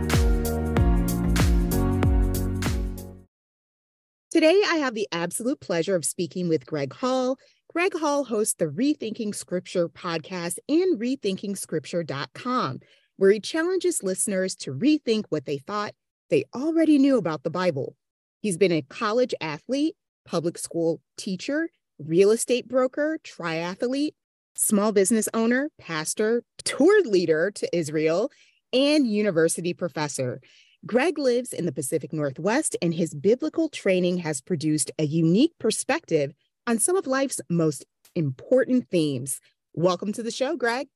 Today, 4.29 4.61
I 4.67 4.75
have 4.75 4.93
the 4.93 5.07
absolute 5.11 5.61
pleasure 5.61 5.95
of 5.95 6.05
speaking 6.05 6.47
with 6.47 6.65
Greg 6.65 6.93
Hall. 6.93 7.39
Greg 7.73 7.97
Hall 7.97 8.23
hosts 8.23 8.55
the 8.55 8.67
Rethinking 8.67 9.33
Scripture 9.33 9.89
podcast 9.89 10.57
and 10.69 10.99
rethinkingscripture.com, 10.99 12.79
where 13.15 13.31
he 13.31 13.39
challenges 13.39 14.03
listeners 14.03 14.55
to 14.57 14.73
rethink 14.73 15.25
what 15.29 15.45
they 15.45 15.57
thought 15.57 15.93
they 16.29 16.45
already 16.55 16.97
knew 16.97 17.17
about 17.17 17.43
the 17.43 17.49
Bible. 17.49 17.95
He's 18.41 18.57
been 18.57 18.71
a 18.71 18.81
college 18.81 19.33
athlete, 19.41 19.95
public 20.25 20.57
school 20.57 21.01
teacher, 21.17 21.69
real 21.99 22.31
estate 22.31 22.67
broker, 22.67 23.19
triathlete, 23.23 24.13
small 24.55 24.91
business 24.91 25.29
owner, 25.33 25.69
pastor, 25.79 26.43
tour 26.63 27.01
leader 27.03 27.51
to 27.51 27.75
Israel, 27.75 28.31
and 28.73 29.07
university 29.07 29.73
professor. 29.73 30.41
Greg 30.85 31.17
lives 31.17 31.53
in 31.53 31.65
the 31.65 31.71
Pacific 31.71 32.13
Northwest, 32.13 32.75
and 32.81 32.93
his 32.93 33.15
biblical 33.15 33.69
training 33.69 34.17
has 34.17 34.41
produced 34.41 34.91
a 34.99 35.05
unique 35.05 35.53
perspective 35.59 36.33
on 36.67 36.79
some 36.79 36.95
of 36.95 37.07
life's 37.07 37.41
most 37.49 37.85
important 38.15 38.87
themes. 38.89 39.39
Welcome 39.73 40.13
to 40.13 40.23
the 40.23 40.31
show, 40.31 40.55
Greg. 40.55 40.87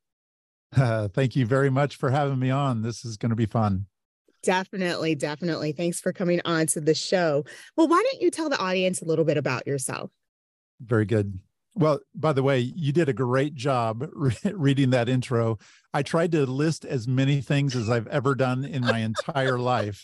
Uh, 0.76 1.08
thank 1.14 1.36
you 1.36 1.46
very 1.46 1.70
much 1.70 1.96
for 1.96 2.12
having 2.12 2.40
me 2.40 2.50
on. 2.50 2.82
This 2.82 3.06
is 3.06 3.18
going 3.18 3.32
to 3.32 3.36
be 3.36 3.46
fun. 3.46 3.88
Definitely, 4.44 5.16
definitely. 5.16 5.72
Thanks 5.72 6.02
for 6.02 6.12
coming 6.12 6.42
on 6.46 6.66
to 6.68 6.82
the 6.82 6.96
show. 6.96 7.46
Well, 7.78 7.88
why 7.88 8.04
don't 8.12 8.22
you 8.22 8.32
tell 8.32 8.50
the 8.50 8.58
audience 8.58 9.02
a 9.02 9.06
little 9.06 9.26
bit 9.26 9.38
about 9.38 9.68
yourself? 9.68 10.12
Very 10.80 11.06
good. 11.06 11.40
Well, 11.76 12.00
by 12.14 12.34
the 12.34 12.44
way, 12.44 12.60
you 12.60 12.92
did 12.92 13.08
a 13.08 13.14
great 13.14 13.56
job 13.56 14.10
re- 14.14 14.36
reading 14.46 14.90
that 14.90 15.08
intro. 15.08 15.58
I 15.94 16.04
tried 16.04 16.32
to 16.34 16.46
list 16.46 16.86
as 16.86 17.08
many 17.08 17.42
things 17.42 17.76
as 17.76 17.90
I've 17.90 18.08
ever 18.08 18.36
done 18.36 18.66
in 18.66 18.82
my 18.82 19.00
entire 19.00 19.60
life. 19.60 20.04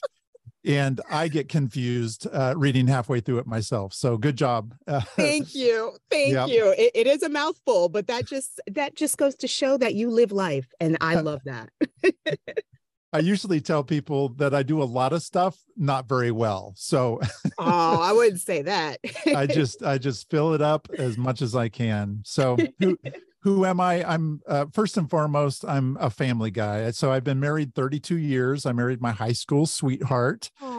And 0.65 0.99
I 1.09 1.29
get 1.29 1.47
confused 1.47 2.27
uh, 2.31 2.53
reading 2.57 2.87
halfway 2.87 3.21
through 3.21 3.39
it 3.39 3.47
myself. 3.47 3.93
So 3.93 4.17
good 4.17 4.35
job. 4.35 4.73
Thank 5.15 5.55
you. 5.55 5.95
Thank 6.09 6.33
yep. 6.33 6.49
you. 6.49 6.73
It, 6.77 6.91
it 6.93 7.07
is 7.07 7.23
a 7.23 7.29
mouthful, 7.29 7.87
but 7.87 8.07
that 8.07 8.25
just 8.27 8.59
that 8.67 8.95
just 8.95 9.17
goes 9.17 9.35
to 9.35 9.47
show 9.47 9.77
that 9.77 9.95
you 9.95 10.09
live 10.09 10.33
life. 10.33 10.67
And 10.81 10.97
I 10.99 11.15
love 11.15 11.41
that. 11.45 11.69
I 13.13 13.19
usually 13.19 13.61
tell 13.61 13.83
people 13.83 14.29
that 14.35 14.53
I 14.53 14.63
do 14.63 14.81
a 14.81 14.85
lot 14.85 15.13
of 15.13 15.23
stuff 15.23 15.57
not 15.75 16.09
very 16.09 16.31
well. 16.31 16.73
So 16.75 17.19
Oh, 17.57 18.01
I 18.01 18.11
wouldn't 18.11 18.41
say 18.41 18.61
that. 18.63 18.99
I 19.33 19.47
just 19.47 19.81
I 19.83 19.97
just 19.97 20.29
fill 20.29 20.53
it 20.53 20.61
up 20.61 20.87
as 20.97 21.17
much 21.17 21.41
as 21.41 21.55
I 21.55 21.69
can. 21.69 22.21
So 22.23 22.57
who 22.79 22.97
who 23.41 23.65
am 23.65 23.79
I? 23.79 24.03
I'm 24.03 24.41
uh, 24.47 24.65
first 24.73 24.97
and 24.97 25.09
foremost 25.09 25.63
I'm 25.65 25.97
a 26.01 26.09
family 26.09 26.51
guy. 26.51 26.91
So 26.91 27.11
I've 27.11 27.23
been 27.23 27.39
married 27.39 27.73
32 27.75 28.17
years. 28.17 28.65
I 28.65 28.73
married 28.73 29.01
my 29.01 29.11
high 29.11 29.31
school 29.31 29.65
sweetheart. 29.65 30.51
Aww. 30.61 30.76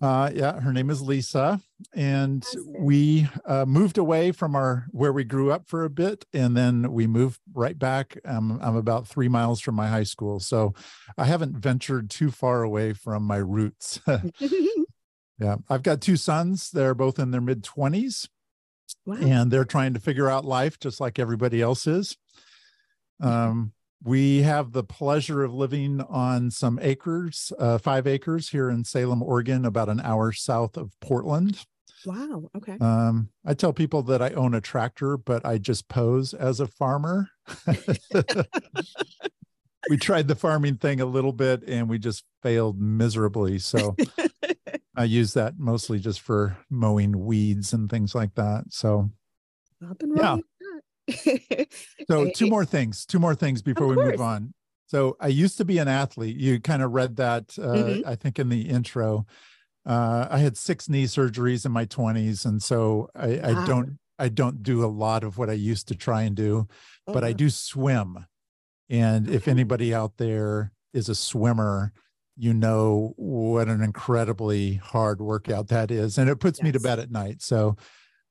Uh, 0.00 0.30
yeah, 0.34 0.58
her 0.60 0.72
name 0.72 0.88
is 0.88 1.02
Lisa, 1.02 1.60
and 1.94 2.42
we 2.66 3.28
uh, 3.44 3.66
moved 3.66 3.98
away 3.98 4.32
from 4.32 4.56
our 4.56 4.86
where 4.92 5.12
we 5.12 5.24
grew 5.24 5.52
up 5.52 5.68
for 5.68 5.84
a 5.84 5.90
bit, 5.90 6.24
and 6.32 6.56
then 6.56 6.90
we 6.90 7.06
moved 7.06 7.38
right 7.52 7.78
back. 7.78 8.16
Um, 8.24 8.58
I'm 8.62 8.76
about 8.76 9.06
three 9.06 9.28
miles 9.28 9.60
from 9.60 9.74
my 9.74 9.88
high 9.88 10.04
school, 10.04 10.40
so 10.40 10.72
I 11.18 11.26
haven't 11.26 11.58
ventured 11.58 12.08
too 12.08 12.30
far 12.30 12.62
away 12.62 12.94
from 12.94 13.24
my 13.24 13.36
roots. 13.36 14.00
yeah, 15.38 15.56
I've 15.68 15.82
got 15.82 16.00
two 16.00 16.16
sons. 16.16 16.70
They're 16.70 16.94
both 16.94 17.18
in 17.18 17.30
their 17.30 17.42
mid 17.42 17.62
20s, 17.62 18.26
wow. 19.04 19.16
and 19.20 19.50
they're 19.50 19.66
trying 19.66 19.92
to 19.92 20.00
figure 20.00 20.30
out 20.30 20.46
life 20.46 20.78
just 20.78 20.98
like 20.98 21.18
everybody 21.18 21.60
else 21.60 21.86
is. 21.86 22.16
Um, 23.20 23.74
we 24.02 24.42
have 24.42 24.72
the 24.72 24.82
pleasure 24.82 25.42
of 25.42 25.52
living 25.52 26.00
on 26.00 26.50
some 26.50 26.78
acres, 26.80 27.52
uh, 27.58 27.78
five 27.78 28.06
acres 28.06 28.48
here 28.48 28.70
in 28.70 28.84
Salem, 28.84 29.22
Oregon, 29.22 29.64
about 29.64 29.88
an 29.88 30.00
hour 30.00 30.32
south 30.32 30.76
of 30.76 30.92
Portland. 31.00 31.64
Wow. 32.06 32.48
Okay. 32.56 32.78
Um, 32.80 33.28
I 33.44 33.52
tell 33.52 33.74
people 33.74 34.02
that 34.04 34.22
I 34.22 34.30
own 34.30 34.54
a 34.54 34.60
tractor, 34.60 35.18
but 35.18 35.44
I 35.44 35.58
just 35.58 35.88
pose 35.88 36.32
as 36.32 36.60
a 36.60 36.66
farmer. 36.66 37.28
we 39.90 39.98
tried 39.98 40.28
the 40.28 40.34
farming 40.34 40.76
thing 40.76 41.02
a 41.02 41.06
little 41.06 41.32
bit 41.32 41.62
and 41.68 41.90
we 41.90 41.98
just 41.98 42.24
failed 42.42 42.80
miserably. 42.80 43.58
So 43.58 43.96
I 44.96 45.04
use 45.04 45.34
that 45.34 45.58
mostly 45.58 45.98
just 45.98 46.20
for 46.20 46.56
mowing 46.70 47.26
weeds 47.26 47.74
and 47.74 47.90
things 47.90 48.14
like 48.14 48.34
that. 48.36 48.64
So, 48.70 49.10
yeah 50.16 50.38
so 52.08 52.30
two 52.30 52.46
more 52.46 52.64
things 52.64 53.04
two 53.06 53.18
more 53.18 53.34
things 53.34 53.62
before 53.62 53.86
we 53.86 53.96
move 53.96 54.20
on 54.20 54.52
so 54.86 55.16
i 55.20 55.26
used 55.26 55.56
to 55.56 55.64
be 55.64 55.78
an 55.78 55.88
athlete 55.88 56.36
you 56.36 56.60
kind 56.60 56.82
of 56.82 56.92
read 56.92 57.16
that 57.16 57.44
uh, 57.58 57.62
mm-hmm. 57.62 58.08
i 58.08 58.14
think 58.14 58.38
in 58.38 58.48
the 58.48 58.62
intro 58.62 59.26
uh, 59.86 60.26
i 60.30 60.38
had 60.38 60.56
six 60.56 60.88
knee 60.88 61.04
surgeries 61.04 61.64
in 61.64 61.72
my 61.72 61.86
20s 61.86 62.44
and 62.44 62.62
so 62.62 63.08
i, 63.14 63.28
wow. 63.28 63.62
I 63.62 63.66
don't 63.66 63.98
i 64.18 64.28
don't 64.28 64.62
do 64.62 64.84
a 64.84 64.86
lot 64.86 65.24
of 65.24 65.38
what 65.38 65.50
i 65.50 65.54
used 65.54 65.88
to 65.88 65.94
try 65.94 66.22
and 66.22 66.36
do 66.36 66.66
oh. 67.06 67.12
but 67.12 67.24
i 67.24 67.32
do 67.32 67.50
swim 67.50 68.26
and 68.88 69.28
if 69.28 69.48
anybody 69.48 69.94
out 69.94 70.16
there 70.16 70.72
is 70.92 71.08
a 71.08 71.14
swimmer 71.14 71.92
you 72.36 72.54
know 72.54 73.12
what 73.16 73.68
an 73.68 73.82
incredibly 73.82 74.74
hard 74.76 75.20
workout 75.20 75.68
that 75.68 75.90
is 75.90 76.18
and 76.18 76.30
it 76.30 76.40
puts 76.40 76.58
yes. 76.58 76.64
me 76.64 76.72
to 76.72 76.80
bed 76.80 76.98
at 76.98 77.10
night 77.10 77.42
so 77.42 77.76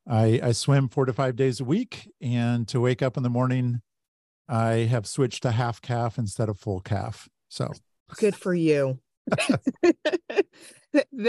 I, 0.09 0.39
I 0.41 0.51
swim 0.53 0.89
four 0.89 1.05
to 1.05 1.13
five 1.13 1.35
days 1.35 1.59
a 1.59 1.63
week. 1.63 2.11
And 2.21 2.67
to 2.69 2.81
wake 2.81 3.01
up 3.01 3.15
in 3.17 3.23
the 3.23 3.29
morning, 3.29 3.81
I 4.47 4.87
have 4.89 5.05
switched 5.05 5.43
to 5.43 5.51
half 5.51 5.81
caf 5.81 6.17
instead 6.17 6.49
of 6.49 6.59
full 6.59 6.79
caf. 6.79 7.29
So 7.49 7.71
good 8.17 8.35
for 8.35 8.53
you. 8.53 8.99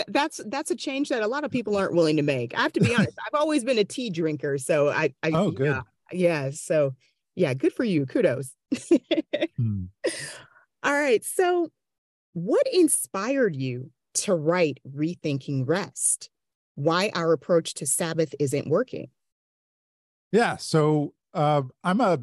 that's 0.09 0.41
that's 0.47 0.71
a 0.71 0.77
change 0.77 1.11
that 1.11 1.23
a 1.23 1.27
lot 1.27 1.45
of 1.45 1.51
people 1.51 1.77
aren't 1.77 1.95
willing 1.95 2.17
to 2.17 2.23
make. 2.23 2.57
I 2.57 2.63
have 2.63 2.73
to 2.73 2.81
be 2.81 2.95
honest. 2.95 3.19
I've 3.27 3.39
always 3.39 3.63
been 3.63 3.77
a 3.77 3.85
tea 3.85 4.09
drinker, 4.09 4.57
so 4.57 4.89
I, 4.89 5.13
I 5.23 5.33
oh 5.35 5.51
good 5.51 5.67
yeah, 5.67 5.83
yeah 6.13 6.51
so 6.51 6.95
yeah 7.35 7.53
good 7.53 7.75
for 7.75 7.85
you. 7.85 8.07
Kudos. 8.07 8.55
hmm. 9.57 9.85
All 10.83 10.93
right. 10.95 11.23
So, 11.23 11.71
what 12.33 12.67
inspired 12.73 13.55
you 13.55 13.91
to 14.15 14.35
write 14.35 14.81
Rethinking 14.89 15.69
Rest? 15.69 16.31
Why 16.81 17.11
our 17.15 17.33
approach 17.33 17.75
to 17.75 17.87
Sabbath 17.87 18.35
isn't 18.39 18.69
working. 18.69 19.09
Yeah. 20.33 20.57
So 20.57 21.15
uh, 21.35 21.63
I'm 21.85 22.01
a, 22.01 22.21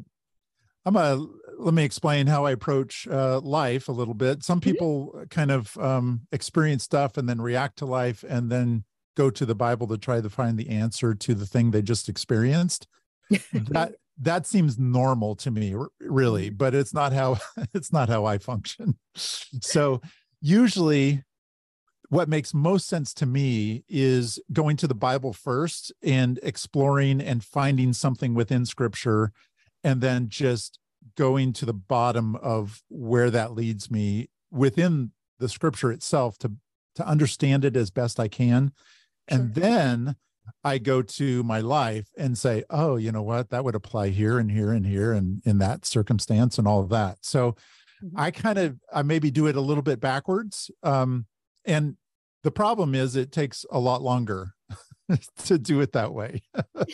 I'm 0.84 0.96
a, 0.96 1.26
let 1.58 1.74
me 1.74 1.84
explain 1.84 2.26
how 2.26 2.46
I 2.46 2.52
approach 2.52 3.06
uh, 3.08 3.40
life 3.40 3.88
a 3.88 3.92
little 3.92 4.14
bit. 4.14 4.42
Some 4.42 4.60
mm-hmm. 4.60 4.70
people 4.70 5.12
mm-hmm. 5.14 5.24
kind 5.24 5.50
of 5.50 5.76
um, 5.78 6.22
experience 6.32 6.84
stuff 6.84 7.16
and 7.16 7.28
then 7.28 7.40
react 7.40 7.78
to 7.78 7.86
life 7.86 8.24
and 8.28 8.50
then 8.50 8.84
go 9.16 9.30
to 9.30 9.44
the 9.44 9.54
Bible 9.54 9.86
to 9.88 9.98
try 9.98 10.20
to 10.20 10.30
find 10.30 10.56
the 10.56 10.68
answer 10.68 11.14
to 11.14 11.34
the 11.34 11.46
thing 11.46 11.70
they 11.70 11.82
just 11.82 12.08
experienced. 12.08 12.86
that 13.52 13.94
that 14.20 14.46
seems 14.46 14.78
normal 14.78 15.36
to 15.36 15.50
me 15.50 15.74
really 16.00 16.46
mm-hmm. 16.46 16.56
but 16.56 16.74
it's 16.74 16.92
not 16.94 17.12
how 17.12 17.38
it's 17.74 17.92
not 17.92 18.08
how 18.08 18.24
i 18.24 18.38
function 18.38 18.96
so 19.14 20.00
usually 20.40 21.22
what 22.10 22.28
makes 22.28 22.54
most 22.54 22.86
sense 22.86 23.12
to 23.14 23.26
me 23.26 23.84
is 23.88 24.40
going 24.52 24.76
to 24.78 24.86
the 24.86 24.94
Bible 24.94 25.32
first 25.32 25.92
and 26.02 26.40
exploring 26.42 27.20
and 27.20 27.44
finding 27.44 27.92
something 27.92 28.34
within 28.34 28.64
scripture 28.64 29.32
and 29.84 30.00
then 30.00 30.28
just 30.28 30.78
going 31.16 31.52
to 31.52 31.66
the 31.66 31.72
bottom 31.72 32.36
of 32.36 32.82
where 32.88 33.30
that 33.30 33.52
leads 33.52 33.90
me 33.90 34.28
within 34.50 35.12
the 35.38 35.48
scripture 35.48 35.92
itself 35.92 36.38
to 36.38 36.52
to 36.94 37.06
understand 37.06 37.64
it 37.64 37.76
as 37.76 37.90
best 37.90 38.18
I 38.18 38.28
can 38.28 38.72
sure. 39.28 39.38
and 39.40 39.54
then 39.54 40.16
I 40.64 40.78
go 40.78 41.02
to 41.02 41.42
my 41.44 41.60
life 41.60 42.08
and 42.16 42.36
say 42.36 42.64
oh 42.70 42.96
you 42.96 43.12
know 43.12 43.22
what 43.22 43.50
that 43.50 43.64
would 43.64 43.74
apply 43.74 44.08
here 44.08 44.38
and 44.38 44.50
here 44.50 44.72
and 44.72 44.84
here 44.86 45.12
and 45.12 45.42
in 45.44 45.58
that 45.58 45.84
circumstance 45.84 46.58
and 46.58 46.66
all 46.66 46.80
of 46.80 46.88
that 46.88 47.18
so 47.22 47.52
mm-hmm. 48.02 48.18
I 48.18 48.30
kind 48.30 48.58
of 48.58 48.78
I 48.92 49.02
maybe 49.02 49.30
do 49.30 49.46
it 49.46 49.56
a 49.56 49.60
little 49.60 49.82
bit 49.82 50.00
backwards 50.00 50.70
um 50.82 51.26
and 51.68 51.96
the 52.42 52.50
problem 52.50 52.94
is 52.94 53.14
it 53.14 53.30
takes 53.30 53.64
a 53.70 53.78
lot 53.78 54.02
longer 54.02 54.54
to 55.44 55.58
do 55.58 55.80
it 55.80 55.92
that 55.92 56.12
way. 56.12 56.42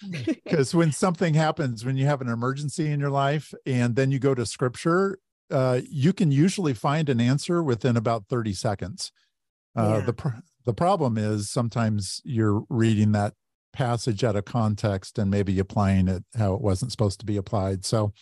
Because 0.00 0.76
when 0.76 0.92
something 0.92 1.34
happens, 1.34 1.84
when 1.84 1.96
you 1.96 2.06
have 2.06 2.20
an 2.20 2.28
emergency 2.28 2.86
in 2.92 3.00
your 3.00 3.10
life 3.10 3.52
and 3.66 3.96
then 3.96 4.12
you 4.12 4.20
go 4.20 4.32
to 4.32 4.46
scripture, 4.46 5.18
uh, 5.50 5.80
you 5.90 6.12
can 6.12 6.30
usually 6.30 6.72
find 6.72 7.08
an 7.08 7.20
answer 7.20 7.64
within 7.64 7.96
about 7.96 8.26
30 8.28 8.52
seconds. 8.52 9.10
Uh, 9.76 9.96
yeah. 9.98 10.06
The 10.06 10.12
pr- 10.12 10.28
the 10.64 10.72
problem 10.72 11.18
is 11.18 11.50
sometimes 11.50 12.22
you're 12.24 12.62
reading 12.68 13.10
that 13.12 13.34
passage 13.72 14.22
out 14.22 14.36
of 14.36 14.44
context 14.44 15.18
and 15.18 15.30
maybe 15.30 15.58
applying 15.58 16.06
it 16.06 16.24
how 16.36 16.54
it 16.54 16.60
wasn't 16.60 16.92
supposed 16.92 17.18
to 17.20 17.26
be 17.26 17.36
applied. 17.36 17.84
So, 17.84 18.12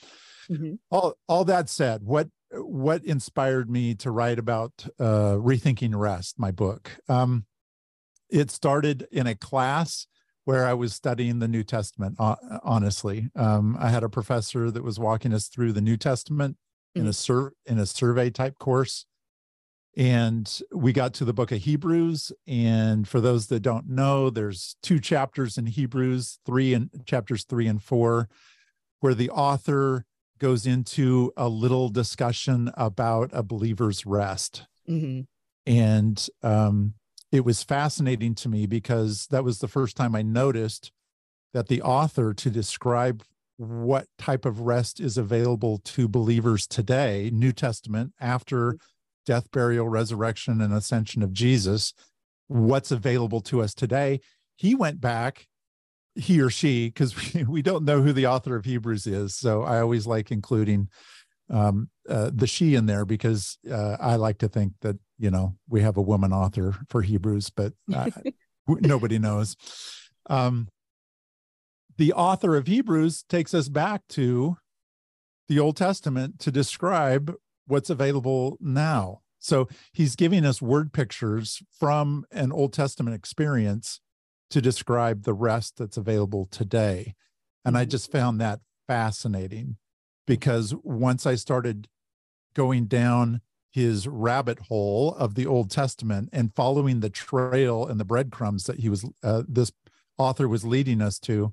mm-hmm. 0.50 0.74
all 0.90 1.14
all 1.28 1.44
that 1.44 1.68
said, 1.68 2.02
what 2.02 2.28
what 2.58 3.04
inspired 3.04 3.70
me 3.70 3.94
to 3.96 4.10
write 4.10 4.38
about 4.38 4.86
uh, 4.98 5.34
rethinking 5.34 5.96
rest, 5.96 6.38
my 6.38 6.50
book? 6.50 6.98
Um, 7.08 7.46
it 8.28 8.50
started 8.50 9.06
in 9.12 9.26
a 9.26 9.34
class 9.34 10.06
where 10.44 10.66
I 10.66 10.74
was 10.74 10.94
studying 10.94 11.40
the 11.40 11.48
New 11.48 11.64
Testament. 11.64 12.16
Honestly, 12.18 13.28
um, 13.34 13.76
I 13.78 13.90
had 13.90 14.04
a 14.04 14.08
professor 14.08 14.70
that 14.70 14.84
was 14.84 14.98
walking 14.98 15.32
us 15.32 15.48
through 15.48 15.72
the 15.72 15.80
New 15.80 15.96
Testament 15.96 16.56
mm-hmm. 16.96 17.02
in 17.02 17.08
a 17.08 17.12
sur- 17.12 17.52
in 17.66 17.78
a 17.78 17.86
survey 17.86 18.30
type 18.30 18.58
course, 18.58 19.06
and 19.96 20.60
we 20.72 20.92
got 20.92 21.14
to 21.14 21.24
the 21.24 21.32
book 21.32 21.52
of 21.52 21.62
Hebrews. 21.62 22.32
And 22.46 23.08
for 23.08 23.20
those 23.20 23.48
that 23.48 23.60
don't 23.60 23.88
know, 23.88 24.30
there's 24.30 24.76
two 24.82 25.00
chapters 25.00 25.58
in 25.58 25.66
Hebrews, 25.66 26.38
three 26.46 26.74
and 26.74 26.90
chapters 27.06 27.44
three 27.44 27.66
and 27.66 27.82
four, 27.82 28.28
where 29.00 29.14
the 29.14 29.30
author 29.30 30.04
goes 30.38 30.66
into 30.66 31.32
a 31.36 31.48
little 31.48 31.88
discussion 31.88 32.70
about 32.74 33.30
a 33.32 33.42
believer's 33.42 34.06
rest. 34.06 34.66
Mm-hmm. 34.88 35.22
And 35.66 36.28
um, 36.42 36.94
it 37.32 37.44
was 37.44 37.62
fascinating 37.62 38.34
to 38.36 38.48
me 38.48 38.66
because 38.66 39.26
that 39.30 39.44
was 39.44 39.58
the 39.58 39.68
first 39.68 39.96
time 39.96 40.14
I 40.14 40.22
noticed 40.22 40.92
that 41.52 41.68
the 41.68 41.82
author, 41.82 42.34
to 42.34 42.50
describe 42.50 43.22
what 43.56 44.06
type 44.18 44.44
of 44.44 44.60
rest 44.60 45.00
is 45.00 45.16
available 45.16 45.78
to 45.78 46.08
believers 46.08 46.66
today, 46.66 47.30
New 47.32 47.52
Testament, 47.52 48.12
after 48.20 48.72
mm-hmm. 48.72 48.76
death, 49.24 49.50
burial, 49.50 49.88
resurrection, 49.88 50.60
and 50.60 50.72
ascension 50.72 51.22
of 51.22 51.32
Jesus, 51.32 51.94
what's 52.48 52.90
available 52.90 53.40
to 53.40 53.62
us 53.62 53.74
today, 53.74 54.20
he 54.54 54.74
went 54.74 55.00
back 55.00 55.48
he 56.16 56.40
or 56.40 56.50
she 56.50 56.88
because 56.88 57.34
we, 57.34 57.44
we 57.44 57.62
don't 57.62 57.84
know 57.84 58.02
who 58.02 58.12
the 58.12 58.26
author 58.26 58.56
of 58.56 58.64
hebrews 58.64 59.06
is 59.06 59.34
so 59.34 59.62
i 59.62 59.80
always 59.80 60.06
like 60.06 60.30
including 60.30 60.88
um, 61.48 61.88
uh, 62.08 62.28
the 62.34 62.46
she 62.46 62.74
in 62.74 62.86
there 62.86 63.04
because 63.04 63.58
uh, 63.70 63.96
i 64.00 64.16
like 64.16 64.38
to 64.38 64.48
think 64.48 64.72
that 64.80 64.96
you 65.18 65.30
know 65.30 65.54
we 65.68 65.80
have 65.80 65.96
a 65.96 66.02
woman 66.02 66.32
author 66.32 66.74
for 66.88 67.02
hebrews 67.02 67.50
but 67.50 67.72
uh, 67.94 68.10
nobody 68.68 69.18
knows. 69.18 69.56
Um, 70.28 70.68
the 71.96 72.12
author 72.12 72.56
of 72.56 72.66
hebrews 72.66 73.24
takes 73.28 73.54
us 73.54 73.68
back 73.68 74.02
to 74.10 74.56
the 75.48 75.58
old 75.58 75.76
testament 75.76 76.40
to 76.40 76.50
describe 76.50 77.34
what's 77.66 77.90
available 77.90 78.58
now. 78.60 79.20
So 79.38 79.68
he's 79.92 80.16
giving 80.16 80.44
us 80.44 80.60
word 80.60 80.92
pictures 80.92 81.62
from 81.78 82.24
an 82.32 82.52
old 82.52 82.72
testament 82.72 83.14
experience 83.14 84.00
to 84.50 84.60
describe 84.60 85.22
the 85.22 85.34
rest 85.34 85.76
that's 85.78 85.96
available 85.96 86.46
today. 86.46 87.14
And 87.64 87.76
I 87.76 87.82
mm-hmm. 87.82 87.90
just 87.90 88.12
found 88.12 88.40
that 88.40 88.60
fascinating 88.86 89.76
because 90.26 90.74
once 90.82 91.26
I 91.26 91.34
started 91.34 91.88
going 92.54 92.86
down 92.86 93.40
his 93.70 94.08
rabbit 94.08 94.58
hole 94.68 95.14
of 95.16 95.34
the 95.34 95.46
Old 95.46 95.70
Testament 95.70 96.30
and 96.32 96.54
following 96.54 97.00
the 97.00 97.10
trail 97.10 97.86
and 97.86 98.00
the 98.00 98.04
breadcrumbs 98.04 98.64
that 98.64 98.80
he 98.80 98.88
was, 98.88 99.04
uh, 99.22 99.42
this 99.46 99.72
author 100.16 100.48
was 100.48 100.64
leading 100.64 101.02
us 101.02 101.18
to, 101.20 101.52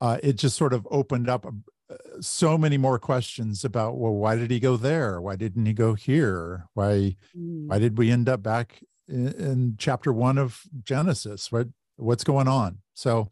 uh, 0.00 0.18
it 0.22 0.34
just 0.34 0.56
sort 0.56 0.72
of 0.72 0.86
opened 0.90 1.28
up 1.28 1.46
uh, 1.90 1.96
so 2.20 2.56
many 2.56 2.78
more 2.78 2.98
questions 2.98 3.64
about 3.64 3.98
well 3.98 4.14
why 4.14 4.36
did 4.36 4.50
he 4.50 4.58
go 4.58 4.76
there 4.76 5.20
why 5.20 5.36
didn't 5.36 5.66
he 5.66 5.74
go 5.74 5.92
here 5.92 6.66
why 6.72 7.14
mm. 7.36 7.66
why 7.66 7.78
did 7.78 7.98
we 7.98 8.10
end 8.10 8.26
up 8.26 8.42
back 8.42 8.82
in, 9.08 9.28
in 9.32 9.74
chapter 9.78 10.12
one 10.12 10.38
of 10.38 10.62
Genesis. 10.82 11.50
What 11.50 11.68
what's 11.96 12.24
going 12.24 12.48
on? 12.48 12.78
So 12.94 13.30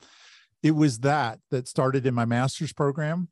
it 0.62 0.72
was 0.72 1.00
that 1.00 1.40
that 1.50 1.68
started 1.68 2.06
in 2.06 2.14
my 2.14 2.24
master's 2.24 2.72
program. 2.72 3.28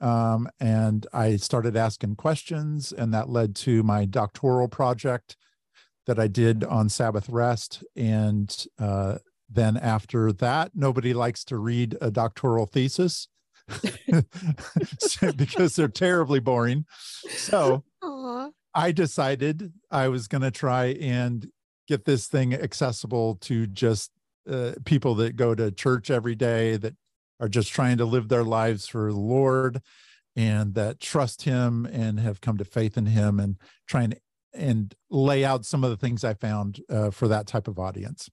Um, 0.00 0.48
and 0.58 1.06
I 1.12 1.36
started 1.36 1.76
asking 1.76 2.16
questions, 2.16 2.92
and 2.92 3.14
that 3.14 3.28
led 3.28 3.54
to 3.56 3.84
my 3.84 4.04
doctoral 4.04 4.66
project 4.66 5.36
that 6.06 6.18
I 6.18 6.26
did 6.26 6.64
on 6.64 6.88
Sabbath 6.88 7.28
rest. 7.28 7.84
And 7.94 8.52
uh, 8.80 9.18
then 9.48 9.76
after 9.76 10.32
that, 10.32 10.72
nobody 10.74 11.14
likes 11.14 11.44
to 11.44 11.56
read 11.56 11.96
a 12.00 12.10
doctoral 12.10 12.66
thesis 12.66 13.28
because 15.36 15.76
they're 15.76 15.86
terribly 15.86 16.40
boring. 16.40 16.84
So 17.28 17.84
Aww. 18.02 18.50
I 18.74 18.90
decided 18.90 19.72
I 19.90 20.08
was 20.08 20.26
going 20.26 20.42
to 20.42 20.50
try 20.50 20.86
and 20.86 21.48
get 21.92 22.06
this 22.06 22.26
thing 22.26 22.54
accessible 22.54 23.36
to 23.36 23.66
just 23.66 24.10
uh, 24.50 24.72
people 24.86 25.14
that 25.16 25.36
go 25.36 25.54
to 25.54 25.70
church 25.70 26.10
every 26.10 26.34
day 26.34 26.78
that 26.78 26.94
are 27.38 27.50
just 27.50 27.70
trying 27.70 27.98
to 27.98 28.06
live 28.06 28.28
their 28.28 28.44
lives 28.44 28.86
for 28.86 29.12
the 29.12 29.18
Lord 29.18 29.82
and 30.34 30.72
that 30.74 31.00
trust 31.00 31.42
him 31.42 31.84
and 31.84 32.18
have 32.18 32.40
come 32.40 32.56
to 32.56 32.64
faith 32.64 32.96
in 32.96 33.04
him 33.04 33.38
and 33.38 33.58
try 33.86 34.04
and 34.04 34.16
and 34.54 34.94
lay 35.10 35.44
out 35.44 35.64
some 35.64 35.84
of 35.84 35.90
the 35.90 35.96
things 35.96 36.24
I 36.24 36.34
found 36.34 36.80
uh, 36.90 37.10
for 37.10 37.28
that 37.28 37.46
type 37.46 37.68
of 37.68 37.78
audience. 37.78 38.28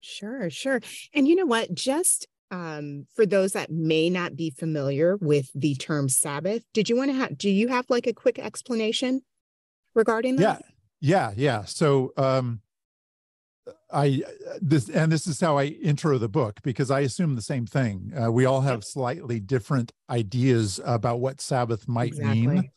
Sure, 0.00 0.48
sure. 0.50 0.80
And 1.12 1.26
you 1.26 1.34
know 1.34 1.46
what? 1.46 1.74
Just 1.74 2.26
um, 2.50 3.06
for 3.14 3.26
those 3.26 3.52
that 3.52 3.70
may 3.70 4.08
not 4.10 4.36
be 4.36 4.50
familiar 4.50 5.16
with 5.16 5.50
the 5.54 5.74
term 5.76 6.08
Sabbath, 6.08 6.64
did 6.74 6.88
you 6.88 6.96
want 6.96 7.10
to 7.10 7.16
have? 7.16 7.38
Do 7.38 7.48
you 7.48 7.68
have 7.68 7.86
like 7.88 8.08
a 8.08 8.12
quick 8.12 8.40
explanation 8.40 9.22
regarding 9.94 10.36
that? 10.36 10.62
Yeah, 10.64 10.69
yeah, 11.00 11.32
yeah. 11.36 11.64
So 11.64 12.12
um 12.16 12.60
I 13.92 14.22
this 14.60 14.88
and 14.88 15.10
this 15.10 15.26
is 15.26 15.40
how 15.40 15.58
I 15.58 15.64
intro 15.64 16.18
the 16.18 16.28
book 16.28 16.60
because 16.62 16.90
I 16.90 17.00
assume 17.00 17.34
the 17.34 17.42
same 17.42 17.66
thing. 17.66 18.12
Uh, 18.20 18.30
we 18.30 18.44
all 18.44 18.60
have 18.62 18.84
slightly 18.84 19.40
different 19.40 19.92
ideas 20.08 20.80
about 20.84 21.20
what 21.20 21.40
Sabbath 21.40 21.88
might 21.88 22.12
exactly. 22.12 22.46
mean. 22.46 22.70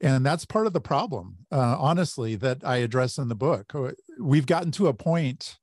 And 0.00 0.26
that's 0.26 0.44
part 0.44 0.66
of 0.66 0.72
the 0.72 0.80
problem, 0.80 1.38
uh, 1.50 1.76
honestly, 1.78 2.34
that 2.36 2.58
I 2.64 2.78
address 2.78 3.18
in 3.18 3.28
the 3.28 3.34
book. 3.34 3.74
Uh, 3.74 3.92
we've 4.20 4.46
gotten 4.46 4.70
to 4.72 4.88
a 4.88 4.94
point 4.94 5.58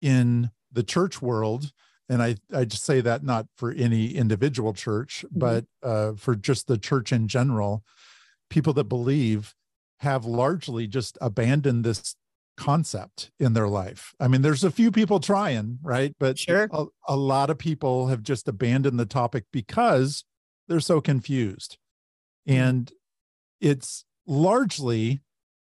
in 0.00 0.50
the 0.72 0.82
church 0.82 1.20
world, 1.20 1.72
and 2.08 2.22
I, 2.22 2.36
I 2.54 2.64
just 2.64 2.84
say 2.84 3.00
that 3.00 3.22
not 3.22 3.46
for 3.56 3.72
any 3.72 4.14
individual 4.14 4.72
church, 4.72 5.24
mm-hmm. 5.26 5.38
but 5.38 5.64
uh, 5.82 6.12
for 6.16 6.36
just 6.36 6.68
the 6.68 6.78
church 6.78 7.12
in 7.12 7.28
general, 7.28 7.82
people 8.48 8.72
that 8.74 8.84
believe 8.84 9.54
have 10.00 10.24
largely 10.24 10.86
just 10.86 11.16
abandoned 11.20 11.84
this 11.84 12.16
concept 12.56 13.30
in 13.38 13.52
their 13.52 13.68
life. 13.68 14.14
I 14.18 14.28
mean, 14.28 14.42
there's 14.42 14.64
a 14.64 14.70
few 14.70 14.90
people 14.90 15.20
trying, 15.20 15.78
right? 15.82 16.14
But 16.18 16.38
sure. 16.38 16.68
a, 16.72 16.86
a, 17.06 17.16
lot 17.16 17.50
of 17.50 17.58
people 17.58 18.08
have 18.08 18.22
just 18.22 18.48
abandoned 18.48 18.98
the 18.98 19.06
topic 19.06 19.44
because 19.52 20.24
they're 20.68 20.80
so 20.80 21.00
confused. 21.00 21.78
Mm-hmm. 22.48 22.60
And 22.60 22.92
it's 23.60 24.04
largely 24.26 25.20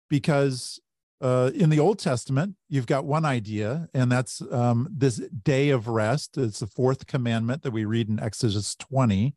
because 0.09 0.81
uh, 1.21 1.51
in 1.55 1.71
the 1.71 1.79
Old 1.79 1.99
Testament, 1.99 2.57
you've 2.69 2.87
got 2.87 3.05
one 3.05 3.25
idea, 3.25 3.89
and 3.93 4.11
that's 4.11 4.43
um, 4.51 4.89
this 4.91 5.17
day 5.17 5.69
of 5.69 5.87
rest. 5.87 6.39
It's 6.39 6.61
the 6.61 6.67
fourth 6.67 7.07
commandment 7.07 7.63
that 7.63 7.73
we 7.73 7.85
read 7.85 8.09
in 8.09 8.19
Exodus 8.19 8.75
20, 8.75 9.35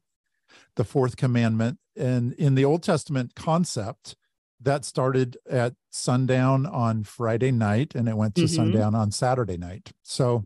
the 0.75 0.83
fourth 0.83 1.17
commandment. 1.17 1.77
And 1.95 2.33
in 2.33 2.55
the 2.55 2.65
Old 2.65 2.83
Testament 2.83 3.35
concept, 3.35 4.15
that 4.63 4.85
started 4.85 5.37
at 5.49 5.73
sundown 5.89 6.65
on 6.65 7.03
Friday 7.03 7.51
night 7.51 7.95
and 7.95 8.07
it 8.07 8.17
went 8.17 8.35
to 8.35 8.43
mm-hmm. 8.43 8.55
sundown 8.55 8.95
on 8.95 9.11
Saturday 9.11 9.57
night. 9.57 9.91
So 10.01 10.45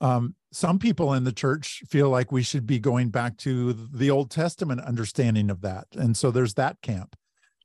um, 0.00 0.34
some 0.52 0.78
people 0.78 1.12
in 1.12 1.24
the 1.24 1.32
church 1.32 1.82
feel 1.88 2.08
like 2.08 2.32
we 2.32 2.42
should 2.42 2.66
be 2.66 2.78
going 2.78 3.10
back 3.10 3.36
to 3.38 3.72
the 3.72 4.10
Old 4.10 4.30
Testament 4.30 4.80
understanding 4.80 5.50
of 5.50 5.60
that. 5.60 5.86
And 5.94 6.16
so 6.16 6.30
there's 6.30 6.54
that 6.54 6.80
camp. 6.82 7.16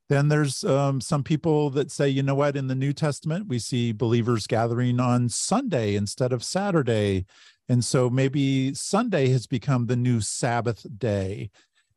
Then 0.08 0.28
there's 0.28 0.64
um, 0.64 1.02
some 1.02 1.24
people 1.24 1.72
that 1.72 1.90
say, 1.90 2.08
you 2.08 2.22
know 2.22 2.36
what, 2.36 2.56
in 2.56 2.68
the 2.68 2.76
New 2.76 2.94
Testament, 2.94 3.48
we 3.48 3.58
see 3.58 3.92
believers 3.92 4.46
gathering 4.46 5.00
on 5.00 5.30
Sunday 5.30 5.96
instead 5.96 6.32
of 6.32 6.44
Saturday. 6.44 7.26
And 7.68 7.84
so 7.84 8.10
maybe 8.10 8.76
Sunday 8.76 9.30
has 9.30 9.48
become 9.48 9.88
the 9.88 9.96
new 9.96 10.22
Sabbath 10.22 10.86
day. 11.00 11.50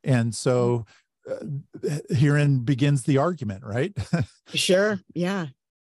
And 0.02 0.34
so 0.34 0.86
herein 2.10 2.60
begins 2.60 3.02
the 3.04 3.18
argument, 3.18 3.64
right? 3.64 3.92
sure. 4.54 5.00
Yeah. 5.14 5.46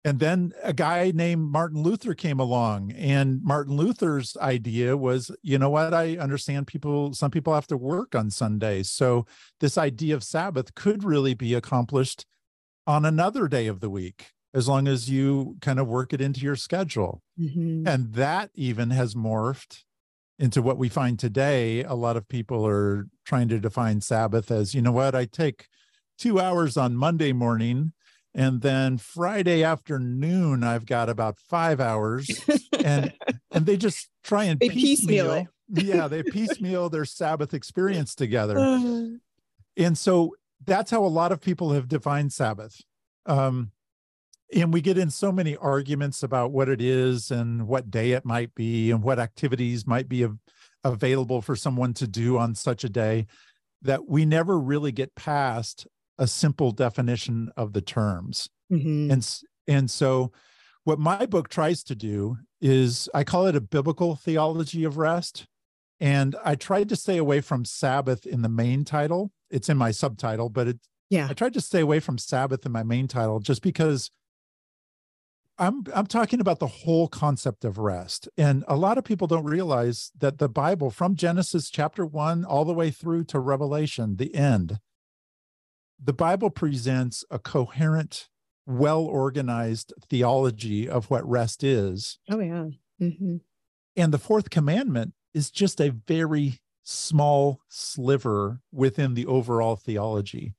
And 0.03 0.19
then 0.19 0.53
a 0.63 0.73
guy 0.73 1.13
named 1.15 1.43
Martin 1.53 1.83
Luther 1.83 2.15
came 2.15 2.41
along, 2.41 2.93
and 2.93 3.43
Martin 3.43 3.77
Luther's 3.77 4.35
idea 4.39 4.97
was, 4.97 5.31
you 5.43 5.59
know 5.59 5.69
what? 5.69 5.93
I 5.93 6.17
understand 6.17 6.67
people, 6.67 7.13
some 7.13 7.31
people 7.31 7.53
have 7.55 7.67
to 7.67 7.77
work 7.77 8.15
on 8.15 8.31
Sundays. 8.31 8.91
So 8.91 9.27
this 9.61 9.77
idea 9.77 10.15
of 10.15 10.25
Sabbath 10.25 10.75
could 10.75 11.05
really 11.05 11.35
be 11.35 11.53
accomplished 11.53 12.25
on 12.87 13.05
another 13.05 13.47
day 13.47 13.67
of 13.67 13.81
the 13.81 13.91
week. 13.91 14.31
as 14.53 14.67
long 14.67 14.89
as 14.89 15.09
you 15.09 15.57
kind 15.61 15.79
of 15.79 15.87
work 15.87 16.13
it 16.13 16.21
into 16.21 16.41
your 16.41 16.57
schedule. 16.57 17.23
Mhm. 17.41 17.87
And 17.87 18.15
that 18.15 18.51
even 18.53 18.91
has 18.91 19.15
morphed 19.15 19.85
into 20.41 20.61
what 20.63 20.79
we 20.79 20.89
find 20.89 21.19
today. 21.19 21.85
A 21.85 21.95
lot 21.95 22.17
of 22.17 22.27
people 22.29 22.67
are 22.67 23.07
trying 23.25 23.49
to 23.49 23.61
define 23.61 24.01
Sabbath 24.01 24.51
as, 24.51 24.75
you 24.75 24.83
know 24.83 24.91
what, 24.91 25.15
I 25.15 25.27
take 25.27 25.69
two 26.19 26.41
hours 26.41 26.77
on 26.77 26.97
Monday 26.97 27.33
morning. 27.33 27.93
And 28.35 28.61
then 28.63 28.99
Friday 28.99 29.63
afternoon, 29.63 30.65
I've 30.65 30.87
got 30.87 31.09
about 31.09 31.37
five 31.39 31.81
hours, 31.81 32.29
and 32.85 33.13
and 33.51 33.67
they 33.67 33.77
just 33.77 34.09
try 34.23 34.45
and 34.45 34.61
They 34.61 34.69
piecemeal 34.69 35.33
it. 35.33 35.47
yeah, 35.69 36.07
they 36.07 36.23
piecemeal 36.23 36.91
their 36.91 37.05
Sabbath 37.05 37.53
experience 37.53 38.15
together 38.15 38.57
and 39.77 39.99
so 39.99 40.35
that's 40.65 40.91
how 40.91 41.05
a 41.05 41.09
lot 41.09 41.33
of 41.33 41.41
people 41.41 41.73
have 41.73 41.89
defined 41.89 42.33
sabbath 42.33 42.81
um, 43.27 43.71
and 44.55 44.73
we 44.73 44.81
get 44.81 44.99
in 44.99 45.11
so 45.11 45.31
many 45.31 45.57
arguments 45.57 46.23
about 46.23 46.53
what 46.53 46.69
it 46.69 46.81
is 46.81 47.31
and 47.31 47.67
what 47.67 47.91
day 47.91 48.13
it 48.13 48.25
might 48.25 48.55
be 48.55 48.91
and 48.91 49.03
what 49.03 49.19
activities 49.19 49.87
might 49.87 50.09
be 50.09 50.25
av- 50.25 50.39
available 50.85 51.41
for 51.43 51.55
someone 51.57 51.95
to 51.95 52.07
do 52.07 52.39
on 52.39 52.55
such 52.55 52.85
a 52.85 52.89
day 52.89 53.27
that 53.83 54.09
we 54.09 54.25
never 54.25 54.59
really 54.59 54.93
get 54.93 55.15
past 55.15 55.87
a 56.19 56.27
simple 56.27 56.71
definition 56.73 57.51
of 57.57 57.73
the 57.73 57.81
terms 57.81 58.49
mhm. 58.71 59.11
and 59.11 59.41
and 59.67 59.91
so 59.91 60.33
what 60.85 60.99
my 60.99 61.27
book 61.27 61.49
tries 61.49 61.83
to 61.83 61.95
do 61.95 62.37
is 62.61 63.09
i 63.15 63.25
call 63.25 63.47
it 63.47 63.57
a 63.57 63.61
biblical 63.61 64.17
theology 64.17 64.85
of 64.85 64.99
rest 64.99 65.47
and 65.99 66.37
i 66.45 66.55
tried 66.55 66.89
to 66.89 66.97
stay 66.97 67.17
away 67.17 67.41
from 67.41 67.65
sabbath 67.65 68.27
in 68.27 68.43
the 68.43 68.49
main 68.49 68.85
title 68.85 69.31
it's 69.51 69.69
in 69.69 69.77
my 69.77 69.91
subtitle 69.91 70.49
but 70.51 70.69
it 70.69 70.79
Yeah. 71.09 71.29
i 71.31 71.33
tried 71.35 71.55
to 71.55 71.61
stay 71.61 71.81
away 71.81 72.01
from 72.01 72.19
sabbath 72.19 72.67
in 72.67 72.73
my 72.73 72.83
main 72.83 73.09
title 73.09 73.41
just 73.41 73.63
because 73.63 74.11
i'm 75.61 75.85
i'm 75.95 76.07
talking 76.07 76.41
about 76.41 76.59
the 76.59 76.67
whole 76.67 77.07
concept 77.07 77.65
of 77.65 77.79
rest 77.79 78.29
and 78.37 78.65
a 78.67 78.77
lot 78.77 78.99
of 78.99 79.05
people 79.05 79.29
don't 79.29 79.45
realize 79.45 80.11
that 80.19 80.39
the 80.39 80.49
bible 80.49 80.91
from 80.91 81.15
genesis 81.15 81.71
chapter 81.71 82.05
1 82.05 82.45
all 82.45 82.65
the 82.65 82.75
way 82.75 82.91
through 82.91 83.23
to 83.23 83.39
revelation 83.39 84.17
the 84.17 84.35
end 84.35 84.81
the 86.03 86.13
bible 86.13 86.51
presents 86.51 87.25
a 87.31 87.39
coherent 87.39 88.29
well 88.71 89.03
organized 89.03 89.93
theology 90.09 90.89
of 90.89 91.11
what 91.11 91.29
rest 91.29 91.65
is. 91.65 92.19
Oh 92.31 92.41
yeah. 92.41 92.67
hmm 92.99 93.37
And 93.97 94.13
the 94.13 94.19
fourth 94.19 94.51
commandment 94.51 95.15
is 95.35 95.51
just 95.51 95.81
a 95.81 95.91
very 95.91 96.61
small 96.83 97.61
sliver 97.69 98.61
within 98.73 99.15
the 99.15 99.27
overall 99.27 99.77
theology. 99.77 100.55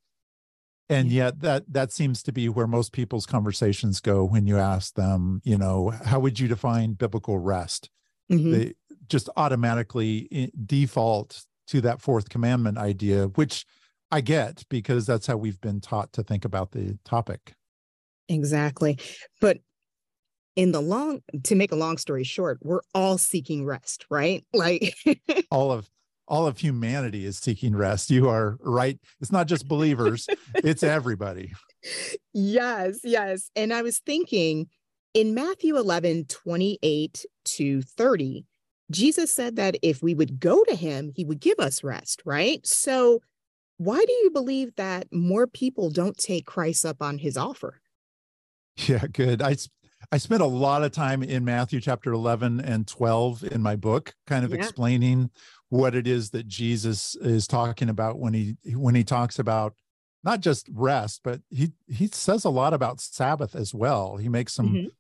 And 0.92 1.10
yet 1.10 1.40
that 1.42 1.64
that 1.72 1.92
seems 1.92 2.22
to 2.24 2.32
be 2.32 2.50
where 2.50 2.68
most 2.68 2.92
people's 2.92 3.26
conversations 3.26 4.00
go 4.00 4.24
when 4.24 4.46
you 4.46 4.58
ask 4.58 4.96
them, 4.96 5.42
you 5.44 5.58
know, 5.58 5.90
how 5.90 6.20
would 6.20 6.40
you 6.40 6.48
define 6.48 6.94
biblical 6.94 7.40
rest? 7.40 7.90
hmm 8.30 8.52
They 8.52 8.74
just 9.08 9.30
automatically 9.36 10.52
default 10.66 11.46
to 11.68 11.82
that 11.82 12.02
fourth 12.02 12.30
commandment 12.30 12.78
idea, 12.78 13.28
which 13.28 13.66
I 14.12 14.22
get 14.22 14.64
because 14.70 15.06
that's 15.06 15.28
how 15.28 15.38
we've 15.38 15.60
been 15.62 15.80
taught 15.80 16.14
to 16.14 16.24
think 16.24 16.46
about 16.46 16.72
the 16.72 17.00
topic. 17.06 17.54
Exactly. 18.28 19.00
But 19.40 19.60
in 20.56 20.74
the 20.74 20.82
long, 20.82 21.22
to 21.44 21.56
make 21.56 21.72
a 21.72 21.78
long 21.78 21.98
story 21.98 22.24
short, 22.24 22.60
we're 22.62 22.82
all 22.94 23.18
seeking 23.18 23.66
rest, 23.66 24.06
right? 24.10 24.46
Like, 24.54 24.96
all 25.50 25.72
of 25.72 25.90
all 26.28 26.48
of 26.48 26.60
humanity 26.60 27.26
is 27.26 27.38
seeking 27.38 27.76
rest 27.76 28.10
you 28.10 28.30
are 28.30 28.58
right 28.62 29.00
it's 29.20 29.32
not 29.32 29.48
just 29.48 29.68
believers 29.68 30.28
it's 30.56 30.84
everybody 30.84 31.52
yes, 32.34 33.00
yes. 33.04 33.50
And 33.56 33.74
I 33.74 33.82
was 33.82 34.00
thinking 34.00 34.68
in 35.14 35.34
Matthew 35.34 35.78
11, 35.78 36.26
28 36.26 37.26
to 37.46 37.82
30, 37.82 38.46
Jesus 38.92 39.34
said 39.34 39.56
that 39.56 39.76
if 39.82 40.04
we 40.04 40.14
would 40.14 40.40
go 40.40 40.64
to 40.66 40.76
him, 40.76 41.12
he 41.16 41.26
would 41.26 41.40
give 41.40 41.60
us 41.60 41.84
rest, 41.84 42.22
right? 42.26 42.66
So, 42.66 43.22
why 43.78 43.98
do 43.98 44.14
you 44.14 44.30
believe 44.30 44.76
that 44.76 45.08
more 45.12 45.48
people 45.48 45.90
don't 45.90 46.18
take 46.18 46.46
Christ 46.46 46.86
up 46.86 47.02
on 47.02 47.18
his 47.18 47.36
offer? 47.36 47.82
yeah 48.88 49.06
good 49.12 49.42
I 49.42 49.56
I 50.12 50.18
spent 50.18 50.42
a 50.42 50.48
lot 50.48 50.84
of 50.84 50.92
time 50.92 51.24
in 51.24 51.44
matthew 51.44 51.82
chapter 51.82 52.14
11 52.14 52.62
and 52.62 52.88
12 52.88 53.44
in 53.44 53.62
my 53.62 53.76
book 53.76 54.14
kind 54.28 54.46
of 54.46 54.52
Yeah. 54.52 54.58
explaining 54.60 55.30
what 55.72 55.96
it 55.96 56.06
is 56.06 56.30
that 56.32 56.48
jesus 56.48 57.16
is 57.16 57.48
talking 57.48 57.88
about 57.90 58.20
when 58.20 58.34
he 58.34 58.56
when 58.76 58.94
he 58.94 59.04
talks 59.04 59.40
about 59.40 59.74
not 60.24 60.40
just 60.42 60.68
rest 60.72 61.22
but 61.24 61.40
he 61.50 61.72
he 61.88 62.08
says 62.08 62.46
a 62.46 62.50
lot 62.50 62.74
about 62.74 63.00
sabbath 63.02 63.56
as 63.56 63.74
well. 63.74 64.18
He 64.18 64.30
makes 64.30 64.54
some 64.54 64.68
Mhm. 64.76 64.92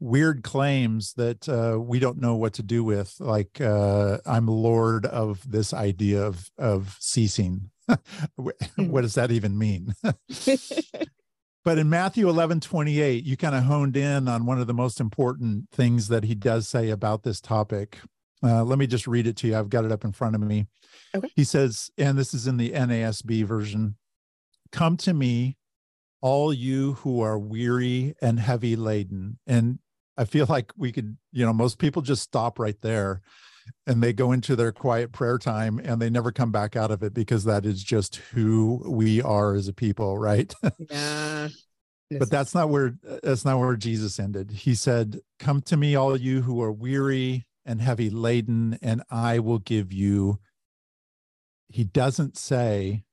weird 0.00 0.42
claims 0.42 1.14
that 1.14 1.48
uh, 1.48 1.80
we 1.80 1.98
don't 1.98 2.20
know 2.20 2.34
what 2.34 2.52
to 2.54 2.62
do 2.62 2.84
with 2.84 3.14
like 3.18 3.60
uh, 3.60 4.18
i'm 4.26 4.46
lord 4.46 5.06
of 5.06 5.50
this 5.50 5.72
idea 5.72 6.22
of 6.22 6.50
of 6.58 6.96
ceasing. 7.00 7.70
What 8.76 9.02
does 9.02 9.14
that 9.14 9.30
even 9.30 9.56
mean? 9.56 9.94
But 11.64 11.78
in 11.78 11.88
matthew 11.90 12.28
11 12.28 12.60
28 12.60 13.24
you 13.24 13.36
kind 13.36 13.54
of 13.54 13.64
honed 13.64 13.96
in 13.96 14.28
on 14.28 14.46
one 14.46 14.60
of 14.60 14.66
the 14.68 14.74
most 14.74 15.00
important 15.00 15.70
things 15.70 16.08
that 16.08 16.24
he 16.24 16.34
does 16.34 16.68
say 16.68 16.90
about 16.90 17.22
this 17.24 17.40
topic 17.40 17.98
uh, 18.42 18.62
let 18.64 18.78
me 18.78 18.86
just 18.86 19.06
read 19.06 19.26
it 19.26 19.36
to 19.36 19.48
you. 19.48 19.56
I've 19.56 19.70
got 19.70 19.84
it 19.84 19.92
up 19.92 20.04
in 20.04 20.12
front 20.12 20.34
of 20.34 20.40
me. 20.40 20.66
Okay. 21.14 21.28
he 21.34 21.44
says 21.44 21.90
and 21.96 22.18
this 22.18 22.34
is 22.34 22.46
in 22.46 22.56
the 22.56 22.70
nasb 22.72 23.44
version 23.44 23.96
come 24.72 24.96
to 24.98 25.14
me 25.14 25.56
all 26.20 26.52
you 26.52 26.94
who 26.94 27.20
are 27.20 27.38
weary 27.38 28.14
and 28.20 28.40
heavy 28.40 28.76
laden. 28.76 29.38
And 29.46 29.78
i 30.18 30.24
feel 30.24 30.46
like 30.48 30.72
we 30.76 30.92
could 30.92 31.16
you 31.32 31.44
know 31.44 31.52
most 31.52 31.78
people 31.78 32.02
just 32.02 32.22
stop 32.22 32.58
right 32.58 32.80
there 32.80 33.20
and 33.86 34.02
they 34.02 34.12
go 34.12 34.32
into 34.32 34.56
their 34.56 34.72
quiet 34.72 35.12
prayer 35.12 35.38
time 35.38 35.78
and 35.82 36.00
they 36.00 36.08
never 36.10 36.32
come 36.32 36.50
back 36.52 36.76
out 36.76 36.90
of 36.90 37.02
it 37.02 37.12
because 37.12 37.44
that 37.44 37.66
is 37.66 37.82
just 37.82 38.16
who 38.32 38.82
we 38.86 39.20
are 39.22 39.54
as 39.54 39.68
a 39.68 39.72
people 39.72 40.18
right? 40.18 40.52
Yeah. 42.08 42.18
but 42.20 42.30
that's 42.30 42.54
not 42.54 42.68
where 42.70 42.94
that's 43.24 43.44
not 43.44 43.58
where 43.58 43.74
jesus 43.74 44.20
ended. 44.20 44.52
He 44.52 44.76
said 44.76 45.20
come 45.40 45.60
to 45.62 45.76
me 45.76 45.96
all 45.96 46.16
you 46.16 46.40
who 46.40 46.62
are 46.62 46.70
weary 46.70 47.46
and 47.66 47.80
heavy 47.82 48.08
laden 48.08 48.78
and 48.80 49.02
i 49.10 49.38
will 49.38 49.58
give 49.58 49.92
you. 49.92 50.38
He 51.68 51.84
doesn't 51.84 52.36
say 52.38 53.04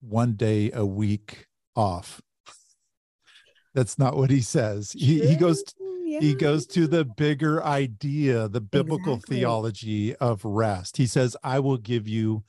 one 0.00 0.34
day 0.34 0.70
a 0.72 0.86
week 0.86 1.46
off. 1.74 2.22
That's 3.74 3.98
not 3.98 4.16
what 4.16 4.30
he 4.30 4.40
says. 4.40 4.92
He, 4.92 5.26
he 5.26 5.34
goes 5.34 5.62
True, 5.64 6.18
he 6.20 6.34
goes 6.34 6.66
to 6.68 6.86
the 6.86 7.04
bigger 7.04 7.62
idea 7.62 8.48
the 8.48 8.60
biblical 8.60 9.14
Exactly. 9.14 9.38
theology 9.38 10.16
of 10.16 10.44
rest. 10.44 10.96
He 10.96 11.06
says 11.06 11.36
i 11.42 11.58
will 11.58 11.76
give 11.76 12.06
you 12.08 12.44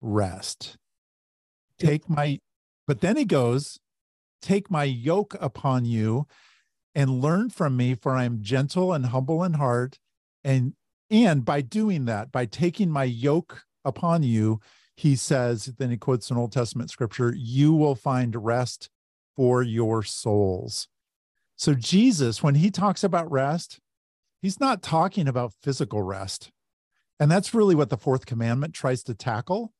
rest. 0.00 0.76
Take 1.78 2.08
my 2.08 2.38
but 2.86 3.00
then 3.00 3.16
he 3.16 3.24
goes 3.24 3.78
take 4.40 4.70
my 4.70 4.84
yoke 4.84 5.36
upon 5.40 5.84
you 5.84 6.26
and 6.94 7.22
learn 7.22 7.48
from 7.48 7.76
me 7.76 7.94
for 7.94 8.12
i 8.12 8.24
am 8.24 8.42
gentle 8.42 8.92
and 8.92 9.06
humble 9.06 9.44
in 9.44 9.54
heart 9.54 9.98
and 10.44 10.74
and 11.12 11.44
by 11.44 11.60
doing 11.60 12.06
that 12.06 12.32
by 12.32 12.46
taking 12.46 12.90
my 12.90 13.04
yoke 13.04 13.62
upon 13.84 14.22
you 14.22 14.58
he 14.96 15.14
says 15.14 15.66
then 15.78 15.90
he 15.90 15.96
quotes 15.96 16.30
an 16.30 16.36
old 16.36 16.50
testament 16.50 16.90
scripture 16.90 17.34
you 17.36 17.72
will 17.72 17.94
find 17.94 18.44
rest 18.44 18.88
for 19.36 19.62
your 19.62 20.02
souls. 20.02 20.88
So 21.56 21.74
jesus 21.74 22.42
when 22.42 22.56
he 22.56 22.70
talks 22.70 23.04
about 23.04 23.30
rest 23.30 23.78
he's 24.40 24.58
not 24.58 24.82
talking 24.82 25.28
about 25.28 25.54
physical 25.62 26.02
rest. 26.02 26.50
And 27.20 27.30
that's 27.30 27.54
really 27.54 27.76
what 27.76 27.90
the 27.90 27.96
fourth 27.96 28.26
commandment 28.26 28.74
tries 28.74 29.04
to 29.04 29.14
tackle 29.14 29.72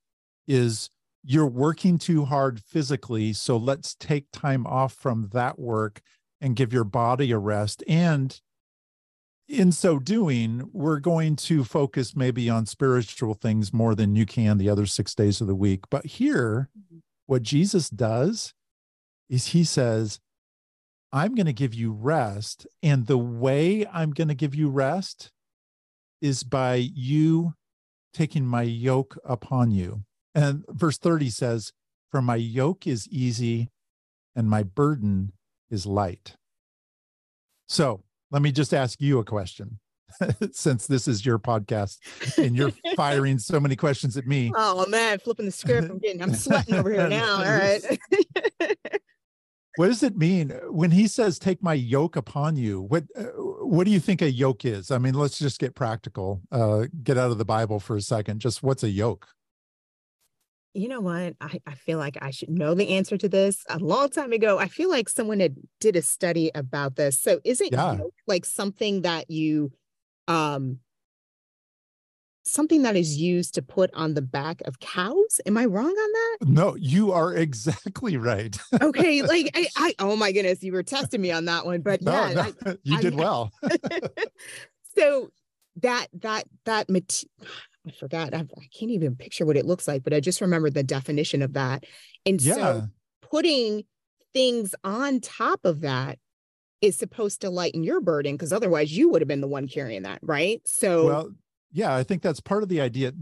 is 0.47 0.89
you're 1.25 1.49
working 1.49 1.99
too 1.99 2.25
hard 2.25 2.61
physically 2.61 3.33
so 3.33 3.57
let's 3.57 3.95
take 3.97 4.27
time 4.33 4.67
off 4.67 4.93
from 4.93 5.31
that 5.33 5.59
work 5.59 6.01
and 6.41 6.57
give 6.57 6.73
your 6.73 6.85
body 6.85 7.31
a 7.33 7.39
rest. 7.39 7.83
And 7.89 8.39
in 9.49 9.73
so 9.73 9.99
doing 9.99 10.71
we're 10.73 11.01
going 11.01 11.37
to 11.37 11.65
focus 11.65 12.17
maybe 12.17 12.49
on 12.49 12.67
spiritual 12.67 13.35
things 13.35 13.73
more 13.73 13.95
than 13.95 14.17
you 14.17 14.27
can 14.27 14.59
the 14.59 14.69
other 14.69 14.87
6 14.87 15.15
days 15.15 15.41
of 15.41 15.47
the 15.47 15.55
week. 15.55 15.81
But 15.91 16.07
here 16.07 16.71
mm-hmm. 16.77 16.99
what 17.27 17.43
Jesus 17.43 17.91
does 17.91 18.55
is 19.29 19.49
he 19.49 19.65
says 19.65 20.21
I'm 21.13 21.35
going 21.35 21.47
to 21.47 21.53
give 21.53 21.75
you 21.75 21.93
rest 21.93 22.67
and 22.83 23.07
the 23.07 23.19
way 23.19 23.87
I'm 23.93 24.13
going 24.13 24.29
to 24.29 24.35
give 24.35 24.55
you 24.55 24.71
rest 24.71 25.31
is 26.23 26.43
by 26.43 26.77
you 26.77 27.55
taking 28.15 28.47
my 28.47 28.63
yoke 28.63 29.19
upon 29.25 29.71
you. 29.71 30.05
And 30.35 30.65
verse 30.69 30.97
30 30.97 31.29
says, 31.31 31.73
For 32.11 32.23
my 32.23 32.37
yoke 32.37 32.87
is 32.87 33.09
easy 33.09 33.69
and 34.35 34.49
my 34.49 34.63
burden 34.63 35.33
is 35.71 35.85
light. 35.85 36.37
So 37.69 38.05
let 38.33 38.43
me 38.43 38.51
just 38.51 38.75
ask 38.75 39.01
you 39.01 39.19
a 39.19 39.25
question 39.25 39.79
since 40.53 40.87
this 40.87 41.07
is 41.07 41.25
your 41.25 41.39
podcast 41.39 41.99
and 42.39 42.57
you're 42.57 42.73
firing 42.97 43.39
so 43.39 43.61
many 43.61 43.77
questions 43.77 44.17
at 44.17 44.27
me. 44.27 44.51
Oh 44.57 44.87
man, 44.87 45.19
flipping 45.19 45.47
the 45.47 45.53
script. 45.53 45.91
I'm 45.91 45.99
getting, 45.99 46.23
I'm 46.23 46.35
sweating 46.35 46.75
over 46.75 46.91
here 46.91 47.09
now. 47.09 47.37
All 47.37 47.59
right. 47.59 47.83
what 49.77 49.87
does 49.87 50.03
it 50.03 50.17
mean 50.17 50.51
when 50.69 50.91
he 50.91 51.07
says 51.07 51.39
take 51.39 51.63
my 51.63 51.75
yoke 51.75 52.17
upon 52.17 52.57
you 52.57 52.83
what 52.83 53.05
uh, 53.17 53.23
what 53.65 53.85
do 53.85 53.91
you 53.91 54.01
think 54.01 54.21
a 54.21 54.31
yoke 54.31 54.67
is 54.67 54.91
i 54.91 54.99
mean 54.99 55.15
let's 55.15 55.39
just 55.39 55.59
get 55.59 55.75
practical 55.75 56.43
uh 56.53 56.85
get 57.03 57.17
out 57.17 57.31
of 57.31 57.39
the 57.39 57.45
bible 57.45 57.81
for 57.81 57.97
a 57.97 58.01
second 58.03 58.39
just 58.39 58.63
what's 58.63 58.83
a 58.83 58.91
yoke 58.91 59.29
you 60.75 60.89
know 60.89 61.01
what? 61.01 61.35
I, 61.41 61.61
I 61.67 61.75
feel 61.75 61.99
like 61.99 62.17
i 62.23 62.31
should 62.31 62.49
know 62.51 62.75
the 62.75 62.89
answer 62.97 63.19
to 63.19 63.29
this. 63.29 63.63
A 63.69 63.79
long 63.79 64.09
time 64.09 64.33
ago 64.33 64.59
i 64.59 64.69
feel 64.69 64.89
like 64.91 65.09
someone 65.09 65.41
had 65.41 65.57
did 65.81 65.97
a 65.97 66.03
study 66.03 66.51
about 66.55 66.97
this. 66.97 67.21
So 67.21 67.41
isn't 67.45 67.73
Yeah. 67.73 67.97
yoke 67.99 68.15
like 68.27 68.45
something 68.45 69.03
that 69.03 69.31
you 69.31 69.73
um 70.29 70.79
something 72.45 72.83
that 72.83 72.97
is 72.97 73.17
used 73.19 73.55
to 73.55 73.63
put 73.63 73.89
on 73.95 74.15
the 74.15 74.23
back 74.23 74.61
of 74.65 74.81
cows? 74.81 75.41
Am 75.47 75.57
i 75.57 75.65
wrong 75.65 75.87
on 75.91 76.13
that? 76.13 76.37
No 76.49 76.75
you 76.77 77.13
are 77.13 77.35
exactly 77.47 78.17
right. 78.17 78.57
Okay 78.81 79.23
like 79.23 79.51
I, 79.55 79.67
I 79.77 79.95
oh 79.99 80.17
my 80.17 80.33
goodness 80.33 80.63
you 80.63 80.73
were 80.73 80.83
testing 80.83 81.21
me 81.21 81.31
on 81.31 81.45
that 81.47 81.67
one 81.67 81.83
but 81.83 82.03
No, 82.03 82.13
yeah 82.13 82.33
no, 82.65 82.77
you 82.83 82.97
I- 82.97 83.03
did 83.03 83.13
I- 83.15 83.17
well. 83.17 83.53
So 84.97 85.31
that 85.77 86.07
that 86.21 86.45
that 86.67 86.91
mat- 86.91 87.25
I 87.87 87.91
forgot. 87.91 88.35
I, 88.35 88.39
I 88.39 88.69
can't 88.79 88.91
even 88.93 89.17
picture 89.17 89.45
what 89.45 89.57
it 89.57 89.67
looks 89.67 89.89
like, 89.89 90.05
but 90.05 90.15
I 90.15 90.21
just 90.21 90.41
remember 90.41 90.71
the 90.71 90.83
definition 90.83 91.43
of 91.43 91.55
that. 91.55 91.85
And 92.25 92.41
yeah 92.41 92.55
so 92.55 92.83
putting 93.31 93.85
things 94.33 94.75
on 94.85 95.21
top 95.21 95.65
of 95.65 95.81
that 95.81 96.19
is 96.81 96.97
supposed 96.97 97.41
to 97.43 97.51
lighten 97.51 97.85
your 97.85 98.01
burden 98.01 98.35
because 98.35 98.53
otherwise 98.53 98.97
you 98.97 99.09
would 99.09 99.21
have 99.21 99.29
been 99.29 99.41
the 99.41 99.49
one 99.49 99.69
carrying 99.69 100.03
that, 100.03 100.21
right? 100.23 100.61
So 100.65 101.07
well 101.07 101.31
yeah 101.73 101.95
i 101.95 102.03
think 102.03 102.23
that's 102.23 102.41
part 102.41 102.63
of 102.63 102.69
the 102.69 102.81
idea 102.81 103.13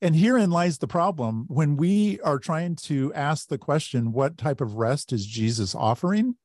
and 0.00 0.16
herein 0.16 0.50
lies 0.50 0.78
the 0.78 0.86
problem 0.86 1.44
when 1.48 1.76
we 1.76 2.20
are 2.20 2.38
trying 2.38 2.76
to 2.76 3.12
ask 3.14 3.48
the 3.48 3.58
question 3.58 4.12
what 4.12 4.38
type 4.38 4.60
of 4.60 4.74
rest 4.74 5.12
is 5.12 5.26
jesus 5.26 5.74
offering 5.74 6.36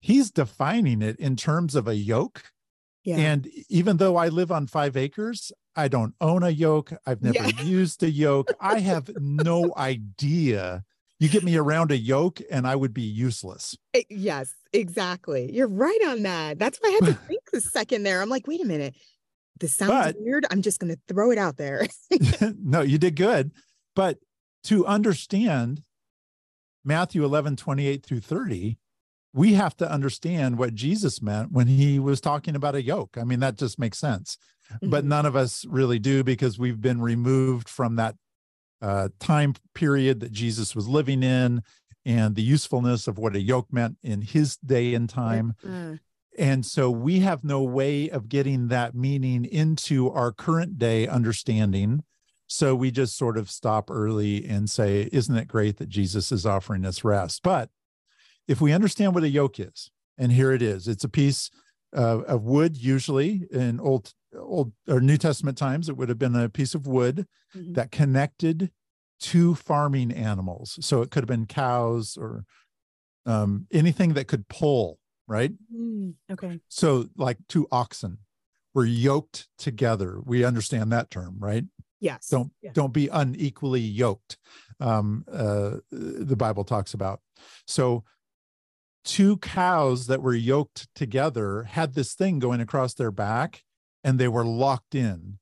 he's 0.00 0.30
defining 0.30 1.00
it 1.02 1.16
in 1.16 1.34
terms 1.34 1.74
of 1.74 1.88
a 1.88 1.96
yoke 1.96 2.52
yeah. 3.04 3.16
And 3.16 3.48
even 3.68 3.96
though 3.96 4.16
I 4.16 4.28
live 4.28 4.52
on 4.52 4.66
five 4.66 4.96
acres, 4.96 5.50
I 5.76 5.88
don't 5.88 6.14
own 6.20 6.42
a 6.42 6.50
yoke. 6.50 6.92
I've 7.06 7.22
never 7.22 7.34
Yeah. 7.48 7.62
used 7.62 8.02
a 8.02 8.10
yoke. 8.10 8.52
I 8.60 8.80
have 8.80 9.10
no 9.20 9.72
idea. 9.76 10.84
You 11.18 11.28
get 11.28 11.44
me 11.44 11.56
around 11.56 11.90
a 11.92 11.96
yoke 11.96 12.40
and 12.50 12.66
I 12.66 12.74
would 12.76 12.92
be 12.92 13.02
useless. 13.02 13.76
Eh, 13.94 14.02
yes, 14.10 14.54
exactly. 14.72 15.50
You're 15.52 15.68
right 15.68 16.00
on 16.08 16.22
that. 16.24 16.58
That's 16.58 16.78
why 16.78 16.88
I 16.88 16.92
had 17.06 17.14
to 17.14 17.20
think 17.28 17.42
a 17.54 17.60
second 17.60 18.02
there. 18.02 18.20
I'm 18.20 18.28
like, 18.28 18.46
wait 18.46 18.60
a 18.60 18.66
minute. 18.66 18.94
This 19.60 19.74
sounds 19.74 19.90
But- 19.92 20.16
weird. 20.18 20.44
I'm 20.50 20.62
just 20.62 20.80
going 20.80 20.92
to 20.94 21.00
throw 21.08 21.30
it 21.30 21.38
out 21.38 21.56
there. 21.56 21.86
no, 22.58 22.80
you 22.82 22.98
did 22.98 23.16
good. 23.16 23.52
But 23.94 24.18
to 24.64 24.84
understand 24.86 25.82
Matthew 26.84 27.24
11, 27.24 27.56
28 27.56 28.04
through 28.04 28.20
30, 28.20 28.78
we 29.32 29.54
have 29.54 29.76
to 29.78 29.90
understand 29.90 30.58
what 30.58 30.74
Jesus 30.74 31.22
meant 31.22 31.52
when 31.52 31.66
he 31.66 31.98
was 31.98 32.20
talking 32.20 32.54
about 32.54 32.74
a 32.74 32.82
yoke. 32.82 33.16
I 33.18 33.24
mean, 33.24 33.40
that 33.40 33.56
just 33.56 33.78
makes 33.78 33.98
sense. 33.98 34.36
but 34.80 35.04
Mhm. 35.04 35.08
none 35.08 35.26
of 35.26 35.36
us 35.36 35.66
really 35.66 35.98
do 35.98 36.24
because 36.24 36.58
we've 36.58 36.80
been 36.80 37.00
removed 37.00 37.68
from 37.68 37.96
that 37.96 38.16
uh, 38.80 39.10
time 39.20 39.54
period 39.74 40.20
that 40.20 40.32
Jesus 40.32 40.74
was 40.74 40.88
living 40.88 41.22
in 41.22 41.62
and 42.06 42.34
the 42.34 42.42
usefulness 42.42 43.06
of 43.06 43.16
what 43.18 43.36
a 43.36 43.40
yoke 43.40 43.72
meant 43.72 43.96
in 44.02 44.22
his 44.22 44.56
day 44.56 44.94
and 44.94 45.08
time. 45.08 45.54
Uh, 45.64 45.96
And 46.38 46.64
so 46.64 46.90
we 46.90 47.20
have 47.20 47.44
no 47.44 47.62
way 47.62 48.08
of 48.08 48.28
getting 48.30 48.68
that 48.68 48.94
meaning 48.94 49.44
into 49.44 50.10
our 50.10 50.32
current 50.32 50.78
day 50.78 51.06
understanding. 51.06 52.02
So 52.46 52.74
we 52.74 52.90
just 52.90 53.16
sort 53.16 53.36
of 53.36 53.50
stop 53.50 53.90
early 53.90 54.44
and 54.46 54.70
say, 54.70 55.08
Isn't 55.12 55.36
it 55.36 55.46
great 55.48 55.76
that 55.76 55.90
Jesus 55.90 56.32
is 56.32 56.46
offering 56.46 56.84
us 56.86 57.04
rest? 57.04 57.42
But 57.42 57.68
if 58.48 58.60
we 58.60 58.72
understand 58.72 59.14
what 59.14 59.24
a 59.24 59.28
yoke 59.28 59.60
is, 59.60 59.90
and 60.18 60.32
here 60.32 60.52
it 60.52 60.62
is, 60.62 60.88
it's 60.88 61.04
a 61.04 61.08
piece 61.08 61.50
uh, 61.96 62.22
of 62.22 62.42
wood, 62.42 62.76
usually 62.76 63.46
in 63.50 63.80
old, 63.80 64.12
old 64.36 64.72
or 64.88 65.00
New 65.00 65.16
Testament 65.16 65.58
times, 65.58 65.88
it 65.88 65.96
would 65.96 66.08
have 66.08 66.18
been 66.18 66.36
a 66.36 66.48
piece 66.48 66.74
of 66.74 66.86
wood 66.86 67.26
mhm. 67.56 67.74
that 67.74 67.90
connected 67.90 68.70
two 69.20 69.54
farming 69.54 70.12
animals. 70.12 70.78
So 70.80 71.02
it 71.02 71.10
could 71.10 71.22
have 71.22 71.28
been 71.28 71.46
cows 71.46 72.16
or 72.20 72.44
um, 73.24 73.66
anything 73.70 74.14
that 74.14 74.26
could 74.26 74.48
pull, 74.48 74.98
right? 75.26 75.52
Mm, 75.74 76.14
okay. 76.30 76.60
So, 76.68 77.08
like 77.16 77.38
two 77.48 77.68
oxen 77.70 78.18
were 78.74 78.84
yoked 78.84 79.48
together. 79.58 80.18
We 80.24 80.44
understand 80.44 80.92
that 80.92 81.10
term, 81.10 81.36
right? 81.38 81.64
Yes. 82.00 82.28
Don't 82.28 82.52
Yeah. 82.62 82.72
don't 82.72 82.92
be 82.92 83.08
unequally 83.08 83.80
yoked. 83.80 84.38
Um, 84.80 85.24
uh, 85.30 85.76
the 85.90 86.36
Bible 86.36 86.64
talks 86.64 86.94
about. 86.94 87.20
So, 87.66 88.04
two 89.04 89.36
cows 89.38 90.06
that 90.06 90.22
were 90.22 90.34
yoked 90.34 90.88
together 90.94 91.64
had 91.64 91.94
this 91.94 92.14
thing 92.14 92.38
going 92.38 92.60
across 92.60 92.94
their 92.94 93.10
back, 93.10 93.64
and 94.04 94.18
they 94.18 94.28
were 94.28 94.44
locked 94.44 94.94
in. 94.94 95.38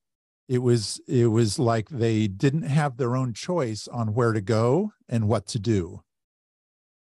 It 0.49 0.59
was 0.59 1.01
it 1.07 1.27
was 1.27 1.59
like 1.59 1.89
they 1.89 2.27
didn't 2.27 2.63
have 2.63 2.97
their 2.97 3.17
own 3.17 3.33
choice 3.33 3.87
on 3.87 4.15
where 4.15 4.33
to 4.33 4.41
go 4.41 4.93
and 5.09 5.29
what 5.29 5.47
to 5.49 5.59
do. 5.59 6.03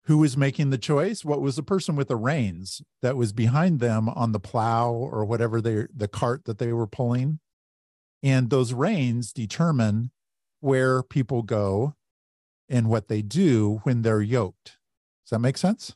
Who 0.06 0.18
was 0.18 0.36
making 0.36 0.72
the 0.72 0.78
choice? 0.78 1.24
What 1.24 1.42
was 1.42 1.56
the 1.56 1.64
person 1.64 1.96
with 1.96 2.08
the 2.08 2.16
reins 2.16 2.82
that 3.02 3.16
was 3.16 3.32
behind 3.32 3.80
them 3.80 4.10
on 4.10 4.32
the 4.32 4.40
plow 4.40 4.92
or 4.92 5.24
whatever 5.24 5.62
they 5.62 5.86
the 5.94 6.08
cart 6.08 6.46
that 6.46 6.58
they 6.58 6.74
were 6.74 6.88
pulling? 6.88 7.40
And 8.22 8.50
those 8.50 8.74
reins 8.74 9.32
determine 9.32 10.12
where 10.60 11.02
people 11.02 11.42
go 11.42 11.96
and 12.68 12.90
what 12.90 13.08
they 13.08 13.22
do 13.22 13.80
when 13.84 14.02
they're 14.02 14.22
yoked. 14.22 14.78
Does 15.24 15.32
that 15.32 15.40
make 15.40 15.58
sense 15.58 15.96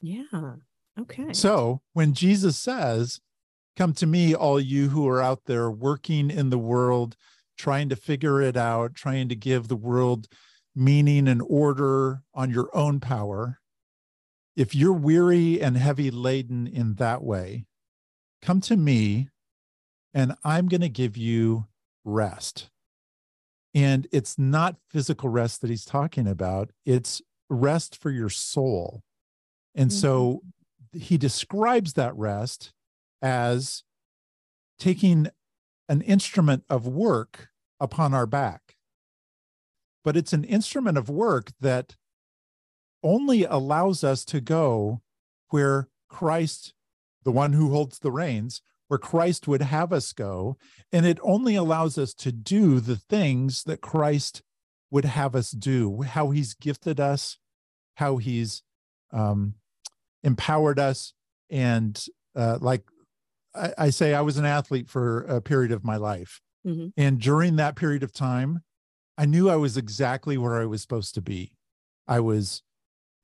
Yeah. 0.00 0.54
Okay. 0.98 1.32
so 1.32 1.80
when 1.92 2.12
jesus 2.12 2.58
says 2.58 3.20
come 3.76 3.92
to 3.94 4.06
me 4.06 4.34
all 4.34 4.60
you 4.60 4.88
who 4.88 5.08
are 5.08 5.22
out 5.22 5.44
there 5.46 5.70
working 5.70 6.30
in 6.30 6.50
the 6.50 6.58
world 6.58 7.16
trying 7.56 7.88
to 7.88 7.96
figure 7.96 8.42
it 8.42 8.56
out 8.56 8.94
trying 8.94 9.28
to 9.28 9.36
give 9.36 9.68
the 9.68 9.76
world 9.76 10.26
meaning 10.74 11.28
and 11.28 11.42
order 11.46 12.22
on 12.34 12.50
your 12.50 12.74
own 12.74 13.00
power. 13.00 13.60
If 14.56 14.74
you're 14.74 14.92
weary 14.92 15.60
and 15.60 15.76
heavy 15.76 16.10
laden 16.10 16.66
in 16.66 16.94
that 16.94 17.22
way, 17.22 17.66
come 18.42 18.60
to 18.62 18.76
me 18.76 19.28
and 20.12 20.34
I'm 20.44 20.68
going 20.68 20.80
to 20.80 20.88
give 20.88 21.16
you 21.16 21.66
rest. 22.04 22.70
And 23.74 24.08
it's 24.10 24.38
not 24.38 24.76
physical 24.90 25.28
rest 25.28 25.60
that 25.60 25.70
he's 25.70 25.84
talking 25.84 26.26
about, 26.26 26.70
it's 26.84 27.22
rest 27.48 27.96
for 28.00 28.10
your 28.10 28.28
soul. 28.28 29.02
And 29.74 29.92
so 29.92 30.42
he 30.92 31.16
describes 31.16 31.94
that 31.94 32.16
rest 32.16 32.72
as 33.22 33.84
taking 34.78 35.28
an 35.88 36.00
instrument 36.02 36.64
of 36.68 36.86
work 36.86 37.48
upon 37.78 38.14
our 38.14 38.26
back 38.26 38.76
but 40.04 40.16
it's 40.16 40.32
an 40.32 40.44
instrument 40.44 40.96
of 40.98 41.08
work 41.08 41.52
that 41.60 41.96
only 43.02 43.44
allows 43.44 44.04
us 44.04 44.24
to 44.26 44.40
go 44.40 45.00
where 45.48 45.88
Christ, 46.08 46.74
the 47.24 47.32
one 47.32 47.52
who 47.52 47.70
holds 47.70 47.98
the 47.98 48.10
reins, 48.10 48.62
where 48.88 48.98
Christ 48.98 49.46
would 49.46 49.62
have 49.62 49.92
us 49.92 50.12
go. 50.12 50.56
And 50.92 51.06
it 51.06 51.18
only 51.22 51.54
allows 51.54 51.96
us 51.96 52.12
to 52.14 52.32
do 52.32 52.80
the 52.80 52.96
things 52.96 53.64
that 53.64 53.80
Christ 53.80 54.42
would 54.90 55.04
have 55.04 55.36
us 55.36 55.50
do, 55.50 56.02
how 56.02 56.30
he's 56.30 56.54
gifted 56.54 56.98
us, 56.98 57.38
how 57.94 58.16
he's 58.16 58.62
um, 59.12 59.54
empowered 60.22 60.78
us. 60.78 61.12
And 61.50 62.02
uh, 62.36 62.58
like 62.60 62.82
I, 63.54 63.72
I 63.78 63.90
say, 63.90 64.14
I 64.14 64.20
was 64.20 64.36
an 64.36 64.44
athlete 64.44 64.88
for 64.88 65.22
a 65.22 65.40
period 65.40 65.72
of 65.72 65.84
my 65.84 65.96
life. 65.96 66.40
Mhm. 66.66 66.92
And 66.96 67.20
during 67.20 67.56
that 67.56 67.76
period 67.76 68.02
of 68.02 68.12
time, 68.12 68.62
I 69.16 69.26
knew 69.26 69.48
I 69.48 69.56
was 69.56 69.76
exactly 69.76 70.38
where 70.38 70.60
I 70.60 70.66
was 70.66 70.82
supposed 70.82 71.14
to 71.14 71.22
be. 71.22 71.52
I 72.06 72.20
was, 72.20 72.62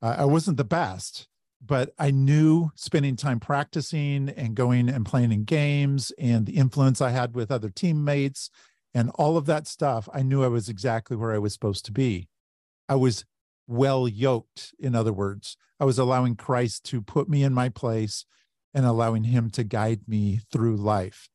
uh, 0.01 0.15
I 0.19 0.25
wasn't 0.25 0.57
the 0.57 0.63
best, 0.63 1.27
but 1.65 1.93
I 1.97 2.11
knew 2.11 2.71
spending 2.75 3.15
time 3.15 3.39
practicing 3.39 4.29
and 4.29 4.55
going 4.55 4.89
and 4.89 5.05
playing 5.05 5.31
in 5.31 5.43
games 5.43 6.11
and 6.19 6.45
the 6.45 6.57
influence 6.57 7.01
I 7.01 7.09
had 7.11 7.35
with 7.35 7.51
other 7.51 7.69
teammates 7.69 8.49
and 8.93 9.09
all 9.15 9.37
of 9.37 9.45
that 9.45 9.67
stuff. 9.67 10.07
I 10.13 10.21
knew 10.23 10.43
I 10.43 10.47
was 10.47 10.69
exactly 10.69 11.17
where 11.17 11.33
I 11.33 11.39
was 11.39 11.53
supposed 11.53 11.85
to 11.85 11.91
be. 11.91 12.27
I 12.89 12.95
was 12.95 13.25
well 13.67 14.07
yoked, 14.07 14.73
in 14.79 14.95
other 14.95 15.13
words. 15.13 15.57
I 15.79 15.85
was 15.85 15.99
allowing 15.99 16.35
Christ 16.35 16.83
to 16.85 17.01
put 17.01 17.29
me 17.29 17.43
in 17.43 17.53
my 17.53 17.69
place 17.69 18.25
and 18.73 18.85
allowing 18.85 19.25
him 19.25 19.49
to 19.51 19.63
guide 19.63 20.07
me 20.07 20.41
through 20.51 20.77
life. 20.77 21.29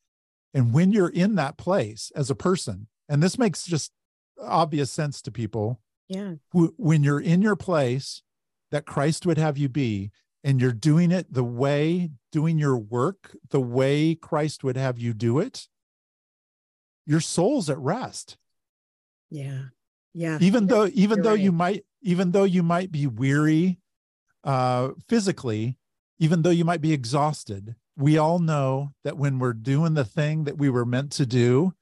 And 0.54 0.72
when 0.72 0.92
you're 0.92 1.08
in 1.08 1.34
that 1.36 1.56
place 1.56 2.10
as 2.14 2.30
a 2.30 2.34
person, 2.34 2.88
and 3.08 3.22
this 3.22 3.38
makes 3.38 3.64
just 3.64 3.92
obvious 4.40 4.90
sense 4.90 5.22
to 5.22 5.30
people 5.30 5.80
Yeah. 6.08 6.34
who, 6.50 6.74
when 6.76 7.02
you're 7.02 7.20
in 7.20 7.42
your 7.42 7.56
place 7.56 8.22
that 8.70 8.86
Christ 8.86 9.26
would 9.26 9.38
have 9.38 9.56
you 9.58 9.68
be, 9.68 10.10
and 10.44 10.60
you're 10.60 10.72
doing 10.72 11.12
it 11.12 11.32
the 11.32 11.44
way, 11.44 12.10
doing 12.32 12.58
your 12.58 12.76
work 12.76 13.36
the 13.50 13.60
way 13.60 14.14
Christ 14.16 14.64
would 14.64 14.76
have 14.76 14.98
you 14.98 15.14
do 15.14 15.38
it, 15.38 15.68
your 17.06 17.20
soul's 17.20 17.70
at 17.70 17.78
rest. 17.78 18.36
Yeah. 19.30 19.66
Yeah. 20.14 20.38
Even 20.40 20.66
though, 20.66 20.88
even 20.92 21.22
though 21.22 21.34
you 21.34 21.52
might, 21.52 21.84
even 22.02 22.32
though 22.32 22.44
you 22.44 22.62
might 22.62 22.92
be 22.92 23.06
weary 23.06 23.78
uh, 24.44 24.90
physically, 25.08 25.78
even 26.18 26.42
though 26.42 26.50
you 26.50 26.64
might 26.64 26.80
be 26.80 26.92
exhausted, 26.92 27.74
we 27.96 28.18
all 28.18 28.38
know 28.38 28.92
that 29.04 29.16
when 29.16 29.38
we're 29.38 29.52
doing 29.52 29.94
the 29.94 30.04
thing 30.04 30.44
that 30.44 30.58
we 30.58 30.68
were 30.68 30.84
meant 30.84 31.12
to 31.12 31.26
do, 31.26 31.74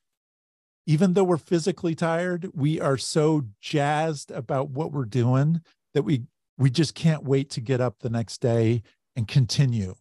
even 0.87 1.15
though 1.15 1.25
we're 1.25 1.37
physically 1.37 1.95
tired, 1.95 2.51
we 2.55 2.81
are 2.81 2.97
so 2.97 3.45
jazzed 3.61 4.31
about 4.31 4.71
what 4.71 4.93
we're 4.93 5.05
doing 5.05 5.61
that 5.95 6.03
we 6.03 6.23
we 6.59 6.71
just 6.71 6.95
can't 6.95 7.25
wait 7.25 7.51
to 7.51 7.61
get 7.61 7.81
up 7.81 7.97
the 8.01 8.11
next 8.11 8.41
day 8.41 8.83
and 9.17 9.27
continue. 9.27 9.95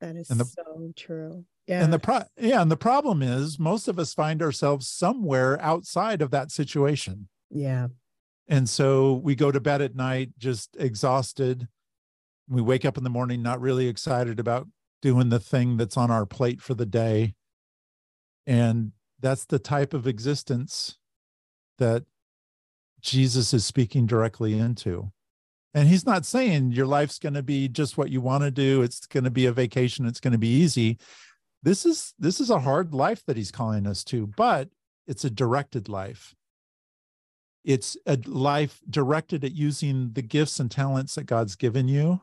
That 0.00 0.16
is 0.16 0.28
the, 0.28 0.44
so 0.44 0.92
true. 0.96 1.44
Yeah. 1.66 1.84
And 1.84 1.92
the 1.92 1.98
pro 1.98 2.22
yeah, 2.38 2.62
and 2.62 2.70
the 2.70 2.76
problem 2.76 3.22
is 3.22 3.58
most 3.58 3.88
of 3.88 3.98
us 3.98 4.14
find 4.14 4.40
ourselves 4.42 4.88
somewhere 4.88 5.60
outside 5.60 6.22
of 6.22 6.30
that 6.30 6.50
situation. 6.50 7.28
Yeah. 7.50 7.88
And 8.48 8.68
so 8.68 9.14
we 9.14 9.34
go 9.34 9.50
to 9.50 9.60
bed 9.60 9.82
at 9.82 9.94
night 9.94 10.30
just 10.38 10.76
exhausted. 10.78 11.68
We 12.48 12.62
wake 12.62 12.84
up 12.84 12.96
in 12.96 13.04
the 13.04 13.10
morning 13.10 13.42
not 13.42 13.60
really 13.60 13.88
excited 13.88 14.40
about 14.40 14.66
doing 15.02 15.28
the 15.28 15.40
thing 15.40 15.76
that's 15.76 15.96
on 15.96 16.10
our 16.10 16.26
plate 16.26 16.60
for 16.60 16.74
the 16.74 16.86
day. 16.86 17.34
And 18.46 18.92
that's 19.20 19.44
the 19.44 19.58
type 19.58 19.92
of 19.92 20.06
existence 20.06 20.96
that 21.76 22.04
Jesus 23.00 23.52
is 23.52 23.64
speaking 23.64 24.06
directly 24.06 24.58
into. 24.58 25.12
And 25.74 25.88
he's 25.88 26.06
not 26.06 26.24
saying 26.24 26.72
your 26.72 26.86
life's 26.86 27.18
going 27.18 27.34
to 27.34 27.42
be 27.42 27.68
just 27.68 27.98
what 27.98 28.10
you 28.10 28.20
want 28.20 28.42
to 28.42 28.50
do. 28.50 28.82
It's 28.82 29.06
going 29.06 29.24
to 29.24 29.30
be 29.30 29.46
a 29.46 29.52
vacation. 29.52 30.06
It's 30.06 30.20
going 30.20 30.32
to 30.32 30.38
be 30.38 30.48
easy. 30.48 30.98
This 31.62 31.84
is 31.84 32.14
this 32.18 32.40
is 32.40 32.50
a 32.50 32.60
hard 32.60 32.94
life 32.94 33.22
that 33.26 33.36
he's 33.36 33.50
calling 33.50 33.86
us 33.86 34.02
to, 34.04 34.26
but 34.26 34.70
it's 35.06 35.24
a 35.24 35.30
directed 35.30 35.88
life 35.88 36.34
it's 37.64 37.96
a 38.06 38.16
life 38.26 38.80
directed 38.88 39.44
at 39.44 39.52
using 39.52 40.12
the 40.12 40.22
gifts 40.22 40.58
and 40.60 40.70
talents 40.70 41.14
that 41.16 41.24
God's 41.24 41.56
given 41.56 41.88
you. 41.88 42.22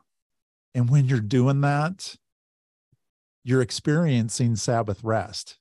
And 0.74 0.90
when 0.90 1.06
you're 1.06 1.20
doing 1.20 1.60
that, 1.62 2.16
you're 3.44 3.62
experiencing 3.62 4.56
Sabbath 4.56 5.02
rest. 5.04 5.58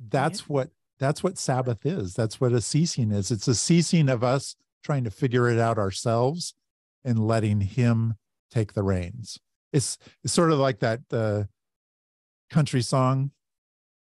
That's 0.00 0.40
yeah. 0.40 0.46
what 0.46 0.70
that's 0.98 1.22
what 1.22 1.38
Sabbath 1.38 1.84
is. 1.84 2.14
That's 2.14 2.40
what 2.40 2.52
a 2.52 2.60
ceasing 2.60 3.10
is. 3.10 3.30
It's 3.30 3.48
a 3.48 3.54
ceasing 3.54 4.08
of 4.08 4.22
us 4.22 4.56
trying 4.82 5.04
to 5.04 5.10
figure 5.10 5.48
it 5.48 5.58
out 5.58 5.78
ourselves 5.78 6.54
and 7.04 7.26
letting 7.26 7.60
him 7.60 8.14
take 8.50 8.74
the 8.74 8.82
reins. 8.82 9.38
It's, 9.72 9.98
it's 10.22 10.32
sort 10.32 10.52
of 10.52 10.58
like 10.58 10.78
that 10.80 11.00
uh, 11.12 11.44
country 12.48 12.82
song. 12.82 13.32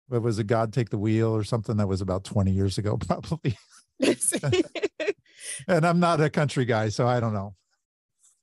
What 0.09 0.23
was 0.23 0.39
it? 0.39 0.47
God 0.47 0.73
take 0.73 0.91
the 0.91 0.99
wheel 0.99 1.35
or 1.35 1.45
something 1.45 1.79
that 1.79 1.89
was 1.89 2.03
about 2.03 2.25
20 2.25 2.51
years 2.51 2.77
ago, 2.77 2.97
probably. 3.07 3.57
and 5.69 5.87
I'm 5.87 6.01
not 6.01 6.21
a 6.21 6.31
country 6.31 6.65
guy, 6.65 6.89
so 6.89 7.07
I 7.07 7.21
don't 7.21 7.33
know. 7.33 7.55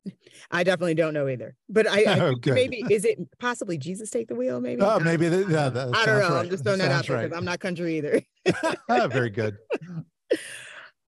I 0.52 0.64
definitely 0.64 0.96
don't 0.96 1.14
know 1.14 1.28
either. 1.28 1.56
But 1.70 1.88
I, 1.88 2.04
I 2.04 2.20
oh, 2.32 2.36
maybe 2.48 2.84
is 2.90 3.06
it 3.06 3.20
possibly 3.40 3.78
Jesus 3.78 4.10
take 4.10 4.28
the 4.28 4.36
wheel? 4.36 4.62
Maybe. 4.62 4.82
Oh, 4.82 5.00
maybe. 5.00 5.30
The, 5.30 5.46
yeah, 5.50 5.68
I 5.68 6.06
don't 6.06 6.20
know. 6.20 6.30
Right. 6.30 6.32
I'm 6.32 6.50
just 6.50 6.64
throwing 6.64 6.80
that 6.80 6.92
out 6.92 7.08
there 7.08 7.24
because. 7.24 7.38
I'm 7.38 7.46
not 7.46 7.60
country 7.60 7.98
either. 7.98 8.22
Ah, 8.90 9.08
very 9.08 9.30
good. 9.30 9.58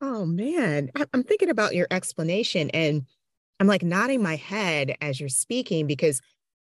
Oh 0.02 0.24
man, 0.24 0.90
I'm 1.12 1.22
thinking 1.22 1.50
about 1.50 1.74
your 1.74 1.86
explanation, 1.90 2.70
and 2.70 3.04
I'm 3.58 3.66
like 3.66 3.82
nodding 3.82 4.22
my 4.22 4.36
head 4.36 4.96
as 5.00 5.20
you're 5.20 5.28
speaking 5.28 5.86
because 5.86 6.22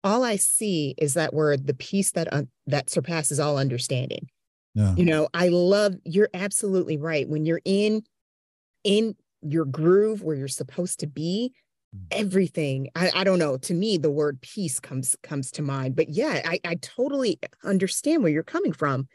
all 0.04 0.24
I 0.24 0.36
see 0.36 0.94
is 0.98 1.14
that 1.14 1.32
word, 1.32 1.66
the 1.66 1.74
peace 1.74 2.10
that 2.12 2.32
un- 2.32 2.48
that 2.66 2.90
surpasses 2.90 3.40
all 3.40 3.56
understanding. 3.56 4.28
Yeah. 4.74 4.94
You 4.96 5.04
know, 5.04 5.28
I 5.34 5.48
love 5.48 5.94
you're 6.04 6.30
absolutely 6.32 6.96
right. 6.96 7.28
When 7.28 7.44
you're 7.44 7.60
in 7.64 8.04
in 8.84 9.16
your 9.42 9.64
groove 9.64 10.22
where 10.22 10.36
you're 10.36 10.48
supposed 10.48 11.00
to 11.00 11.06
be, 11.06 11.52
mm. 11.94 12.00
everything 12.10 12.88
I, 12.94 13.10
I 13.14 13.24
don't 13.24 13.38
know 13.38 13.56
to 13.58 13.74
me 13.74 13.98
the 13.98 14.10
word 14.10 14.40
peace 14.40 14.80
comes 14.80 15.16
comes 15.22 15.50
to 15.52 15.62
mind 15.62 15.96
but 15.96 16.08
yeah 16.08 16.40
I, 16.44 16.60
I 16.64 16.74
totally 16.76 17.38
understand 17.64 18.22
where 18.22 18.32
you're 18.32 18.42
coming 18.42 18.72
from 18.72 19.08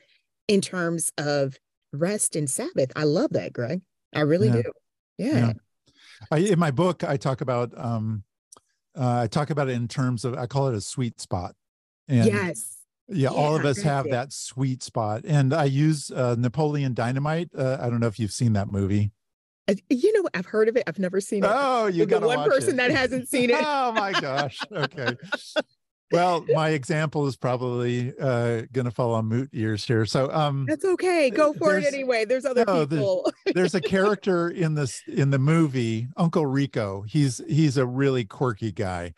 in 0.47 0.61
terms 0.61 1.11
of 1.17 1.57
rest 1.91 2.35
and 2.35 2.49
sabbath 2.49 2.91
i 2.95 3.03
love 3.03 3.31
that 3.31 3.53
greg 3.53 3.81
i 4.13 4.21
really 4.21 4.47
yeah. 4.47 4.53
do 4.53 4.71
yeah, 5.17 5.37
yeah. 5.37 5.53
I, 6.31 6.37
in 6.37 6.59
my 6.59 6.71
book 6.71 7.03
i 7.03 7.17
talk 7.17 7.41
about 7.41 7.71
um 7.77 8.23
uh, 8.97 9.21
i 9.21 9.27
talk 9.27 9.49
about 9.49 9.69
it 9.69 9.73
in 9.73 9.87
terms 9.87 10.25
of 10.25 10.35
i 10.35 10.45
call 10.45 10.67
it 10.67 10.75
a 10.75 10.81
sweet 10.81 11.19
spot 11.19 11.55
and 12.07 12.25
yes 12.25 12.76
yeah, 13.09 13.29
all 13.29 13.55
of 13.55 13.65
us 13.65 13.81
have 13.81 14.09
that 14.09 14.33
sweet 14.33 14.83
spot. 14.83 15.21
And 15.25 15.53
I 15.53 15.65
use 15.65 16.11
uh, 16.11 16.35
Napoleon 16.37 16.93
Dynamite. 16.93 17.49
Uh, 17.57 17.77
I 17.79 17.89
don't 17.89 17.99
know 17.99 18.07
if 18.07 18.19
you've 18.19 18.31
seen 18.31 18.53
that 18.53 18.71
movie. 18.71 19.11
You 19.89 20.13
know, 20.13 20.29
I've 20.33 20.45
heard 20.45 20.69
of 20.69 20.77
it. 20.77 20.83
I've 20.87 20.99
never 20.99 21.19
seen 21.19 21.43
it. 21.43 21.51
Oh, 21.53 21.87
you 21.87 22.05
got 22.05 22.21
one 22.21 22.49
person 22.49 22.75
it. 22.75 22.77
that 22.77 22.91
hasn't 22.91 23.27
seen 23.29 23.49
it. 23.49 23.61
oh 23.61 23.91
my 23.91 24.13
gosh. 24.13 24.59
Okay. 24.71 25.15
well, 26.11 26.45
my 26.53 26.69
example 26.69 27.27
is 27.27 27.35
probably 27.35 28.13
uh, 28.17 28.61
going 28.71 28.85
to 28.85 28.91
fall 28.91 29.13
on 29.13 29.25
moot 29.25 29.49
ears 29.51 29.85
here. 29.85 30.05
So 30.05 30.31
um, 30.31 30.65
that's 30.69 30.85
okay. 30.85 31.29
Go 31.29 31.53
for 31.53 31.77
it 31.77 31.85
anyway. 31.85 32.23
There's 32.23 32.45
other 32.45 32.63
no, 32.65 32.87
people. 32.87 33.29
there's, 33.45 33.53
there's 33.55 33.75
a 33.75 33.81
character 33.81 34.49
in 34.49 34.75
this 34.75 35.01
in 35.07 35.31
the 35.31 35.39
movie, 35.39 36.07
Uncle 36.15 36.45
Rico. 36.45 37.01
He's 37.01 37.41
he's 37.49 37.75
a 37.75 37.85
really 37.85 38.23
quirky 38.23 38.71
guy, 38.71 39.13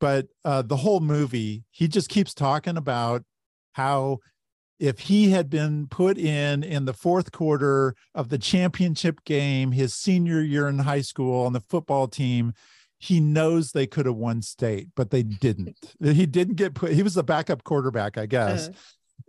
but 0.00 0.26
uh, 0.44 0.62
the 0.62 0.76
whole 0.76 1.00
movie, 1.00 1.64
he 1.70 1.86
just 1.86 2.08
keeps 2.08 2.34
talking 2.34 2.76
about 2.76 3.22
how 3.72 4.18
if 4.80 4.98
he 4.98 5.30
had 5.30 5.50
been 5.50 5.86
put 5.88 6.16
in 6.16 6.64
in 6.64 6.86
the 6.86 6.94
fourth 6.94 7.30
quarter 7.30 7.94
of 8.14 8.30
the 8.30 8.38
championship 8.38 9.22
game 9.24 9.72
his 9.72 9.94
senior 9.94 10.40
year 10.40 10.66
in 10.66 10.78
high 10.78 11.02
school 11.02 11.44
on 11.44 11.52
the 11.52 11.60
football 11.60 12.08
team 12.08 12.52
he 12.98 13.20
knows 13.20 13.70
they 13.70 13.86
could 13.86 14.06
have 14.06 14.16
won 14.16 14.42
state 14.42 14.88
but 14.96 15.10
they 15.10 15.22
didn't 15.22 15.76
he 16.02 16.26
didn't 16.26 16.56
get 16.56 16.74
put 16.74 16.92
he 16.92 17.02
was 17.02 17.14
the 17.14 17.22
backup 17.22 17.62
quarterback 17.62 18.18
i 18.18 18.26
guess 18.26 18.68
uh. 18.68 18.72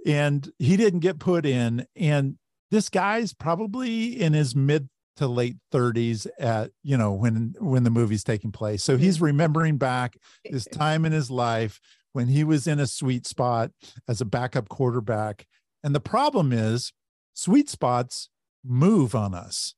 and 0.06 0.52
he 0.58 0.78
didn't 0.78 1.02
get 1.02 1.20
put 1.20 1.46
in 1.46 1.86
and 1.96 2.36
this 2.72 2.90
guy's 2.90 3.34
probably 3.34 4.20
in 4.20 4.32
his 4.34 4.56
mid 4.56 4.88
to 5.18 5.28
late 5.28 5.58
30s 5.74 6.28
at 6.40 6.72
you 6.84 6.98
know 6.98 7.12
when 7.12 7.56
when 7.60 7.84
the 7.84 7.90
movie's 7.90 8.24
taking 8.24 8.52
place. 8.52 8.84
So 8.84 8.98
he's 8.98 9.22
remembering 9.22 9.78
back 9.78 10.18
this 10.50 10.66
time 10.72 11.06
in 11.06 11.12
his 11.12 11.30
life 11.30 11.80
when 12.14 12.28
he 12.28 12.44
was 12.44 12.68
in 12.68 12.80
a 12.80 12.88
sweet 12.88 13.26
spot 13.26 13.72
as 14.08 14.22
a 14.22 14.26
backup 14.26 14.70
quarterback. 14.70 15.46
And 15.84 15.96
the 15.96 16.00
problem 16.00 16.52
is 16.52 16.94
sweet 17.34 17.70
spots 17.70 18.30
move 18.64 19.16
on 19.16 19.34
us 19.34 19.76